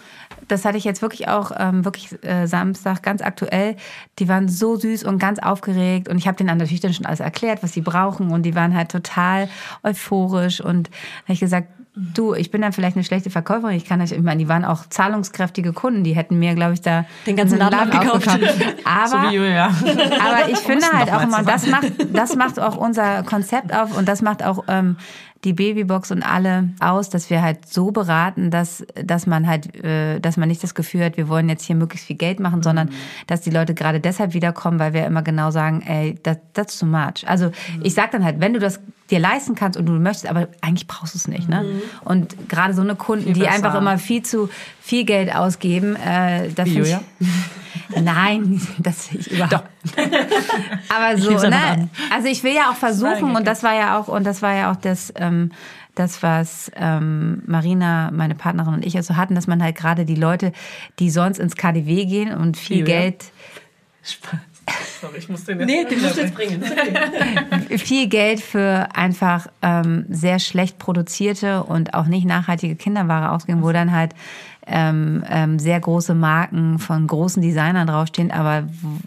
[0.47, 3.75] das hatte ich jetzt wirklich auch ähm, wirklich äh, Samstag ganz aktuell.
[4.19, 7.19] Die waren so süß und ganz aufgeregt und ich habe denen natürlich dann schon alles
[7.19, 9.49] erklärt, was sie brauchen und die waren halt total
[9.83, 10.89] euphorisch und
[11.23, 14.21] habe ich gesagt, du, ich bin dann vielleicht eine schlechte Verkäuferin, ich kann nicht, ich
[14.21, 17.71] meine, die waren auch zahlungskräftige Kunden, die hätten mir, glaube ich, da Den ganzen einen
[17.71, 18.27] Laden abgekauft.
[18.83, 23.23] Aber So wie aber ich finde halt auch immer, das macht, das macht auch unser
[23.23, 24.97] Konzept auf und das macht auch ähm,
[25.43, 30.19] die Babybox und alle aus, dass wir halt so beraten, dass, dass man halt, äh,
[30.19, 32.89] dass man nicht das Gefühl hat, wir wollen jetzt hier möglichst viel Geld machen, sondern
[33.27, 36.85] dass die Leute gerade deshalb wiederkommen, weil wir immer genau sagen, ey, das that's too
[36.85, 37.27] much.
[37.27, 38.79] Also ich sag dann halt, wenn du das
[39.09, 41.49] dir leisten kannst und du möchtest, aber eigentlich brauchst du es nicht.
[41.49, 41.81] Ne?
[42.05, 46.65] Und gerade so eine Kunden, die einfach immer viel zu viel Geld ausgeben, äh, da
[46.65, 47.27] Wie finde ich.
[48.01, 49.63] Nein, das ich überhaupt.
[50.89, 51.89] Aber so, ne?
[52.11, 54.71] Also ich will ja auch versuchen und das war ja auch und das war ja
[54.71, 55.51] auch das, ähm,
[55.95, 60.15] das was ähm, Marina, meine Partnerin und ich also hatten, dass man halt gerade die
[60.15, 60.51] Leute,
[60.99, 62.99] die sonst ins KDW gehen und viel Julia?
[62.99, 63.25] Geld
[64.03, 64.39] Spaß.
[65.01, 66.63] Sorry, ich muss den jetzt Nee, den musst du jetzt bringen.
[67.77, 73.71] viel Geld für einfach ähm, sehr schlecht produzierte und auch nicht nachhaltige Kinderware ausgeben, wo
[73.71, 74.13] dann halt
[74.65, 78.31] ähm, ähm, sehr große Marken von großen Designern draufstehen.
[78.31, 78.63] Aber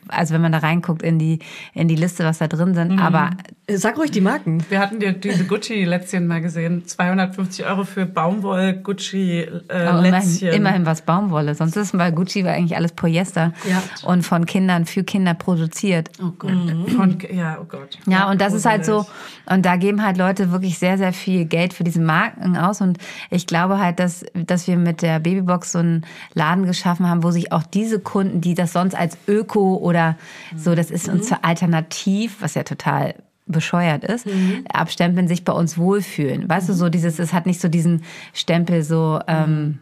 [0.09, 1.39] also wenn man da reinguckt in die,
[1.75, 3.31] in die Liste, was da drin sind, aber
[3.69, 4.65] Äh, Sag ruhig die Marken.
[4.69, 6.87] Wir hatten die, diese Gucci-Lätzchen mal gesehen.
[6.87, 9.89] 250 Euro für Baumwoll-Gucci-Lätzchen.
[9.89, 11.55] Aber immerhin, immerhin was Baumwolle.
[11.55, 13.83] Sonst ist bei Gucci war eigentlich alles Polyester Ja.
[14.05, 16.11] und von Kindern für Kinder produziert.
[16.23, 16.51] Oh Gott.
[16.95, 17.99] Von, ja, oh Gott.
[18.07, 19.05] Ja, und das ist halt so,
[19.47, 22.81] und da geben halt Leute wirklich sehr, sehr viel Geld für diese Marken aus.
[22.81, 22.99] Und
[23.31, 27.31] ich glaube halt, dass, dass wir mit der Babybox so einen Laden geschaffen haben, wo
[27.31, 30.17] sich auch diese Kunden, die das sonst als Öko oder
[30.57, 33.15] so, das ist uns so alternativ, was ja total
[33.47, 34.27] bescheuert ist,
[34.73, 36.49] abstempeln, sich bei uns wohlfühlen.
[36.49, 39.79] Weißt du, so dieses, es hat nicht so diesen Stempel so, ähm,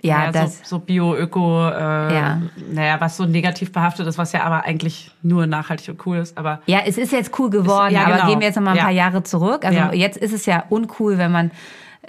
[0.00, 0.58] ja, Ja, das.
[0.60, 1.72] so, so Bio, Öko, äh,
[2.14, 2.42] Ja.
[2.70, 6.38] naja, was so negativ behaftet ist, was ja aber eigentlich nur nachhaltig und cool ist.
[6.38, 8.26] Aber Ja, es ist jetzt cool geworden, ja, aber genau.
[8.28, 9.64] gehen wir jetzt noch mal ein paar Jahre zurück.
[9.64, 11.50] Also jetzt ist es ja uncool, wenn man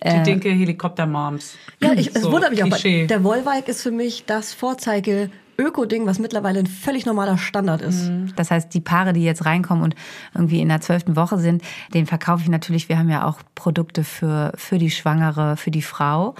[0.03, 1.55] die dinke Helikopter-Moms.
[1.81, 2.67] Ja, ich, es So, wundert mich auch.
[2.67, 3.01] Klischee.
[3.01, 7.81] weil Der Wollwalk ist für mich das Vorzeige Öko-Ding, was mittlerweile ein völlig normaler Standard
[7.81, 8.11] ist.
[8.35, 9.95] Das heißt, die Paare, die jetzt reinkommen und
[10.33, 12.89] irgendwie in der zwölften Woche sind, den verkaufe ich natürlich.
[12.89, 16.35] Wir haben ja auch Produkte für, für die Schwangere, für die Frau.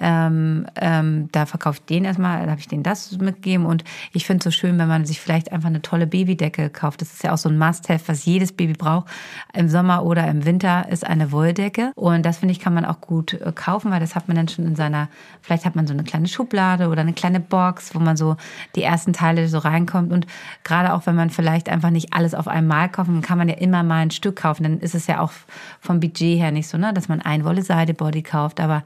[0.00, 3.66] Ähm, ähm, da verkaufe ich den erstmal, da habe ich denen das mitgegeben.
[3.66, 7.00] Und ich finde es so schön, wenn man sich vielleicht einfach eine tolle Babydecke kauft.
[7.00, 9.08] Das ist ja auch so ein Must-Have, was jedes Baby braucht.
[9.54, 11.92] Im Sommer oder im Winter ist eine Wolldecke.
[11.94, 14.48] Und das finde ich, kann man auch gut äh, kaufen, weil das hat man dann
[14.48, 15.08] schon in seiner,
[15.40, 18.36] vielleicht hat man so eine kleine Schublade oder eine kleine Box, wo man so
[18.76, 20.12] die ersten Teile so reinkommt.
[20.12, 20.26] Und
[20.64, 23.56] gerade auch, wenn man vielleicht einfach nicht alles auf einmal kaufen, dann kann man ja
[23.56, 24.62] immer mal ein Stück kaufen.
[24.62, 25.32] Dann ist es ja auch
[25.80, 28.60] vom Budget her nicht so, ne, dass man ein Wolle-Seide-Body kauft.
[28.60, 28.84] Aber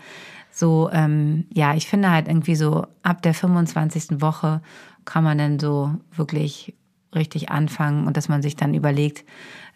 [0.51, 4.21] so, ähm, ja, ich finde halt irgendwie so ab der 25.
[4.21, 4.63] Woche
[5.05, 6.75] kann man dann so wirklich
[7.17, 9.25] richtig anfangen und dass man sich dann überlegt,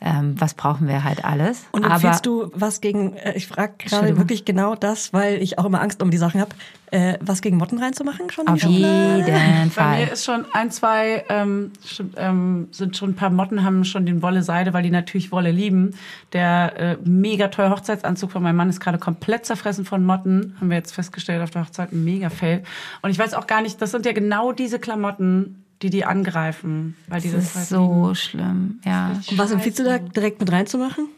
[0.03, 1.67] ähm, was brauchen wir halt alles.
[1.73, 5.59] Und Aber empfiehlst du was gegen, äh, ich frage gerade wirklich genau das, weil ich
[5.59, 6.55] auch immer Angst um die Sachen habe,
[6.91, 8.49] äh, was gegen Motten reinzumachen schon?
[8.49, 8.83] auf jeden
[9.27, 10.09] Bei mir Fall.
[10.11, 14.23] ist schon ein, zwei, ähm, schon, ähm, sind schon ein paar Motten, haben schon den
[14.23, 15.95] Wolle-Seide, weil die natürlich Wolle lieben.
[16.33, 20.57] Der äh, mega teure Hochzeitsanzug von meinem Mann ist gerade komplett zerfressen von Motten.
[20.59, 21.93] Haben wir jetzt festgestellt auf der Hochzeit.
[21.93, 22.63] Ein mega Fail.
[23.03, 26.97] Und ich weiß auch gar nicht, das sind ja genau diese Klamotten, die die angreifen.
[27.09, 28.05] Weil die Das das, ist lieben.
[28.05, 29.13] so schlimm, ja.
[29.31, 31.09] Und was empfiehlst du da direkt mit reinzumachen?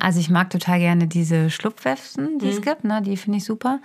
[0.00, 3.00] Also ich mag total gerne diese Schlupfwesten, die es gibt, ne?
[3.00, 3.80] die finde ich super.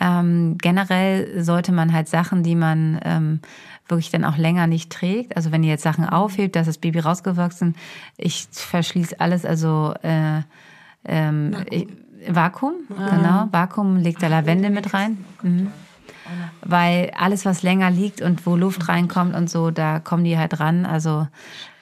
[0.00, 3.40] Ähm, generell sollte man halt Sachen, die man ähm,
[3.88, 7.00] wirklich dann auch länger nicht trägt, also wenn ihr jetzt Sachen aufhebt, dass das Baby
[7.00, 7.74] rausgewachsen,
[8.16, 10.42] ich verschließe alles, also äh,
[11.04, 11.88] ähm, ich,
[12.28, 15.24] Vakuum, genau, Vakuum legt da Lavende mit rein.
[15.42, 15.68] Mhm.
[16.62, 20.60] Weil alles, was länger liegt und wo Luft reinkommt und so, da kommen die halt
[20.60, 20.86] ran.
[20.86, 21.26] Also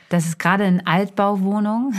[0.08, 1.94] das ist gerade in Altbauwohnungen.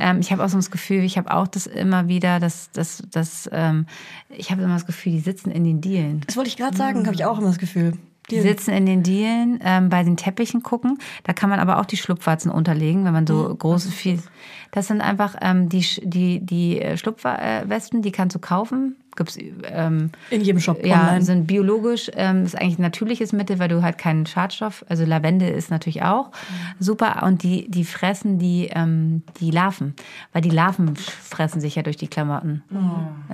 [0.00, 3.02] ähm, ich habe auch so das Gefühl, ich habe auch das immer wieder, dass, dass,
[3.10, 3.86] dass ähm,
[4.30, 6.22] ich habe immer das Gefühl, die sitzen in den Dielen.
[6.26, 7.98] Das wollte ich gerade sagen, habe ich auch immer das Gefühl.
[8.30, 10.98] Die sitzen in den Dielen, ähm, bei den Teppichen gucken.
[11.24, 14.22] Da kann man aber auch die Schlupfwarzen unterlegen, wenn man so große viel.
[14.70, 18.96] Das sind einfach ähm, die die die äh, Schlupfwesten, die kannst du kaufen.
[19.14, 21.22] Gibt's ähm, In jedem Shop ja, online.
[21.22, 25.48] sind biologisch, ähm, ist eigentlich ein natürliches Mittel, weil du halt keinen Schadstoff, also Lavende
[25.48, 26.30] ist natürlich auch
[26.78, 29.94] super und die, die fressen die, ähm, die Larven,
[30.32, 32.62] weil die Larven fressen sich ja durch die Klamotten.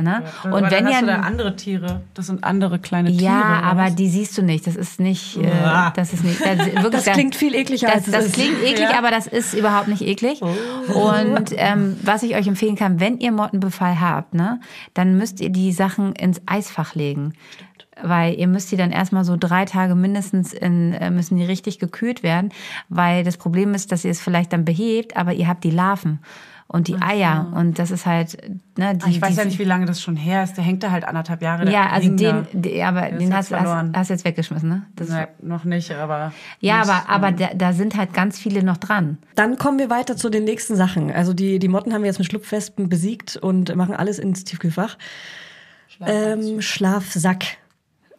[0.01, 0.23] Ne?
[0.43, 2.01] Aber Und wenn ja, andere Tiere.
[2.15, 3.23] Das sind andere kleine Tiere.
[3.25, 3.95] ja, aber was?
[3.95, 5.93] die siehst du nicht, das ist nicht, äh, Ah.
[5.95, 8.35] das ist nicht, das, wirklich, Das klingt viel ekliger, das, als das ist.
[8.35, 10.41] klingt eklig, aber das ist überhaupt nicht eklig.
[10.43, 14.61] Und ähm, was ich euch empfehlen kann, wenn ihr Mottenbefall habt, ne,
[14.95, 17.35] dann müsst ihr die Sachen ins Eisfach legen.
[18.01, 21.79] Weil ihr müsst die dann erstmal so drei Tage mindestens in, äh, müssen die richtig
[21.79, 22.51] gekühlt werden.
[22.89, 26.21] Weil das Problem ist, dass ihr es vielleicht dann behebt, aber ihr habt die Larven
[26.69, 27.51] und die Eier.
[27.55, 28.37] Und das ist halt,
[28.77, 30.55] ne, die, ich weiß die, ja nicht, wie lange das schon her ist.
[30.59, 31.69] Der hängt da halt anderthalb Jahre.
[31.71, 32.47] Ja, also den, da.
[32.53, 33.93] den aber ist den hast, hast, verloren.
[33.97, 34.83] hast jetzt weggeschmissen, ne?
[34.95, 36.33] Das Nein, noch nicht, aber.
[36.61, 39.17] ja, muss, aber, aber ähm, da, da sind halt ganz viele noch dran.
[39.35, 41.11] Dann kommen wir weiter zu den nächsten Sachen.
[41.11, 44.99] Also die, die Motten haben wir jetzt mit Schlupfwespen besiegt und machen alles ins Tiefkühlfach.
[46.01, 47.59] Ähm, Schlafsack.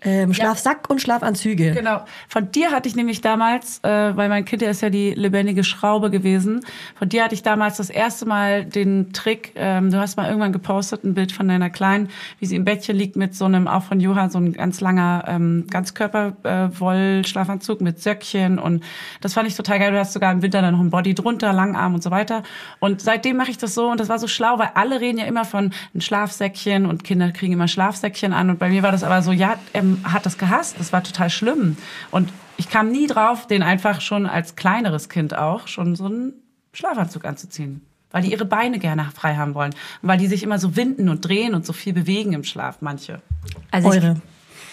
[0.01, 1.71] Ähm, Schlafsack und Schlafanzüge.
[1.71, 2.05] Genau.
[2.29, 5.65] Von dir hatte ich nämlich damals, äh, weil mein Kind der ist ja die lebendige
[5.65, 6.61] Schraube gewesen,
[6.95, 10.53] von dir hatte ich damals das erste Mal den Trick, ähm, du hast mal irgendwann
[10.53, 12.07] gepostet, ein Bild von deiner Kleinen,
[12.39, 15.25] wie sie im Bettchen liegt mit so einem, auch von Johann, so ein ganz langer
[15.27, 18.85] ähm, Ganzkörper-Woll-Schlafanzug mit Söckchen und
[19.19, 19.91] das fand ich total geil.
[19.91, 22.43] Du hast sogar im Winter dann noch ein Body drunter, Langarm und so weiter.
[22.79, 25.25] Und seitdem mache ich das so und das war so schlau, weil alle reden ja
[25.25, 29.03] immer von ein Schlafsäckchen und Kinder kriegen immer Schlafsäckchen an und bei mir war das
[29.03, 29.55] aber so, ja,
[30.03, 31.77] hat das gehasst, das war total schlimm
[32.11, 36.33] und ich kam nie drauf, den einfach schon als kleineres Kind auch schon so einen
[36.73, 37.81] Schlafanzug anzuziehen.
[38.11, 39.71] Weil die ihre Beine gerne frei haben wollen.
[40.01, 42.77] Und weil die sich immer so winden und drehen und so viel bewegen im Schlaf,
[42.81, 43.21] manche.
[43.69, 44.21] Also ich, Eure.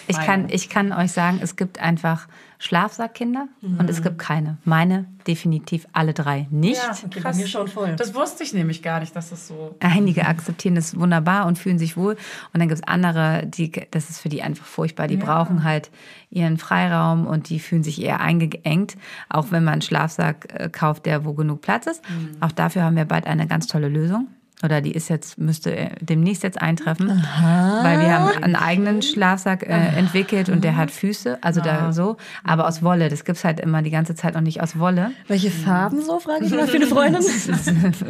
[0.07, 2.27] Ich kann, ich kann euch sagen, es gibt einfach
[2.59, 4.57] Schlafsackkinder und es gibt keine.
[4.63, 6.81] Meine definitiv alle drei nicht.
[7.05, 7.95] Okay, bei mir schon voll.
[7.95, 9.75] Das wusste ich nämlich gar nicht, dass das so.
[9.79, 12.13] Einige akzeptieren das wunderbar und fühlen sich wohl.
[12.53, 15.07] Und dann gibt es andere, die, das ist für die einfach furchtbar.
[15.07, 15.91] Die brauchen halt
[16.29, 18.97] ihren Freiraum und die fühlen sich eher eingeengt.
[19.29, 22.01] Auch wenn man einen Schlafsack äh, kauft, der wo genug Platz ist.
[22.39, 24.27] Auch dafür haben wir bald eine ganz tolle Lösung.
[24.63, 27.09] Oder die ist jetzt, müsste äh, demnächst jetzt eintreffen.
[27.09, 29.67] Weil wir haben einen eigenen Schlafsack äh,
[29.97, 33.09] entwickelt und der hat Füße, also da so, aber aus Wolle.
[33.09, 35.11] Das gibt's halt immer die ganze Zeit noch nicht aus Wolle.
[35.27, 37.21] Welche Farben so, frage ich mal für eine Freundin?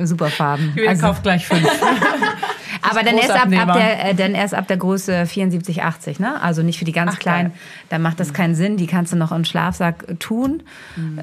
[0.07, 0.71] Super Farben.
[0.75, 1.67] Julia Also- kauft gleich fünf.
[2.89, 6.41] aber dann erst, ab, ab der, äh, dann erst ab der Größe 74, 80, ne?
[6.41, 7.49] Also nicht für die ganz Ach, kleinen.
[7.49, 7.59] geil.
[7.89, 8.77] Dann macht das keinen Sinn.
[8.77, 10.63] Die kannst du noch in den Schlafsack tun.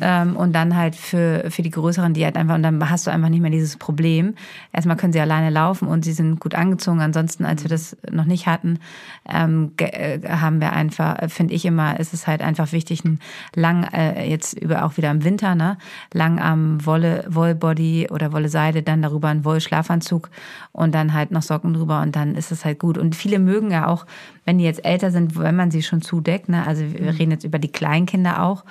[0.03, 3.11] Ähm, und dann halt für, für die größeren, die halt einfach, und dann hast du
[3.11, 4.35] einfach nicht mehr dieses Problem.
[4.73, 7.01] Erstmal können sie alleine laufen und sie sind gut angezogen.
[7.01, 8.78] Ansonsten, als wir das noch nicht hatten,
[9.27, 13.20] ähm, äh, haben wir einfach, äh, finde ich immer, ist es halt einfach wichtig, ein
[13.55, 15.78] lang, äh, jetzt über auch wieder im Winter, ne?
[16.12, 20.28] Lang am Wolle, Wollbody oder Wolle Seide, dann darüber ein Wollschlafanzug
[20.73, 22.99] und dann halt noch Socken drüber und dann ist es halt gut.
[22.99, 24.05] Und viele mögen ja auch,
[24.45, 26.66] wenn die jetzt älter sind, wenn man sie schon zudeckt, ne?
[26.66, 28.65] Also wir reden jetzt über die Kleinkinder auch.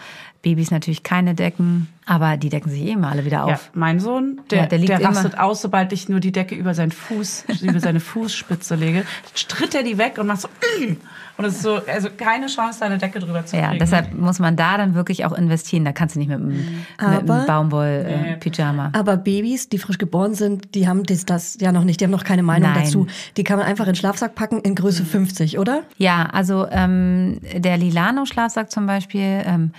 [0.44, 3.72] Babys natürlich keine Decken, aber die decken sich eh immer alle wieder Ja, auf.
[3.74, 6.56] mein Sohn, der, Ja, der der, liegt immer- rastet aus, sobald ich nur die Decke
[6.56, 9.04] über seinen Fuß, über seine Fußspitze lege.
[9.48, 10.48] Tritt er die weg und macht so.
[10.48, 10.98] "Mm."
[11.36, 13.80] Und es ist so, also keine Chance, da eine Decke drüber zu Ja, kriegen.
[13.80, 15.84] deshalb muss man da dann wirklich auch investieren.
[15.84, 16.58] Da kannst du nicht mit einem, mit
[17.00, 18.92] einem Aber- Baumwoll-Pyjama.
[18.94, 22.12] Aber Babys, die frisch geboren sind, die haben das, das ja noch nicht, die haben
[22.12, 22.84] noch keine Meinung Nein.
[22.84, 23.08] dazu.
[23.38, 25.82] Die kann man einfach in den Schlafsack packen in Größe 50, oder?
[25.98, 29.72] Ja, also ähm, der Lilano-Schlafsack zum Beispiel ähm,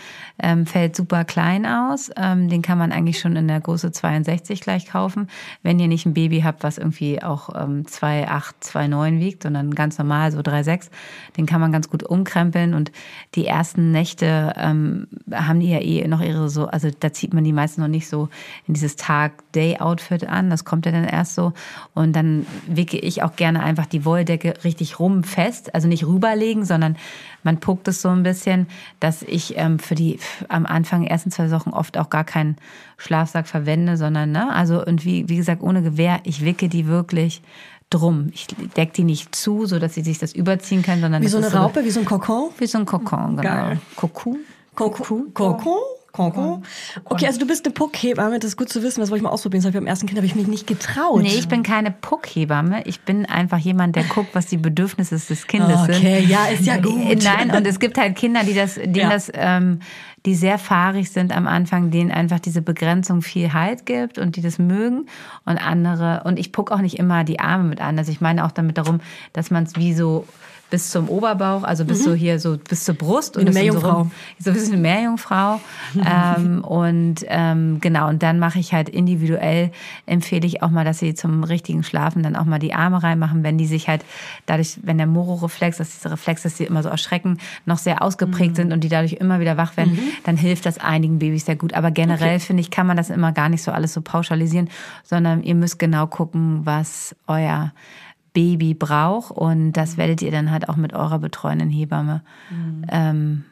[0.43, 2.11] ähm, fällt super klein aus.
[2.17, 5.29] Ähm, den kann man eigentlich schon in der Größe 62 gleich kaufen.
[5.63, 9.99] Wenn ihr nicht ein Baby habt, was irgendwie auch ähm, 2,8, 2,9 wiegt, sondern ganz
[9.99, 10.91] normal so 3,6,
[11.37, 12.75] den kann man ganz gut umkrempeln.
[12.75, 12.93] Und
[13.35, 17.45] die ersten Nächte ähm, haben die ja eh noch ihre so, also da zieht man
[17.45, 18.29] die meisten noch nicht so
[18.67, 20.51] in dieses Tag-Day-Outfit an.
[20.51, 21.53] Das kommt ja dann erst so.
[21.95, 25.75] Und dann wicke ich auch gerne einfach die Wolldecke richtig rum fest.
[25.75, 26.97] Also nicht rüberlegen, sondern
[27.43, 28.67] man puckt es so ein bisschen,
[29.01, 30.19] dass ich ähm, für die
[30.49, 32.57] am Anfang ersten zwei Wochen oft auch gar keinen
[32.97, 37.43] Schlafsack verwende, sondern ne, also und wie, wie gesagt, ohne Gewehr, ich wicke die wirklich
[37.91, 38.31] drum.
[38.33, 41.39] Ich decke die nicht zu, so dass sie sich das überziehen können, sondern Wie so
[41.39, 42.51] eine Raupe, wie so ein Kokon?
[42.59, 43.43] wie so ein Kokon, genau.
[43.43, 43.79] Geil.
[43.97, 44.39] Kokon?
[44.75, 45.33] Kokon?
[45.35, 45.77] Kokon?
[46.13, 46.63] Kokon?
[47.05, 49.31] Okay, also du bist eine Puckhebamme, das ist gut zu wissen, das wollte ich mal
[49.31, 49.63] ausprobieren.
[49.63, 51.21] Das habe ich beim ersten Kind habe ich mich nicht getraut.
[51.21, 52.83] Nee, ich bin keine Puckhebamme.
[52.87, 55.97] Ich bin einfach jemand, der guckt, was die Bedürfnisse des Kindes sind.
[55.97, 57.25] Okay, ja, ist ja gut.
[57.25, 59.11] Nein, und es gibt halt Kinder, die das, denen Ja.
[59.11, 59.81] das, ähm,
[60.27, 64.43] die sehr fahrig sind am Anfang, denen einfach diese Begrenzung viel Halt gibt und die
[64.43, 65.07] das mögen.
[65.45, 67.99] Und andere, und ich puck auch nicht immer die Arme mit an.
[67.99, 69.01] Also ich meine auch damit darum,
[69.33, 70.27] dass man es wie so
[70.75, 73.43] bis zum Oberbauch, also bis so hier so bis zur Brust Mhm.
[73.43, 73.99] eine das dann so Meerjungfrau.
[74.01, 74.11] rum-
[74.41, 75.61] so ein bisschen eine Meerjungfrau.
[76.05, 79.71] ähm, und ähm, genau, und dann mache ich halt individuell,
[80.07, 83.45] empfehle ich auch mal, dass sie zum richtigen Schlafen dann auch mal die Arme reinmachen,
[83.45, 84.05] wenn die sich halt
[84.47, 88.57] dadurch, wenn der Moro-Reflex, dass diese Reflex, dass sie immer so erschrecken, noch sehr ausgeprägt
[88.57, 91.73] sind und die dadurch immer wieder wach werden, dann hilft das einigen Babys sehr gut.
[91.75, 94.69] Aber generell finde ich, kann man das immer gar nicht so alles so pauschalisieren,
[95.05, 97.73] sondern ihr müsst genau gucken, was euer
[98.35, 102.23] Baby braucht und das werdet ihr dann halt auch mit eurer betreuenden Hebamme
[102.91, 103.45] ähm,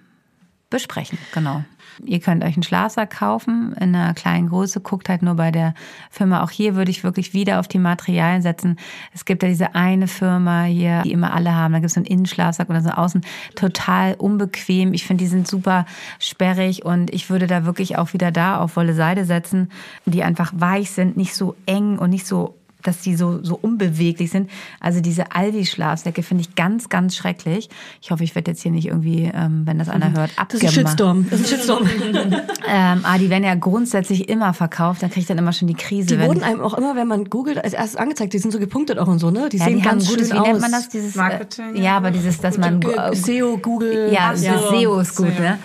[0.72, 1.18] besprechen.
[1.32, 1.62] Genau.
[2.04, 4.80] Ihr könnt euch einen Schlafsack kaufen in einer kleinen Größe.
[4.80, 5.74] Guckt halt nur bei der
[6.10, 6.42] Firma.
[6.42, 8.76] Auch hier würde ich wirklich wieder auf die Materialien setzen.
[9.12, 11.72] Es gibt ja diese eine Firma hier, die immer alle haben.
[11.72, 13.20] Da gibt es so einen Innenschlafsack oder so außen.
[13.54, 14.94] Total unbequem.
[14.94, 15.84] Ich finde, die sind super
[16.18, 19.70] sperrig und ich würde da wirklich auch wieder da auf Wolle Seide setzen,
[20.06, 24.30] die einfach weich sind, nicht so eng und nicht so dass die so, so unbeweglich
[24.30, 24.50] sind.
[24.80, 27.68] Also diese Alvi-Schlafsäcke finde ich ganz, ganz schrecklich.
[28.00, 30.62] Ich hoffe, ich werde jetzt hier nicht irgendwie, ähm, wenn das einer hört, Das ist
[30.62, 30.74] ein abgemacht.
[30.74, 31.26] Shitstorm.
[31.30, 31.88] Das ist ein Shitstorm.
[32.64, 35.02] Ähm, ah, die werden ja grundsätzlich immer verkauft.
[35.02, 36.06] Dann kriege ich dann immer schon die Krise.
[36.14, 38.32] Die wenn, wurden einem auch immer, wenn man googelt, als erstes angezeigt.
[38.32, 39.48] Die sind so gepunktet auch und so, ne?
[39.50, 40.46] Die ja, sehen die haben ganz gutes, schön wie aus.
[40.46, 40.88] nennt man das?
[40.88, 42.80] Dieses, Marketing, Äh, ja, aber dieses, dass man...
[42.82, 44.10] Äh, SEO, Google.
[44.12, 44.46] Ja, so.
[44.46, 45.59] das SEO ist gut, ne?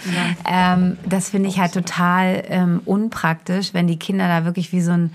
[0.49, 4.91] Ähm, das finde ich halt total ähm, unpraktisch, wenn die Kinder da wirklich wie so
[4.91, 5.11] ein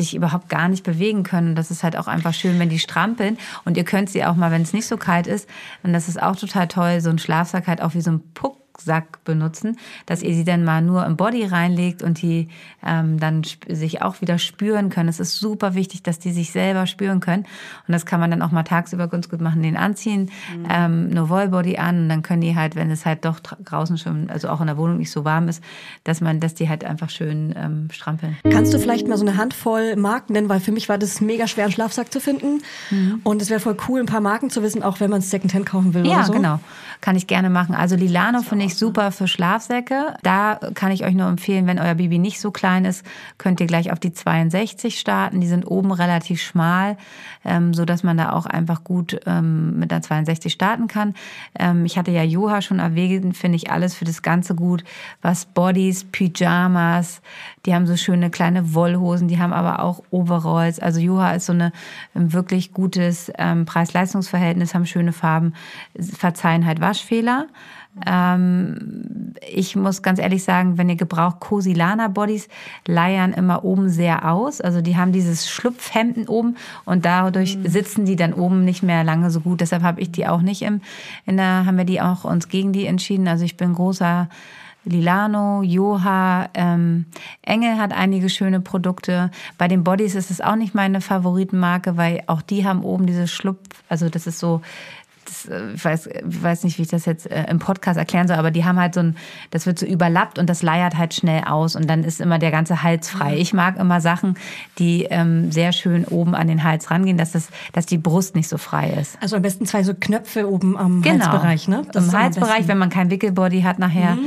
[0.00, 1.54] sich überhaupt gar nicht bewegen können.
[1.54, 3.38] Das ist halt auch einfach schön, wenn die strampeln.
[3.64, 5.48] Und ihr könnt sie auch mal, wenn es nicht so kalt ist,
[5.82, 8.56] und das ist auch total toll, so ein Schlafsack halt auch wie so ein Puck
[8.84, 9.76] Sack benutzen,
[10.06, 12.48] dass ihr sie dann mal nur im Body reinlegt und die
[12.84, 15.08] ähm, dann sich auch wieder spüren können.
[15.08, 17.44] Es ist super wichtig, dass die sich selber spüren können.
[17.86, 20.30] Und das kann man dann auch mal tagsüber ganz gut machen, den anziehen,
[20.68, 23.98] ähm, nur Wollbody an und dann können die halt, wenn es halt doch dra- draußen
[23.98, 25.62] schon, also auch in der Wohnung nicht so warm ist,
[26.04, 28.36] dass man, dass die halt einfach schön ähm, strampeln.
[28.50, 31.46] Kannst du vielleicht mal so eine Handvoll Marken nennen, weil für mich war das mega
[31.46, 32.62] schwer, einen Schlafsack zu finden.
[33.24, 35.66] Und es wäre voll cool, ein paar Marken zu wissen, auch wenn man es Secondhand
[35.66, 36.32] kaufen will Ja, so.
[36.32, 36.60] genau.
[37.00, 37.74] Kann ich gerne machen.
[37.74, 40.14] Also Lilano finde ich super für Schlafsäcke.
[40.22, 43.04] Da kann ich euch nur empfehlen, wenn euer Baby nicht so klein ist,
[43.38, 45.40] könnt ihr gleich auf die 62 starten.
[45.40, 46.96] Die sind oben relativ schmal,
[47.44, 51.14] ähm, so dass man da auch einfach gut ähm, mit einer 62 starten kann.
[51.58, 54.84] Ähm, ich hatte ja Joha schon erwähnt, finde ich alles für das Ganze gut,
[55.22, 57.22] was Bodies, Pyjamas,
[57.66, 60.80] die haben so schöne kleine Wollhosen, die haben aber auch Overalls.
[60.80, 61.72] Also Joha ist so eine
[62.14, 65.54] ein wirklich gutes ähm, Preis-Leistungs-Verhältnis, haben schöne Farben,
[65.98, 67.46] verzeihen halt Waschfehler.
[68.06, 72.48] Ähm, ich muss ganz ehrlich sagen, wenn ihr gebraucht Cosilana Bodies,
[72.86, 74.60] leiern immer oben sehr aus.
[74.60, 79.30] Also die haben dieses Schlupfhemden oben und dadurch sitzen die dann oben nicht mehr lange
[79.30, 79.60] so gut.
[79.60, 80.80] Deshalb habe ich die auch nicht im,
[81.26, 83.28] in der, haben wir die auch uns gegen die entschieden.
[83.28, 84.28] Also ich bin großer
[84.84, 87.04] Lilano, Joha, ähm,
[87.42, 89.30] Engel hat einige schöne Produkte.
[89.58, 93.28] Bei den Bodies ist es auch nicht meine Favoritenmarke, weil auch die haben oben diese
[93.28, 94.62] Schlupf, also das ist so,
[95.30, 98.28] das, äh, ich weiß, ich weiß nicht, wie ich das jetzt äh, im Podcast erklären
[98.28, 99.16] soll, aber die haben halt so ein,
[99.50, 102.50] das wird so überlappt und das leiert halt schnell aus und dann ist immer der
[102.50, 103.36] ganze Hals frei.
[103.36, 104.34] Ich mag immer Sachen,
[104.78, 108.48] die ähm, sehr schön oben an den Hals rangehen, dass, das, dass die Brust nicht
[108.48, 109.16] so frei ist.
[109.22, 111.26] Also am besten zwei so Knöpfe oben am Genau.
[111.26, 111.82] Halsbereich, ne?
[111.92, 114.18] Das Im Halsbereich, wenn man kein Wickelbody hat nachher.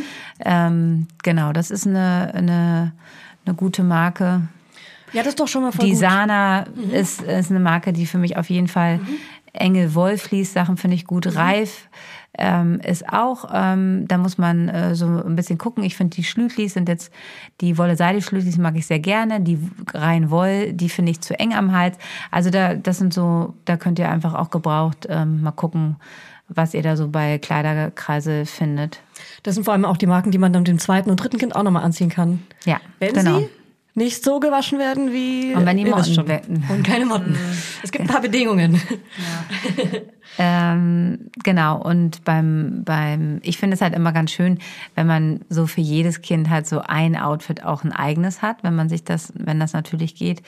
[0.43, 2.93] Ähm, genau, das ist eine, eine,
[3.45, 4.41] eine gute Marke.
[5.13, 5.95] Ja, das ist doch schon mal voll Die.
[5.95, 8.99] Sana ist, ist eine Marke, die für mich auf jeden Fall
[9.53, 11.35] enge Wollfließ-Sachen finde ich gut.
[11.35, 11.87] Reif
[12.37, 15.83] ähm, ist auch, ähm, da muss man äh, so ein bisschen gucken.
[15.83, 17.13] Ich finde die Schlütlis sind jetzt,
[17.61, 19.39] die Wolle-Seide-Schlütlis mag ich sehr gerne.
[19.41, 19.59] Die
[19.93, 21.97] rein Woll, die finde ich zu eng am Hals.
[22.31, 25.97] Also da, das sind so, da könnt ihr einfach auch gebraucht ähm, mal gucken,
[26.49, 29.01] was ihr da so bei Kleiderkreise findet.
[29.43, 31.55] Das sind vor allem auch die Marken, die man dann dem zweiten und dritten Kind
[31.55, 32.43] auch nochmal anziehen kann.
[32.65, 33.39] Ja, Wenn genau.
[33.39, 33.49] sie
[33.95, 35.53] nicht so gewaschen werden wie.
[35.53, 36.27] Und wenn die Motten schon.
[36.27, 36.63] wetten.
[36.69, 37.37] Und keine Motten.
[37.83, 38.81] Es gibt ein paar Bedingungen.
[40.39, 44.57] Ähm, genau, und beim, beim, ich finde es halt immer ganz schön,
[44.95, 48.75] wenn man so für jedes Kind halt so ein Outfit auch ein eigenes hat, wenn
[48.75, 50.41] man sich das, wenn das natürlich geht.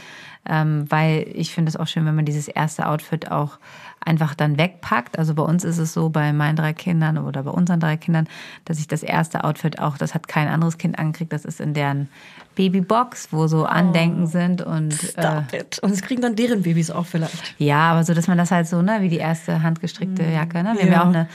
[0.47, 3.59] Ähm, weil ich finde es auch schön, wenn man dieses erste Outfit auch
[3.99, 5.17] einfach dann wegpackt.
[5.17, 8.27] Also bei uns ist es so, bei meinen drei Kindern oder bei unseren drei Kindern,
[8.63, 11.73] dass ich das erste Outfit auch, das hat kein anderes Kind angekriegt, das ist in
[11.73, 12.09] deren
[12.55, 15.79] Babybox, wo so Andenken sind und äh, Stop it.
[15.79, 17.53] Und es kriegen dann deren Babys auch vielleicht.
[17.59, 20.73] ja, aber so, dass man das halt so, ne, wie die erste handgestrickte Jacke, ne?
[20.77, 20.93] Wir haben Ja.
[20.93, 21.27] ja auch eine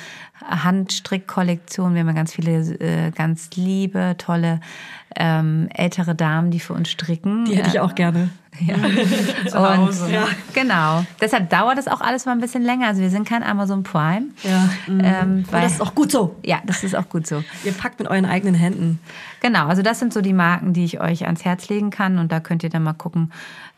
[0.65, 1.95] Handstrickkollektion.
[1.95, 4.61] Wir haben ja ganz viele äh, ganz liebe, tolle
[5.17, 7.45] ähm, ältere Damen, die für uns stricken.
[7.45, 8.31] Die hätte ich auch gerne.
[8.59, 8.75] Ja.
[9.79, 10.27] Und, ja.
[10.53, 11.05] Genau.
[11.21, 12.89] Deshalb dauert das auch alles mal ein bisschen länger.
[12.89, 14.27] Also wir sind kein Amazon Prime.
[14.43, 14.69] Ja.
[14.89, 16.37] Ähm, weil, das ist auch gut so.
[16.45, 17.45] ja, das ist auch gut so.
[17.65, 18.99] Ihr packt mit euren eigenen Händen.
[19.41, 22.31] Genau, also das sind so die Marken, die ich euch ans Herz legen kann und
[22.31, 23.33] da könnt ihr dann mal gucken,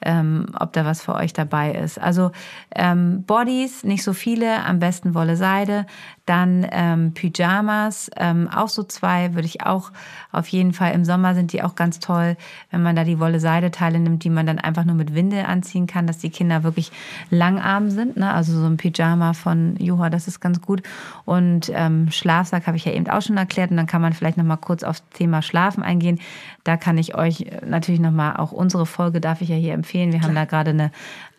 [0.05, 2.01] ähm, ob da was für euch dabei ist.
[2.01, 2.33] Also
[2.75, 5.87] ähm, Bodies, nicht so viele, am besten Wolle Seide,
[6.27, 9.93] dann ähm, Pyjamas, ähm, auch so zwei würde ich auch
[10.33, 10.93] auf jeden Fall.
[10.93, 12.37] Im Sommer sind die auch ganz toll,
[12.71, 15.45] wenn man da die Wolle Seide Teile nimmt, die man dann einfach nur mit Windel
[15.45, 16.91] anziehen kann, dass die Kinder wirklich
[17.31, 18.17] langarm sind.
[18.17, 18.33] Ne?
[18.33, 20.83] Also so ein Pyjama von Juha, das ist ganz gut.
[21.25, 24.37] Und ähm, Schlafsack habe ich ja eben auch schon erklärt und dann kann man vielleicht
[24.37, 26.19] noch mal kurz aufs Thema Schlafen eingehen.
[26.65, 30.13] Da kann ich euch natürlich noch mal auch unsere Folge darf ich ja hier empfehlen.
[30.13, 30.91] Wir haben da gerade eine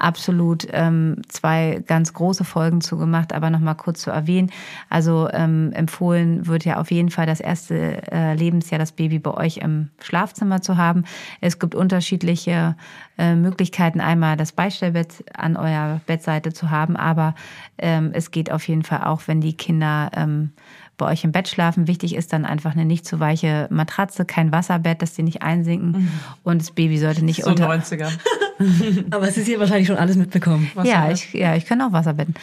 [0.04, 4.52] absolut ähm, zwei ganz große Folgen zu gemacht, aber noch mal kurz zu erwähnen.
[4.90, 9.32] Also ähm, empfohlen wird ja auf jeden Fall das erste äh, Lebensjahr das Baby bei
[9.32, 11.06] euch im Schlafzimmer zu haben.
[11.42, 12.76] Es gibt unterschiedliche
[13.18, 17.34] äh, Möglichkeiten, einmal das Beistellbett an eurer Bettseite zu haben, aber
[17.78, 20.52] ähm, es geht auf jeden Fall auch, wenn die Kinder ähm,
[20.98, 21.88] bei euch im Bett schlafen.
[21.88, 26.12] Wichtig ist dann einfach eine nicht zu weiche Matratze, kein Wasserbett, dass die nicht einsinken
[26.44, 28.12] und das Baby sollte nicht So unter 90er.
[29.12, 30.72] Aber es ist hier wahrscheinlich schon alles mitbekommen.
[30.84, 32.36] ja, ich, ja, ich kann auch Wasserbetten.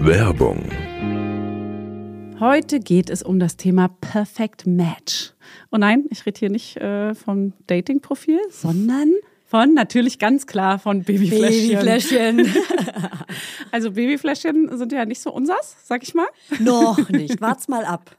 [0.00, 0.68] Werbung,
[2.40, 5.32] Heute geht es um das Thema Perfect Match.
[5.70, 9.12] Und nein, ich rede hier nicht äh, vom Dating-Profil, sondern
[9.46, 11.68] von natürlich ganz klar von Babyfläschchen.
[11.70, 12.54] Babyfläschchen.
[13.70, 16.28] Also Babyfläschchen sind ja nicht so unsers, sag ich mal.
[16.60, 17.40] Noch nicht.
[17.40, 18.16] Wart's mal ab.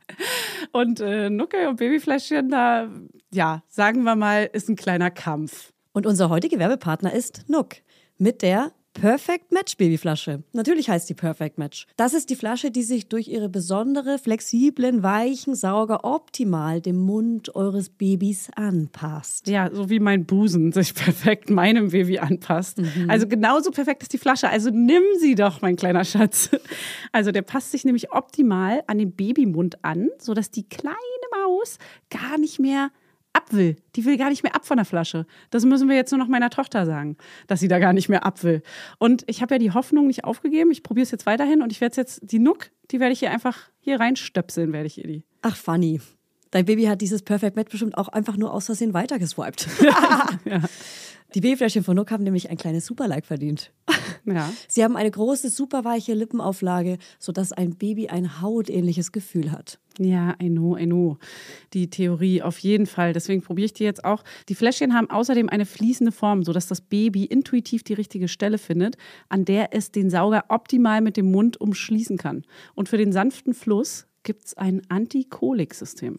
[0.73, 2.89] Und äh, Nucke und Babyfläschchen, da,
[3.31, 5.71] ja, sagen wir mal, ist ein kleiner Kampf.
[5.93, 7.77] Und unser heutiger Werbepartner ist Nook
[8.17, 10.41] mit der Perfect Match Babyflasche.
[10.53, 11.85] Natürlich heißt die Perfect Match.
[11.97, 17.53] Das ist die Flasche, die sich durch ihre besondere, flexiblen, weichen Sauger optimal dem Mund
[17.55, 19.47] eures Babys anpasst.
[19.49, 22.81] Ja, so wie mein Busen sich perfekt meinem Baby anpasst.
[23.09, 24.49] Also genauso perfekt ist die Flasche.
[24.49, 26.49] Also nimm sie doch, mein kleiner Schatz.
[27.11, 30.95] Also der passt sich nämlich optimal an den Babymund an, sodass die kleine
[31.31, 32.91] Maus gar nicht mehr
[33.35, 33.75] ab will.
[33.95, 35.25] Die will gar nicht mehr ab von der Flasche.
[35.49, 37.17] Das müssen wir jetzt nur noch meiner Tochter sagen,
[37.47, 38.61] dass sie da gar nicht mehr ab will.
[38.97, 40.71] Und ich habe ja die Hoffnung nicht aufgegeben.
[40.71, 43.31] Ich probiere es jetzt weiterhin und ich werde jetzt die Nuck, die werde ich hier
[43.31, 45.23] einfach hier reinstöpseln, werde ich ihr die.
[45.41, 46.01] Ach, funny.
[46.51, 49.67] Dein Baby hat dieses Perfect Match bestimmt auch einfach nur aus Versehen weitergeswiped.
[51.33, 53.71] Die Babyfläschchen von Nook haben nämlich ein kleines Superlike verdient.
[54.27, 54.51] Ja.
[54.67, 59.79] Sie haben eine große, superweiche Lippenauflage, sodass ein Baby ein hautähnliches Gefühl hat.
[59.99, 61.17] Ja, I know, I know.
[61.73, 63.13] Die Theorie auf jeden Fall.
[63.13, 64.23] Deswegen probiere ich die jetzt auch.
[64.49, 68.97] Die Fläschchen haben außerdem eine fließende Form, sodass das Baby intuitiv die richtige Stelle findet,
[69.29, 72.43] an der es den Sauger optimal mit dem Mund umschließen kann.
[72.73, 76.17] Und für den sanften Fluss gibt es ein Antikoliksystem.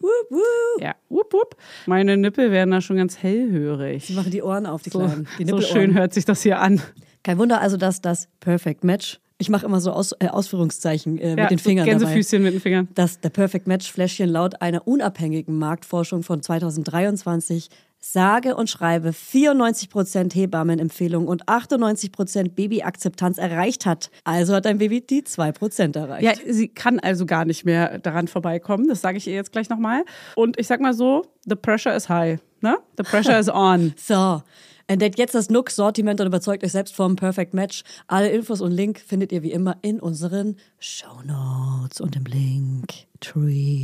[0.81, 1.55] Ja, wup, wup.
[1.85, 4.07] Meine Nippel werden da schon ganz hellhörig.
[4.07, 5.27] Die machen die Ohren auf, die So, Kleinen.
[5.37, 6.81] Die so schön hört sich das hier an.
[7.23, 11.35] Kein Wunder also, dass das Perfect Match, ich mache immer so Aus, äh, Ausführungszeichen äh,
[11.35, 12.03] Ja, mit den Fingern so dabei.
[12.05, 12.87] Gänsefüßchen mit den Fingern.
[12.95, 17.69] dass der Perfect Match Fläschchen laut einer unabhängigen Marktforschung von 2023
[18.11, 24.09] sage und schreibe 94% Hebammenempfehlung und 98% Babyakzeptanz erreicht hat.
[24.23, 26.23] Also hat dein Baby die 2% erreicht.
[26.23, 28.87] Ja, sie kann also gar nicht mehr daran vorbeikommen.
[28.87, 30.03] Das sage ich ihr jetzt gleich nochmal.
[30.35, 32.39] Und ich sag mal so, the pressure is high.
[32.61, 32.77] Ne?
[32.97, 33.93] The pressure is on.
[34.07, 34.41] So,
[34.87, 37.83] entdeckt jetzt das Nook-Sortiment und überzeugt euch selbst vom Perfect Match.
[38.07, 43.83] Alle Infos und Link findet ihr wie immer in unseren Shownotes und im Link Tree.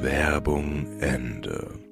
[0.00, 1.89] Werbung Ende.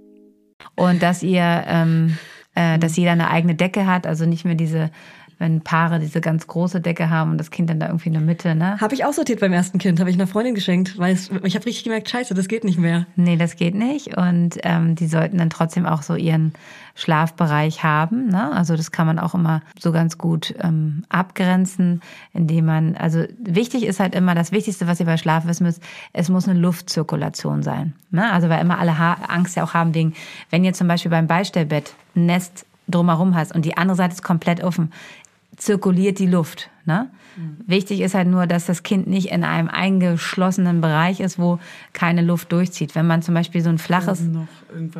[0.78, 2.16] Und dass ihr, ähm,
[2.54, 4.90] äh, dass jeder eine eigene Decke hat, also nicht mehr diese,
[5.38, 8.22] wenn Paare diese ganz große Decke haben und das Kind dann da irgendwie in der
[8.22, 8.80] Mitte, ne?
[8.80, 11.54] Habe ich auch sortiert beim ersten Kind, habe ich einer Freundin geschenkt, weil es, ich
[11.54, 13.06] habe richtig gemerkt, scheiße, das geht nicht mehr.
[13.16, 14.16] Nee, das geht nicht.
[14.16, 16.52] Und ähm, die sollten dann trotzdem auch so ihren
[16.98, 18.26] Schlafbereich haben.
[18.26, 18.50] Ne?
[18.50, 22.02] Also das kann man auch immer so ganz gut ähm, abgrenzen,
[22.32, 25.80] indem man, also wichtig ist halt immer, das Wichtigste, was ihr bei Schlaf wissen müsst,
[26.12, 27.94] es muss eine Luftzirkulation sein.
[28.10, 28.28] Ne?
[28.32, 30.14] Also weil immer alle ha Angst ja auch haben wegen,
[30.50, 34.22] wenn ihr zum Beispiel beim Beistellbett ein Nest drumherum hast und die andere Seite ist
[34.22, 34.92] komplett offen,
[35.58, 36.70] zirkuliert die Luft.
[36.84, 37.10] Ne?
[37.66, 41.60] Wichtig ist halt nur, dass das Kind nicht in einem eingeschlossenen Bereich ist, wo
[41.92, 42.94] keine Luft durchzieht.
[42.94, 44.22] Wenn man zum Beispiel so ein flaches,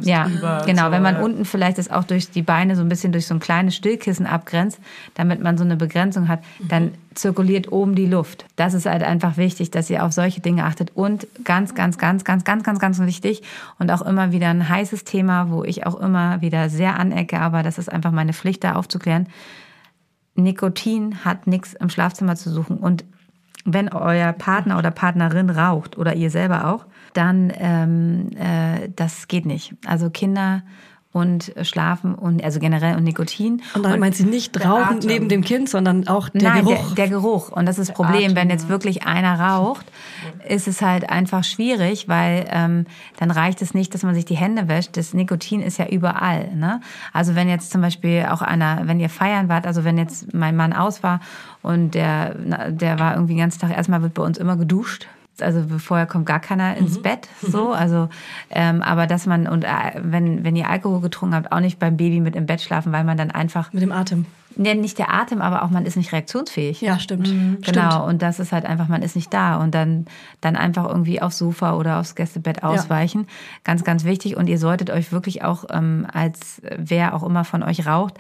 [0.03, 0.63] ja, drüber.
[0.65, 1.23] genau, so, wenn man ja.
[1.23, 4.27] unten vielleicht das auch durch die Beine so ein bisschen durch so ein kleines Stillkissen
[4.27, 4.79] abgrenzt,
[5.15, 8.45] damit man so eine Begrenzung hat, dann zirkuliert oben die Luft.
[8.55, 10.93] Das ist halt einfach wichtig, dass ihr auf solche Dinge achtet.
[10.95, 13.43] Und ganz, ganz, ganz, ganz, ganz, ganz, ganz wichtig
[13.79, 17.65] und auch immer wieder ein heißes Thema, wo ich auch immer wieder sehr anecke, aber
[17.65, 19.27] das ist einfach meine Pflicht, da aufzuklären.
[20.39, 22.79] Nikotin hat nichts im Schlafzimmer zu suchen.
[22.79, 23.05] Und
[23.65, 29.47] wenn euer Partner oder Partnerin raucht oder ihr selber auch, dann ähm, äh, das geht
[29.47, 29.75] nicht.
[29.85, 30.63] Also Kinder
[31.11, 33.63] und Schlafen und also generell und Nikotin.
[33.75, 36.87] Und dann meint sie nicht rauchen neben dem Kind, sondern auch der Nein, Geruch.
[36.89, 37.51] Der, der Geruch.
[37.51, 39.87] Und das ist das Problem, wenn jetzt wirklich einer raucht,
[40.47, 42.85] ist es halt einfach schwierig, weil ähm,
[43.19, 44.99] dann reicht es nicht, dass man sich die Hände wäscht.
[44.99, 46.55] Das Nikotin ist ja überall.
[46.55, 46.83] Ne?
[47.15, 50.57] Also wenn jetzt zum Beispiel auch einer, wenn ihr feiern wart, also wenn jetzt mein
[50.57, 51.21] Mann aus war
[51.63, 55.09] und der, der war irgendwie den ganzen Tag, erstmal wird bei uns immer geduscht.
[55.43, 57.73] Also vorher kommt gar keiner ins Bett, so.
[57.73, 58.09] Also,
[58.51, 59.69] ähm, aber dass man und äh,
[60.03, 63.05] wenn wenn ihr Alkohol getrunken habt, auch nicht beim Baby mit im Bett schlafen, weil
[63.05, 64.27] man dann einfach mit dem Atem.
[64.61, 66.81] Nee, nicht der Atem, aber auch man ist nicht reaktionsfähig.
[66.81, 67.27] Ja, stimmt.
[67.27, 68.05] Genau, Stimmt.
[68.07, 70.07] und das ist halt einfach, man ist nicht da und dann,
[70.41, 73.29] dann einfach irgendwie aufs Sofa oder aufs Gästebett ausweichen.
[73.63, 74.37] Ganz, ganz wichtig.
[74.37, 78.15] Und ihr solltet euch wirklich auch, ähm, als wer auch immer von euch raucht,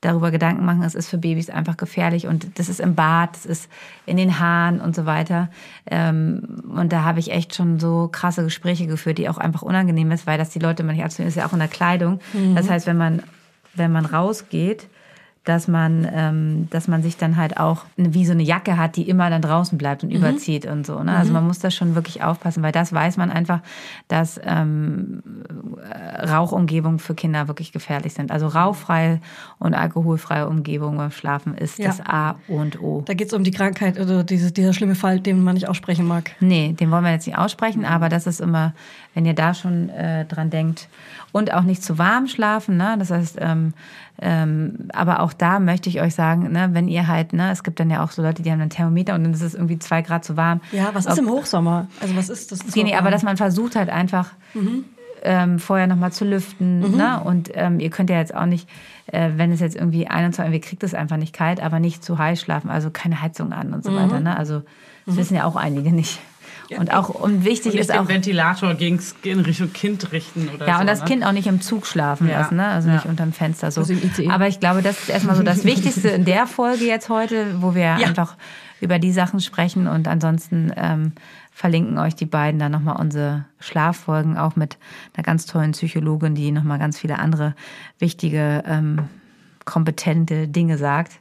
[0.00, 3.44] darüber Gedanken machen, es ist für Babys einfach gefährlich und das ist im Bad, das
[3.44, 3.70] ist
[4.06, 5.50] in den Haaren und so weiter.
[5.90, 10.10] Ähm, und da habe ich echt schon so krasse Gespräche geführt, die auch einfach unangenehm
[10.10, 12.20] ist, weil das die Leute nicht abzunehmen, ist ja auch in der Kleidung.
[12.54, 13.22] Das heißt, wenn man,
[13.74, 14.88] wenn man rausgeht,
[15.50, 19.08] dass man, ähm, dass man sich dann halt auch wie so eine Jacke hat, die
[19.08, 21.02] immer dann draußen bleibt und überzieht und so.
[21.02, 21.16] Ne?
[21.16, 23.60] Also man muss da schon wirklich aufpassen, weil das weiß man einfach,
[24.06, 25.24] dass ähm,
[25.92, 28.30] äh, Rauchumgebungen für Kinder wirklich gefährlich sind.
[28.30, 29.20] Also rauchfreie
[29.58, 31.86] und alkoholfreie Umgebung beim Schlafen ist Ja.
[31.88, 33.02] das A und O.
[33.06, 36.06] Da geht es um die Krankheit oder dieses, dieser schlimme Fall, den man nicht aussprechen
[36.06, 36.30] mag.
[36.38, 38.72] Nee, den wollen wir jetzt nicht aussprechen, aber das ist immer,
[39.14, 40.88] wenn ihr da schon äh, dran denkt.
[41.32, 42.96] Und auch nicht zu warm schlafen, ne?
[42.98, 43.72] Das heißt, ähm,
[44.20, 47.80] ähm, aber auch da möchte ich euch sagen, ne, wenn ihr halt, ne, es gibt
[47.80, 50.02] dann ja auch so Leute, die haben einen Thermometer und dann ist es irgendwie zwei
[50.02, 50.60] Grad zu warm.
[50.72, 51.86] Ja, was ist Ob- im Hochsommer?
[52.00, 52.60] Also was ist das?
[52.60, 54.30] Ist Nee, nee, aber dass man versucht halt einfach,
[55.22, 56.96] ähm, vorher nochmal zu lüften.
[56.96, 57.20] Ne?
[57.22, 58.68] Und ähm, ihr könnt ja jetzt auch nicht,
[59.06, 62.18] äh, wenn es jetzt irgendwie 21, ihr kriegt es einfach nicht kalt, aber nicht zu
[62.18, 64.20] heiß schlafen, also keine Heizung an und so weiter.
[64.20, 64.36] Ne?
[64.36, 64.62] Also
[65.06, 66.20] das wissen ja auch einige nicht.
[66.78, 70.66] Und auch und wichtig Nicht ist den auch Ventilator gegens- in Richtung Kind richten oder
[70.68, 70.80] ja, so.
[70.82, 71.04] und das ne?
[71.06, 72.40] Kind auch nicht im Zug schlafen Ja.
[72.40, 72.66] lassen, ne?
[72.68, 72.94] also Ja.
[72.96, 73.80] nicht unterm Fenster so.
[73.80, 73.94] Also.
[74.28, 77.74] Aber ich glaube, das ist erstmal so das Wichtigste in der Folge jetzt heute, wo
[77.74, 78.36] wir einfach
[78.80, 81.12] über die Sachen sprechen und ansonsten ähm,
[81.52, 84.78] verlinken euch die beiden dann nochmal unsere Schlaffolgen, auch mit
[85.14, 87.54] einer ganz tollen Psychologin, die nochmal ganz viele andere
[87.98, 89.00] wichtige, ähm,
[89.64, 91.12] kompetente Dinge sagt,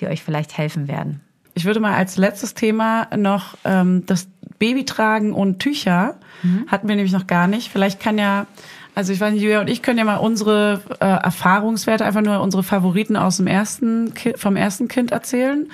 [0.00, 1.20] die euch vielleicht helfen werden.
[1.54, 6.16] Ich würde mal als letztes Thema noch ähm, das Babytragen und Tücher
[6.66, 7.70] hatten wir nämlich noch gar nicht.
[7.70, 8.46] Vielleicht kann ja,
[8.94, 12.40] also ich weiß nicht, Julia und ich können ja mal unsere äh, Erfahrungswerte, einfach nur
[12.40, 15.68] unsere Favoriten aus dem ersten Ki vom ersten Kind erzählen.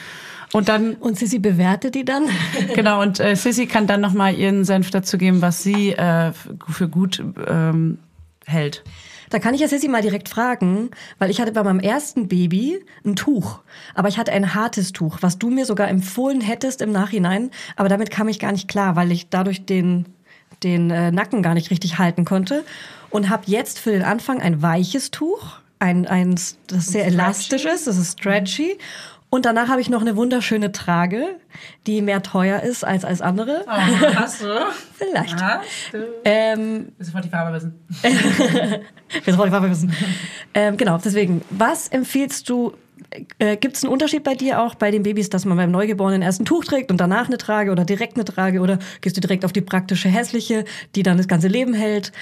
[0.52, 2.24] Und dann Und Sissi bewertet die dann?
[2.74, 6.32] genau und äh, Sissy kann dann noch mal ihren Senf dazu geben, was sie äh,
[6.68, 7.98] für gut ähm,
[8.46, 8.84] hält.
[9.32, 12.84] Da kann ich ja Sissi mal direkt fragen, weil ich hatte bei meinem ersten Baby
[13.02, 13.60] ein Tuch,
[13.94, 17.88] aber ich hatte ein hartes Tuch, was du mir sogar empfohlen hättest im Nachhinein, aber
[17.88, 20.04] damit kam ich gar nicht klar, weil ich dadurch den
[20.62, 22.62] den äh, Nacken gar nicht richtig halten konnte
[23.08, 27.86] und habe jetzt für den Anfang ein weiches Tuch, ein eins, das sehr elastisch ist,
[27.86, 28.76] das ist stretchy.
[29.34, 31.24] Und danach habe ich noch eine wunderschöne Trage,
[31.86, 33.64] die mehr teuer ist als als andere.
[33.66, 34.46] Hast du?
[34.94, 35.40] Vielleicht.
[35.40, 35.62] Hast
[36.24, 37.04] Ähm, du?
[37.04, 37.80] Sofort die Farbe wissen.
[39.24, 39.90] Wir wollen Farbe wissen.
[40.52, 42.74] Ähm, genau, deswegen, was empfiehlst du?
[43.38, 46.20] Äh, Gibt es einen Unterschied bei dir auch bei den Babys, dass man beim Neugeborenen
[46.20, 49.22] erst ein Tuch trägt und danach eine Trage oder direkt eine Trage oder gehst du
[49.22, 52.12] direkt auf die praktische hässliche, die dann das ganze Leben hält?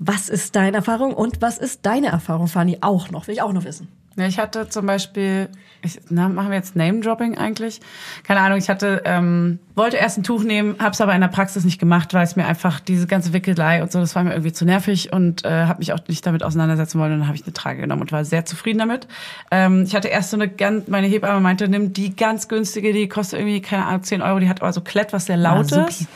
[0.00, 3.28] Was ist deine Erfahrung und was ist deine Erfahrung, Fanny, auch noch?
[3.28, 3.86] Will ich auch noch wissen.
[4.16, 5.50] Ja, ich hatte zum Beispiel,
[5.82, 7.80] ich, na, machen wir jetzt Name-Dropping eigentlich?
[8.24, 11.28] Keine Ahnung, ich hatte, ähm, wollte erst ein Tuch nehmen, habe es aber in der
[11.28, 14.30] Praxis nicht gemacht, weil es mir einfach diese ganze Wickelei und so, das war mir
[14.30, 17.12] irgendwie zu nervig und äh, habe mich auch nicht damit auseinandersetzen wollen.
[17.12, 19.06] Und dann habe ich eine Trage genommen und war sehr zufrieden damit.
[19.50, 23.08] Ähm, ich hatte erst so eine ganz, meine Hebamme meinte, nimm die ganz günstige, die
[23.08, 26.06] kostet irgendwie, keine Ahnung, 10 Euro, die hat aber so Klett, was sehr laut ist.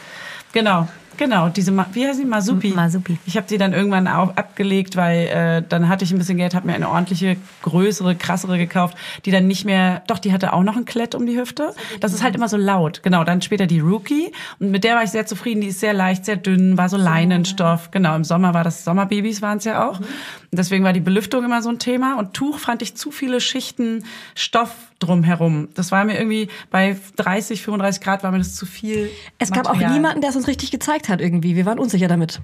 [0.52, 0.89] Genau,
[1.20, 2.68] genau, diese, Ma wie heißt die, Masupi?
[2.70, 3.18] Masupi.
[3.26, 6.55] Ich habe die dann irgendwann auch abgelegt, weil äh, dann hatte ich ein bisschen Geld,
[6.55, 10.62] habe mir eine ordentliche, größere, krassere gekauft, die dann nicht mehr, doch, die hatte auch
[10.62, 11.74] noch ein Klett um die Hüfte.
[12.01, 13.02] Das ist halt immer so laut.
[13.02, 15.60] Genau, dann später die Rookie und mit der war ich sehr zufrieden.
[15.60, 17.90] Die ist sehr leicht, sehr dünn, war so Leinenstoff.
[17.90, 20.01] Genau, im Sommer war das, Sommerbabys waren es ja auch.
[20.01, 20.09] Und
[20.51, 24.05] deswegen war die Belüftung immer so ein Thema und Tuch fand ich zu viele Schichten
[24.34, 25.68] Stoff drumherum.
[25.74, 29.10] Das war mir irgendwie bei 30, 35 Grad war mir das zu viel.
[29.39, 29.94] Es gab auch Material.
[29.94, 31.56] niemanden, der es uns richtig gezeigt hat irgendwie.
[31.56, 32.40] Wir waren unsicher damit.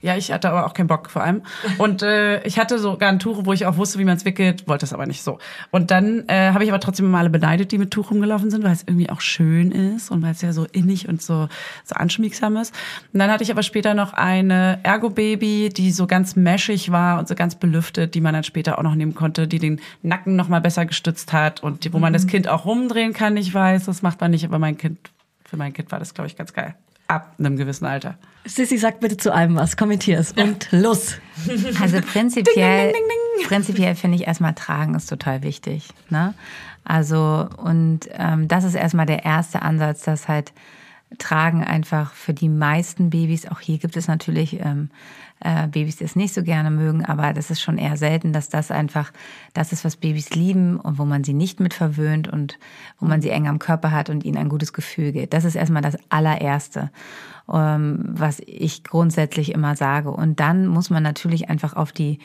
[0.00, 1.42] Ja, ich hatte aber auch keinen Bock vor allem.
[1.78, 4.66] Und äh, ich hatte sogar ein Tuch, wo ich auch wusste, wie man es wickelt,
[4.68, 5.38] wollte es aber nicht so.
[5.70, 8.64] Und dann äh, habe ich aber trotzdem immer alle beneidet, die mit Tuch rumgelaufen sind,
[8.64, 11.48] weil es irgendwie auch schön ist und weil es ja so innig und so,
[11.84, 12.74] so anschmiegsam ist.
[13.12, 17.28] Und dann hatte ich aber später noch eine Ergo-Baby, die so ganz meshig war und
[17.28, 20.48] so ganz belüftet, die man dann später auch noch nehmen konnte, die den Nacken noch
[20.48, 23.36] mal besser gestützt hat und die, wo man das Kind auch rumdrehen kann.
[23.36, 24.98] Ich weiß, das macht man nicht, aber mein Kind,
[25.44, 26.74] für mein Kind war das, glaube ich, ganz geil.
[27.08, 28.16] Ab einem gewissen Alter.
[28.44, 29.76] Sissi, sag bitte zu allem was.
[29.76, 30.32] Kommentier es.
[30.32, 31.16] Und los.
[31.80, 32.92] Also prinzipiell,
[33.44, 35.88] prinzipiell finde ich erstmal tragen ist total wichtig.
[36.10, 36.34] Ne?
[36.84, 40.52] Also und ähm, das ist erstmal der erste Ansatz, dass halt
[41.18, 44.90] tragen einfach für die meisten Babys, auch hier gibt es natürlich ähm,
[45.40, 48.48] äh, Babys, die es nicht so gerne mögen, aber das ist schon eher selten, dass
[48.48, 49.12] das einfach
[49.52, 52.58] das ist, was Babys lieben und wo man sie nicht mit verwöhnt und
[52.98, 55.32] wo man sie eng am Körper hat und ihnen ein gutes Gefühl geht.
[55.32, 56.90] Das ist erstmal das allererste,
[57.52, 60.10] ähm, was ich grundsätzlich immer sage.
[60.10, 62.18] Und dann muss man natürlich einfach auf die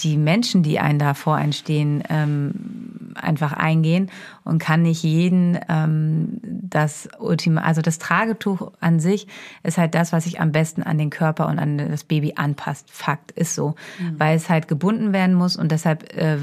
[0.00, 4.10] die Menschen, die einen da vor einen stehen, ähm, einfach eingehen
[4.44, 9.26] und kann nicht jeden ähm, das Ultima, also das Tragetuch an sich
[9.62, 12.88] ist halt das, was sich am besten an den Körper und an das Baby anpasst.
[12.90, 13.74] Fakt ist so,
[14.16, 16.36] weil es halt gebunden werden muss und deshalb äh,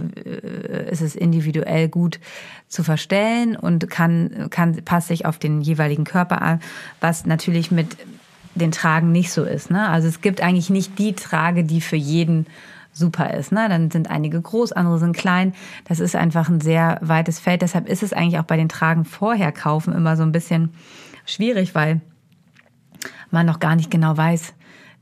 [0.91, 2.19] ist es individuell gut
[2.67, 6.59] zu verstellen und kann, kann passt sich auf den jeweiligen Körper an,
[6.99, 7.97] was natürlich mit
[8.55, 9.71] den Tragen nicht so ist.
[9.71, 9.87] Ne?
[9.87, 12.47] Also es gibt eigentlich nicht die Trage, die für jeden
[12.97, 13.51] super ist.
[13.51, 13.67] Ne?
[13.69, 15.53] Dann sind einige groß, andere sind klein.
[15.85, 17.61] Das ist einfach ein sehr weites Feld.
[17.61, 20.73] Deshalb ist es eigentlich auch bei den Tragen vorher kaufen immer so ein bisschen
[21.25, 22.01] schwierig, weil
[23.31, 24.53] man noch gar nicht genau weiß,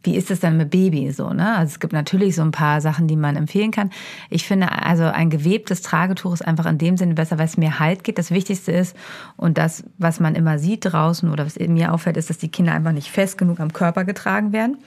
[0.06, 1.56] wie ist es dann mit Baby so, ne?
[1.56, 3.90] Also es gibt natürlich so ein paar Sachen, die man empfehlen kann.
[4.30, 7.80] Ich finde, also ein gewebtes Tragetuch ist einfach in dem Sinne besser, weil es mehr
[7.80, 8.20] Halt gibt.
[8.20, 8.96] Das Wichtigste ist
[9.36, 12.74] und das, was man immer sieht draußen oder was mir auffällt, ist, dass die Kinder
[12.74, 14.78] einfach nicht fest genug am Körper getragen werden.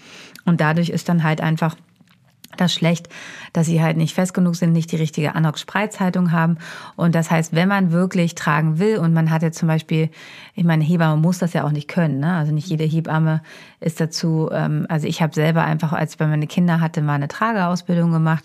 [0.45, 1.77] Und dadurch ist dann halt einfach
[2.57, 3.09] Das schlecht,
[3.53, 6.59] dass sie halt nicht fest genug sind, nicht die richtige Anox-Spreizhaltung haben.
[6.97, 10.11] Und das heißt, wenn man wirklich tragen will und man hat jetzt zum Beispiel,
[10.55, 12.21] ich meine, Hebamme muss das ja auch nicht können.
[12.21, 12.35] Ne?
[12.35, 13.43] Also nicht jede Hebamme
[13.81, 17.15] ist dazu, ähm, also ich habe selber einfach, als ich bei meine Kinder hatte, mal
[17.15, 18.45] eine Trageausbildung gemacht,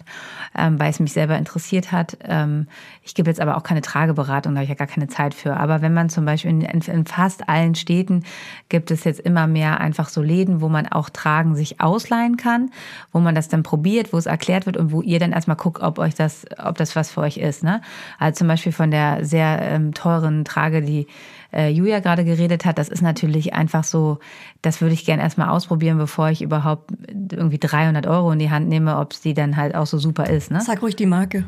[0.57, 2.17] ähm, weil es mich selber interessiert hat.
[2.23, 2.67] Ähm,
[3.01, 5.57] ich gebe jetzt aber auch keine Trageberatung, da habe ich ja gar keine Zeit für.
[5.57, 8.23] Aber wenn man zum Beispiel in, in fast allen Städten
[8.69, 12.71] gibt es jetzt immer mehr einfach so Läden, wo man auch Tragen sich ausleihen kann,
[13.11, 15.81] wo man das dann probiert, wo es erklärt wird und wo ihr dann erstmal guckt,
[15.81, 17.63] ob euch das, ob das was für euch ist.
[17.63, 17.81] Ne?
[18.19, 21.07] Also zum Beispiel von der sehr ähm, teuren Trage, die
[21.51, 24.19] äh, Julia gerade geredet hat, das ist natürlich einfach so,
[24.61, 26.91] das würde ich gerne erstmal ausprobieren, bevor ich überhaupt
[27.31, 30.29] irgendwie 300 Euro in die Hand nehme, ob es die dann halt auch so super
[30.29, 30.51] ist.
[30.51, 30.61] Ne?
[30.61, 31.45] Sag ruhig die Marke.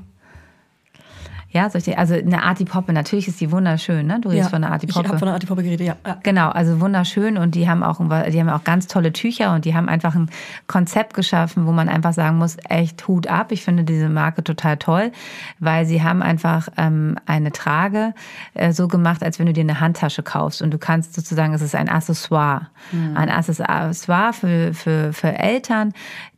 [1.55, 4.19] Ja, soll ich dir, also eine Arti-Poppe, natürlich ist die wunderschön, ne?
[4.19, 5.07] Du redest von einer Ich Arti-Poppe.
[5.07, 5.95] habe von einer Artipoppe geredet, ja.
[6.05, 6.17] ja.
[6.21, 9.73] Genau, also wunderschön und die haben auch die haben auch ganz tolle Tücher und die
[9.73, 10.29] haben einfach ein
[10.67, 13.53] Konzept geschaffen, wo man einfach sagen muss, echt Hut ab.
[13.53, 15.13] Ich finde diese Marke total toll,
[15.59, 18.13] weil sie haben einfach ähm, eine Trage
[18.53, 21.61] äh, so gemacht, als wenn du dir eine Handtasche kaufst und du kannst sozusagen, es
[21.61, 22.67] ist ein Accessoire,
[23.15, 25.93] ein Accessoire für für für Eltern,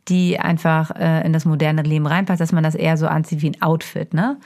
[0.06, 3.50] die einfach äh, in das moderne Leben reinpasst, dass man das eher so anzieht wie
[3.50, 4.36] ein Outfit, ne?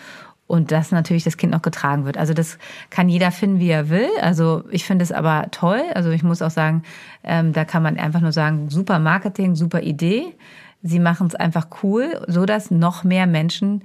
[0.52, 2.18] Und dass natürlich das Kind noch getragen wird.
[2.18, 2.58] Also das
[2.90, 4.10] kann jeder finden, wie er will.
[4.20, 5.80] Also ich finde es aber toll.
[5.94, 6.82] Also ich muss auch sagen,
[7.24, 10.34] ähm, da kann man einfach nur sagen, super Marketing, super Idee.
[10.82, 13.82] Sie machen es einfach cool, so dass noch mehr Menschen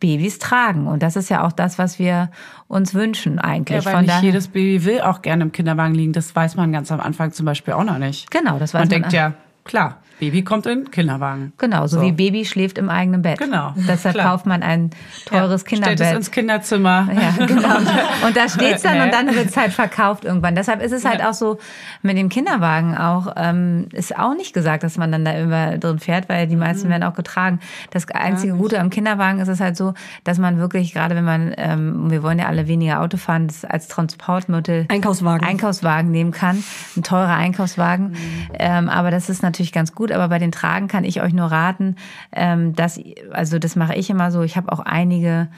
[0.00, 0.86] Babys tragen.
[0.86, 2.30] Und das ist ja auch das, was wir
[2.68, 3.82] uns wünschen eigentlich.
[3.82, 6.12] Ja, weil Von nicht jedes Baby will auch gerne im Kinderwagen liegen.
[6.12, 8.30] Das weiß man ganz am Anfang zum Beispiel auch noch nicht.
[8.30, 8.88] Genau, das weiß man man.
[8.90, 9.32] denkt ja,
[9.64, 11.52] klar, Baby kommt in den Kinderwagen.
[11.58, 12.02] Genau, so, So.
[12.02, 13.38] wie Baby schläft im eigenen Bett.
[13.40, 14.30] Genau, Deshalb klar.
[14.30, 14.90] kauft man ein
[15.26, 15.98] teures ja, Kinderbett.
[15.98, 17.08] Stellt es ins Kinderzimmer.
[17.12, 17.76] Ja, genau.
[18.26, 19.02] Und da steht's dann Nee.
[19.04, 20.54] und dann wird's halt verkauft irgendwann.
[20.54, 21.30] Deshalb ist es halt Ja.
[21.30, 21.58] auch so
[22.02, 25.98] mit dem Kinderwagen auch, ähm, ist auch nicht gesagt, dass man dann da immer drin
[25.98, 26.60] fährt, weil die Mhm.
[26.60, 27.58] meisten werden auch getragen.
[27.90, 29.92] Das einzige Gute am Kinderwagen ist es halt so,
[30.22, 33.64] dass man wirklich, gerade wenn man, ähm, wir wollen ja alle weniger Auto fahren, das
[33.64, 35.44] als Transportmittel Einkaufswagen.
[35.44, 36.62] Einkaufswagen nehmen kann,
[36.96, 38.10] ein teurer Einkaufswagen.
[38.10, 38.16] Mhm.
[38.58, 40.11] Ähm, aber das ist natürlich ganz gut.
[40.12, 41.96] Aber bei den Tragen kann ich euch nur raten,
[42.32, 44.42] ähm, dass, also das mache ich immer so.
[44.42, 45.48] Ich habe auch einige,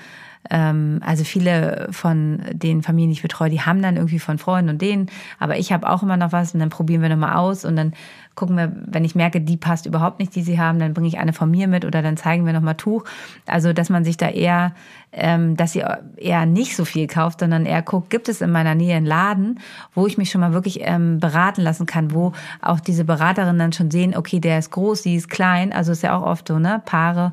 [0.50, 4.70] ähm, also viele von den Familien, die ich betreue, die haben dann irgendwie von Freunden
[4.70, 5.10] und denen.
[5.38, 7.92] Aber ich habe auch immer noch was und dann probieren wir nochmal aus und dann
[8.34, 11.18] gucken wir, wenn ich merke, die passt überhaupt nicht, die sie haben, dann bringe ich
[11.18, 13.04] eine von mir mit oder dann zeigen wir nochmal Tuch.
[13.46, 14.74] Also, dass man sich da eher,
[15.12, 18.74] ähm, dass ihr eher nicht so viel kauft, sondern eher guckt, gibt es in meiner
[18.74, 19.60] Nähe einen Laden,
[19.94, 23.72] wo ich mich schon mal wirklich ähm, beraten lassen kann, wo auch diese Beraterinnen dann
[23.72, 25.72] schon sehen, okay, der ist groß, die ist klein.
[25.72, 26.82] Also ist ja auch oft so, ne?
[26.84, 27.32] Paare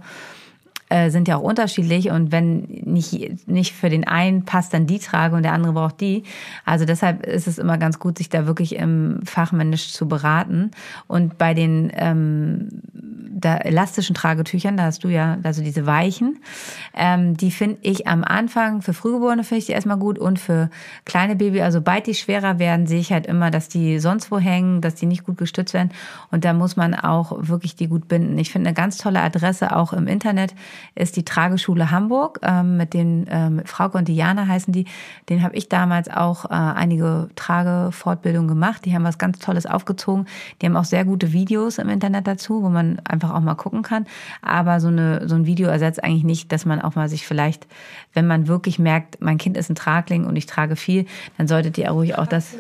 [0.92, 5.00] äh, sind ja auch unterschiedlich und wenn nicht, nicht für den einen passt dann die
[5.00, 6.24] Trage und der andere braucht die.
[6.66, 10.72] Also deshalb ist es immer ganz gut, sich da wirklich im fachmännisch zu beraten.
[11.08, 12.70] Und bei den ähm,
[13.42, 16.40] da elastischen Tragetüchern, da hast du ja, also diese weichen,
[16.94, 20.70] ähm, die finde ich am Anfang, für Frühgeborene finde ich die erstmal gut und für
[21.06, 24.40] kleine Baby, also sobald die schwerer werden, sehe ich halt immer, dass die sonst wo
[24.40, 25.92] hängen, dass die nicht gut gestützt werden
[26.30, 28.38] und da muss man auch wirklich die gut binden.
[28.38, 30.54] Ich finde eine ganz tolle Adresse auch im Internet
[30.96, 34.86] ist die Trageschule Hamburg, ähm, mit den ähm, mit Frauke und Diana heißen die.
[35.30, 38.86] Den habe ich damals auch äh, einige Tragefortbildungen gemacht.
[38.86, 40.26] Die haben was ganz Tolles aufgezogen.
[40.62, 43.84] Die haben auch sehr gute Videos im Internet dazu, wo man einfach auch mal gucken
[43.84, 44.06] kann.
[44.42, 47.68] Aber so, eine, so ein Video ersetzt eigentlich nicht, dass man auch mal sich vielleicht,
[48.14, 51.06] wenn man wirklich merkt, mein Kind ist ein Tragling und ich trage viel,
[51.38, 52.56] dann solltet ihr ruhig auch das,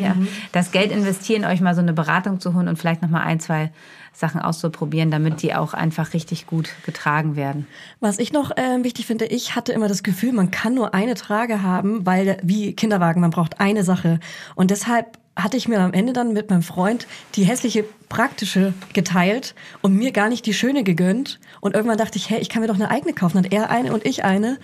[0.00, 0.14] ja,
[0.52, 3.40] das Geld investieren, euch mal so eine Beratung zu holen und vielleicht noch mal ein,
[3.40, 3.70] zwei
[4.14, 7.66] Sachen auszuprobieren, damit die auch einfach richtig gut getragen werden.
[8.00, 11.14] Was ich noch ähm, wichtig finde, ich hatte immer das Gefühl, man kann nur eine
[11.14, 14.20] Trage haben, weil wie Kinderwagen, man braucht eine Sache.
[14.54, 19.54] Und deshalb hatte ich mir am Ende dann mit meinem Freund die hässliche praktische geteilt
[19.82, 21.38] und mir gar nicht die schöne gegönnt.
[21.60, 23.36] Und irgendwann dachte ich, hey, ich kann mir doch eine eigene kaufen.
[23.36, 24.58] Dann hat er eine und ich eine.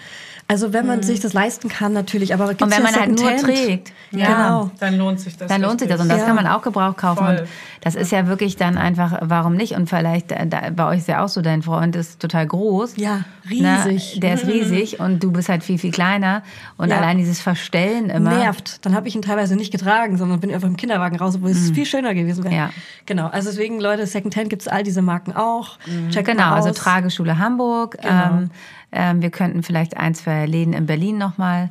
[0.49, 2.35] Also wenn man sich das leisten kann, natürlich.
[2.35, 3.93] Aber Und wenn ja man halt nur trägt.
[4.11, 4.71] Genau.
[4.81, 5.47] Dann lohnt sich das.
[5.49, 7.25] Dann lohnt sich das und das kann man auch Gebrauch kaufen.
[7.25, 7.37] Voll.
[7.39, 7.49] Und
[7.83, 9.75] das ist ja wirklich dann einfach, warum nicht?
[9.75, 12.97] Und vielleicht, äh, da, bei euch ist ja auch so, dein Freund ist total groß.
[12.97, 13.85] Ja, Ne?
[13.85, 14.21] riesig.
[14.21, 16.43] Der ist riesig und du bist halt viel, viel kleiner.
[16.77, 16.99] Und Ja.
[16.99, 18.37] allein dieses Verstellen immer.
[18.37, 18.85] nervt.
[18.85, 21.71] Dann habe ich ihn teilweise nicht getragen, sondern bin einfach im Kinderwagen raus, obwohl es
[21.71, 22.53] viel schöner gewesen wäre.
[22.55, 22.59] Mhm.
[22.61, 22.71] Ja.
[23.07, 23.29] Genau.
[23.29, 25.79] Also deswegen, Leute, Secondhand gibt's all diese Marken auch.
[26.11, 26.71] Checkt Genau, mal also.
[26.73, 27.99] Trageschule Hamburg.
[28.01, 28.11] Genau.
[28.11, 28.51] Ähm,
[28.93, 31.71] ähm, wir könnten vielleicht ein, zwei Läden in Berlin nochmal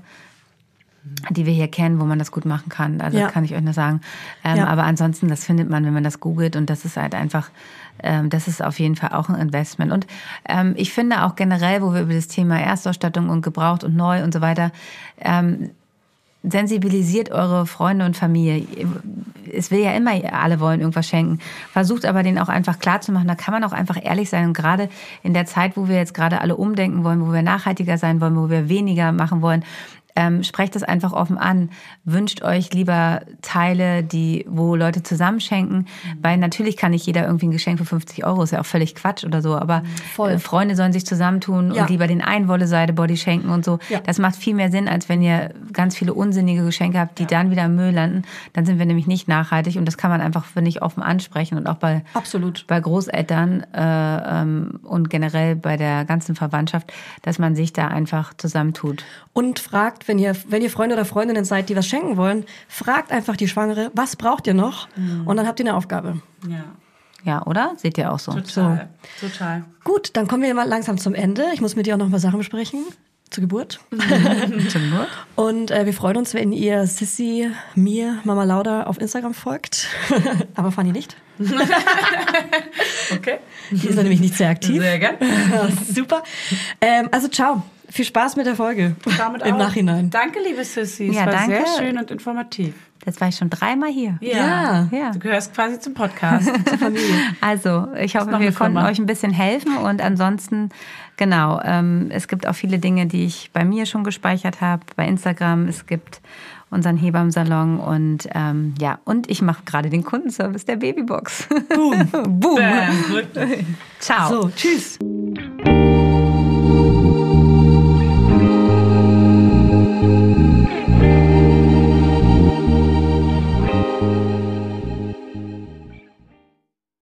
[1.31, 3.01] die wir hier kennen, wo man das gut machen kann.
[3.01, 3.27] Also Ja.
[3.29, 4.01] kann ich euch nur sagen.
[4.43, 4.67] Ähm, Ja.
[4.67, 7.49] Aber ansonsten, das findet man, wenn man das googelt und das ist halt einfach,
[8.03, 9.91] ähm, das ist auf jeden Fall auch ein Investment.
[9.91, 10.07] Und
[10.47, 14.23] ähm, ich finde auch generell, wo wir über das Thema Erstausstattung und gebraucht und neu
[14.23, 14.71] und so weiter,
[15.19, 15.71] ähm,
[16.43, 18.65] sensibilisiert eure Freunde und Familie.
[19.51, 21.39] Es will ja immer, alle wollen irgendwas schenken.
[21.71, 24.47] Versucht aber denen auch einfach klar zu machen, da kann man auch einfach ehrlich sein.
[24.47, 24.89] Und gerade
[25.23, 28.37] in der Zeit, wo wir jetzt gerade alle umdenken wollen, wo wir nachhaltiger sein wollen,
[28.37, 29.65] wo wir weniger machen wollen,
[30.19, 31.69] ähm, sprecht das einfach offen an.
[32.03, 35.87] Wünscht euch lieber Teile, die, wo Leute zusammenschenken,
[36.21, 38.95] weil natürlich kann nicht jeder irgendwie ein Geschenk für 50 Euro, ist ja auch völlig
[38.95, 39.83] Quatsch oder so, aber
[40.17, 41.83] äh, Freunde sollen sich zusammentun Ja.
[41.83, 43.79] und lieber den einen Wolle-Seide-Body schenken und so.
[43.87, 44.01] Ja.
[44.01, 47.49] Das macht viel mehr Sinn, als wenn ihr ganz viele unsinnige Geschenke habt, die dann
[47.49, 48.23] wieder im Müll landen.
[48.51, 51.57] Dann sind wir nämlich nicht nachhaltig und das kann man einfach, finde ich, offen ansprechen
[51.57, 52.65] und auch bei Absolut.
[52.67, 56.91] bei Großeltern äh, ähm, und generell bei der ganzen Verwandtschaft,
[57.21, 59.05] dass man sich da einfach zusammentut.
[59.31, 63.11] Und fragt, wenn ihr, wenn ihr Freunde oder Freundinnen seid, die was schenken wollen, fragt
[63.11, 64.87] einfach die Schwangere, was braucht ihr noch?
[65.25, 66.19] Und dann habt ihr eine Aufgabe.
[66.47, 66.65] Ja,
[67.23, 67.73] Ja, oder?
[67.77, 68.31] Seht ihr auch so?
[68.33, 68.89] total.
[69.21, 69.63] Total.
[69.83, 71.45] Gut, dann kommen wir mal langsam zum Ende.
[71.53, 72.83] Ich muss mit dir auch noch ein paar Sachen besprechen.
[73.29, 73.79] Zur Geburt.
[74.69, 75.07] Zum Not?
[75.35, 79.87] Und äh, wir freuen uns, wenn ihr Sissy, mir, Mama Lauda auf Instagram folgt.
[80.55, 81.15] Aber Fanny nicht.
[83.11, 83.39] Okay.
[83.71, 84.81] Die ist nämlich nicht sehr aktiv.
[84.81, 85.15] Sehr gern.
[85.93, 86.23] Super.
[86.79, 87.63] Ähm, also ciao.
[87.91, 88.95] Viel Spaß mit der Folge.
[89.17, 89.59] Damit Im auch.
[89.59, 90.09] Nachhinein.
[90.09, 91.07] Danke, liebe Sissy.
[91.09, 91.63] Es Ja, war danke.
[91.65, 92.73] sehr schön und informativ.
[93.05, 94.17] Jetzt war ich schon dreimal hier.
[94.21, 94.87] Ja.
[94.91, 95.11] Ja.
[95.11, 96.51] Du gehörst quasi zum Podcast.
[97.41, 98.87] Also, ich hoffe, wir konnten Firma.
[98.89, 100.69] euch ein bisschen helfen und ansonsten,
[101.17, 105.07] genau, ähm, es gibt auch viele Dinge, die ich bei mir schon gespeichert habe, bei
[105.07, 105.67] Instagram.
[105.67, 106.19] Es gibt
[106.69, 111.47] unseren Hebammsalon und ähm, ja, und ich mache gerade den Kundenservice der Babybox.
[111.73, 112.05] Boom.
[112.39, 112.55] Boom.
[112.55, 113.77] Bam.
[113.99, 114.29] Ciao.
[114.29, 114.99] So, tschüss.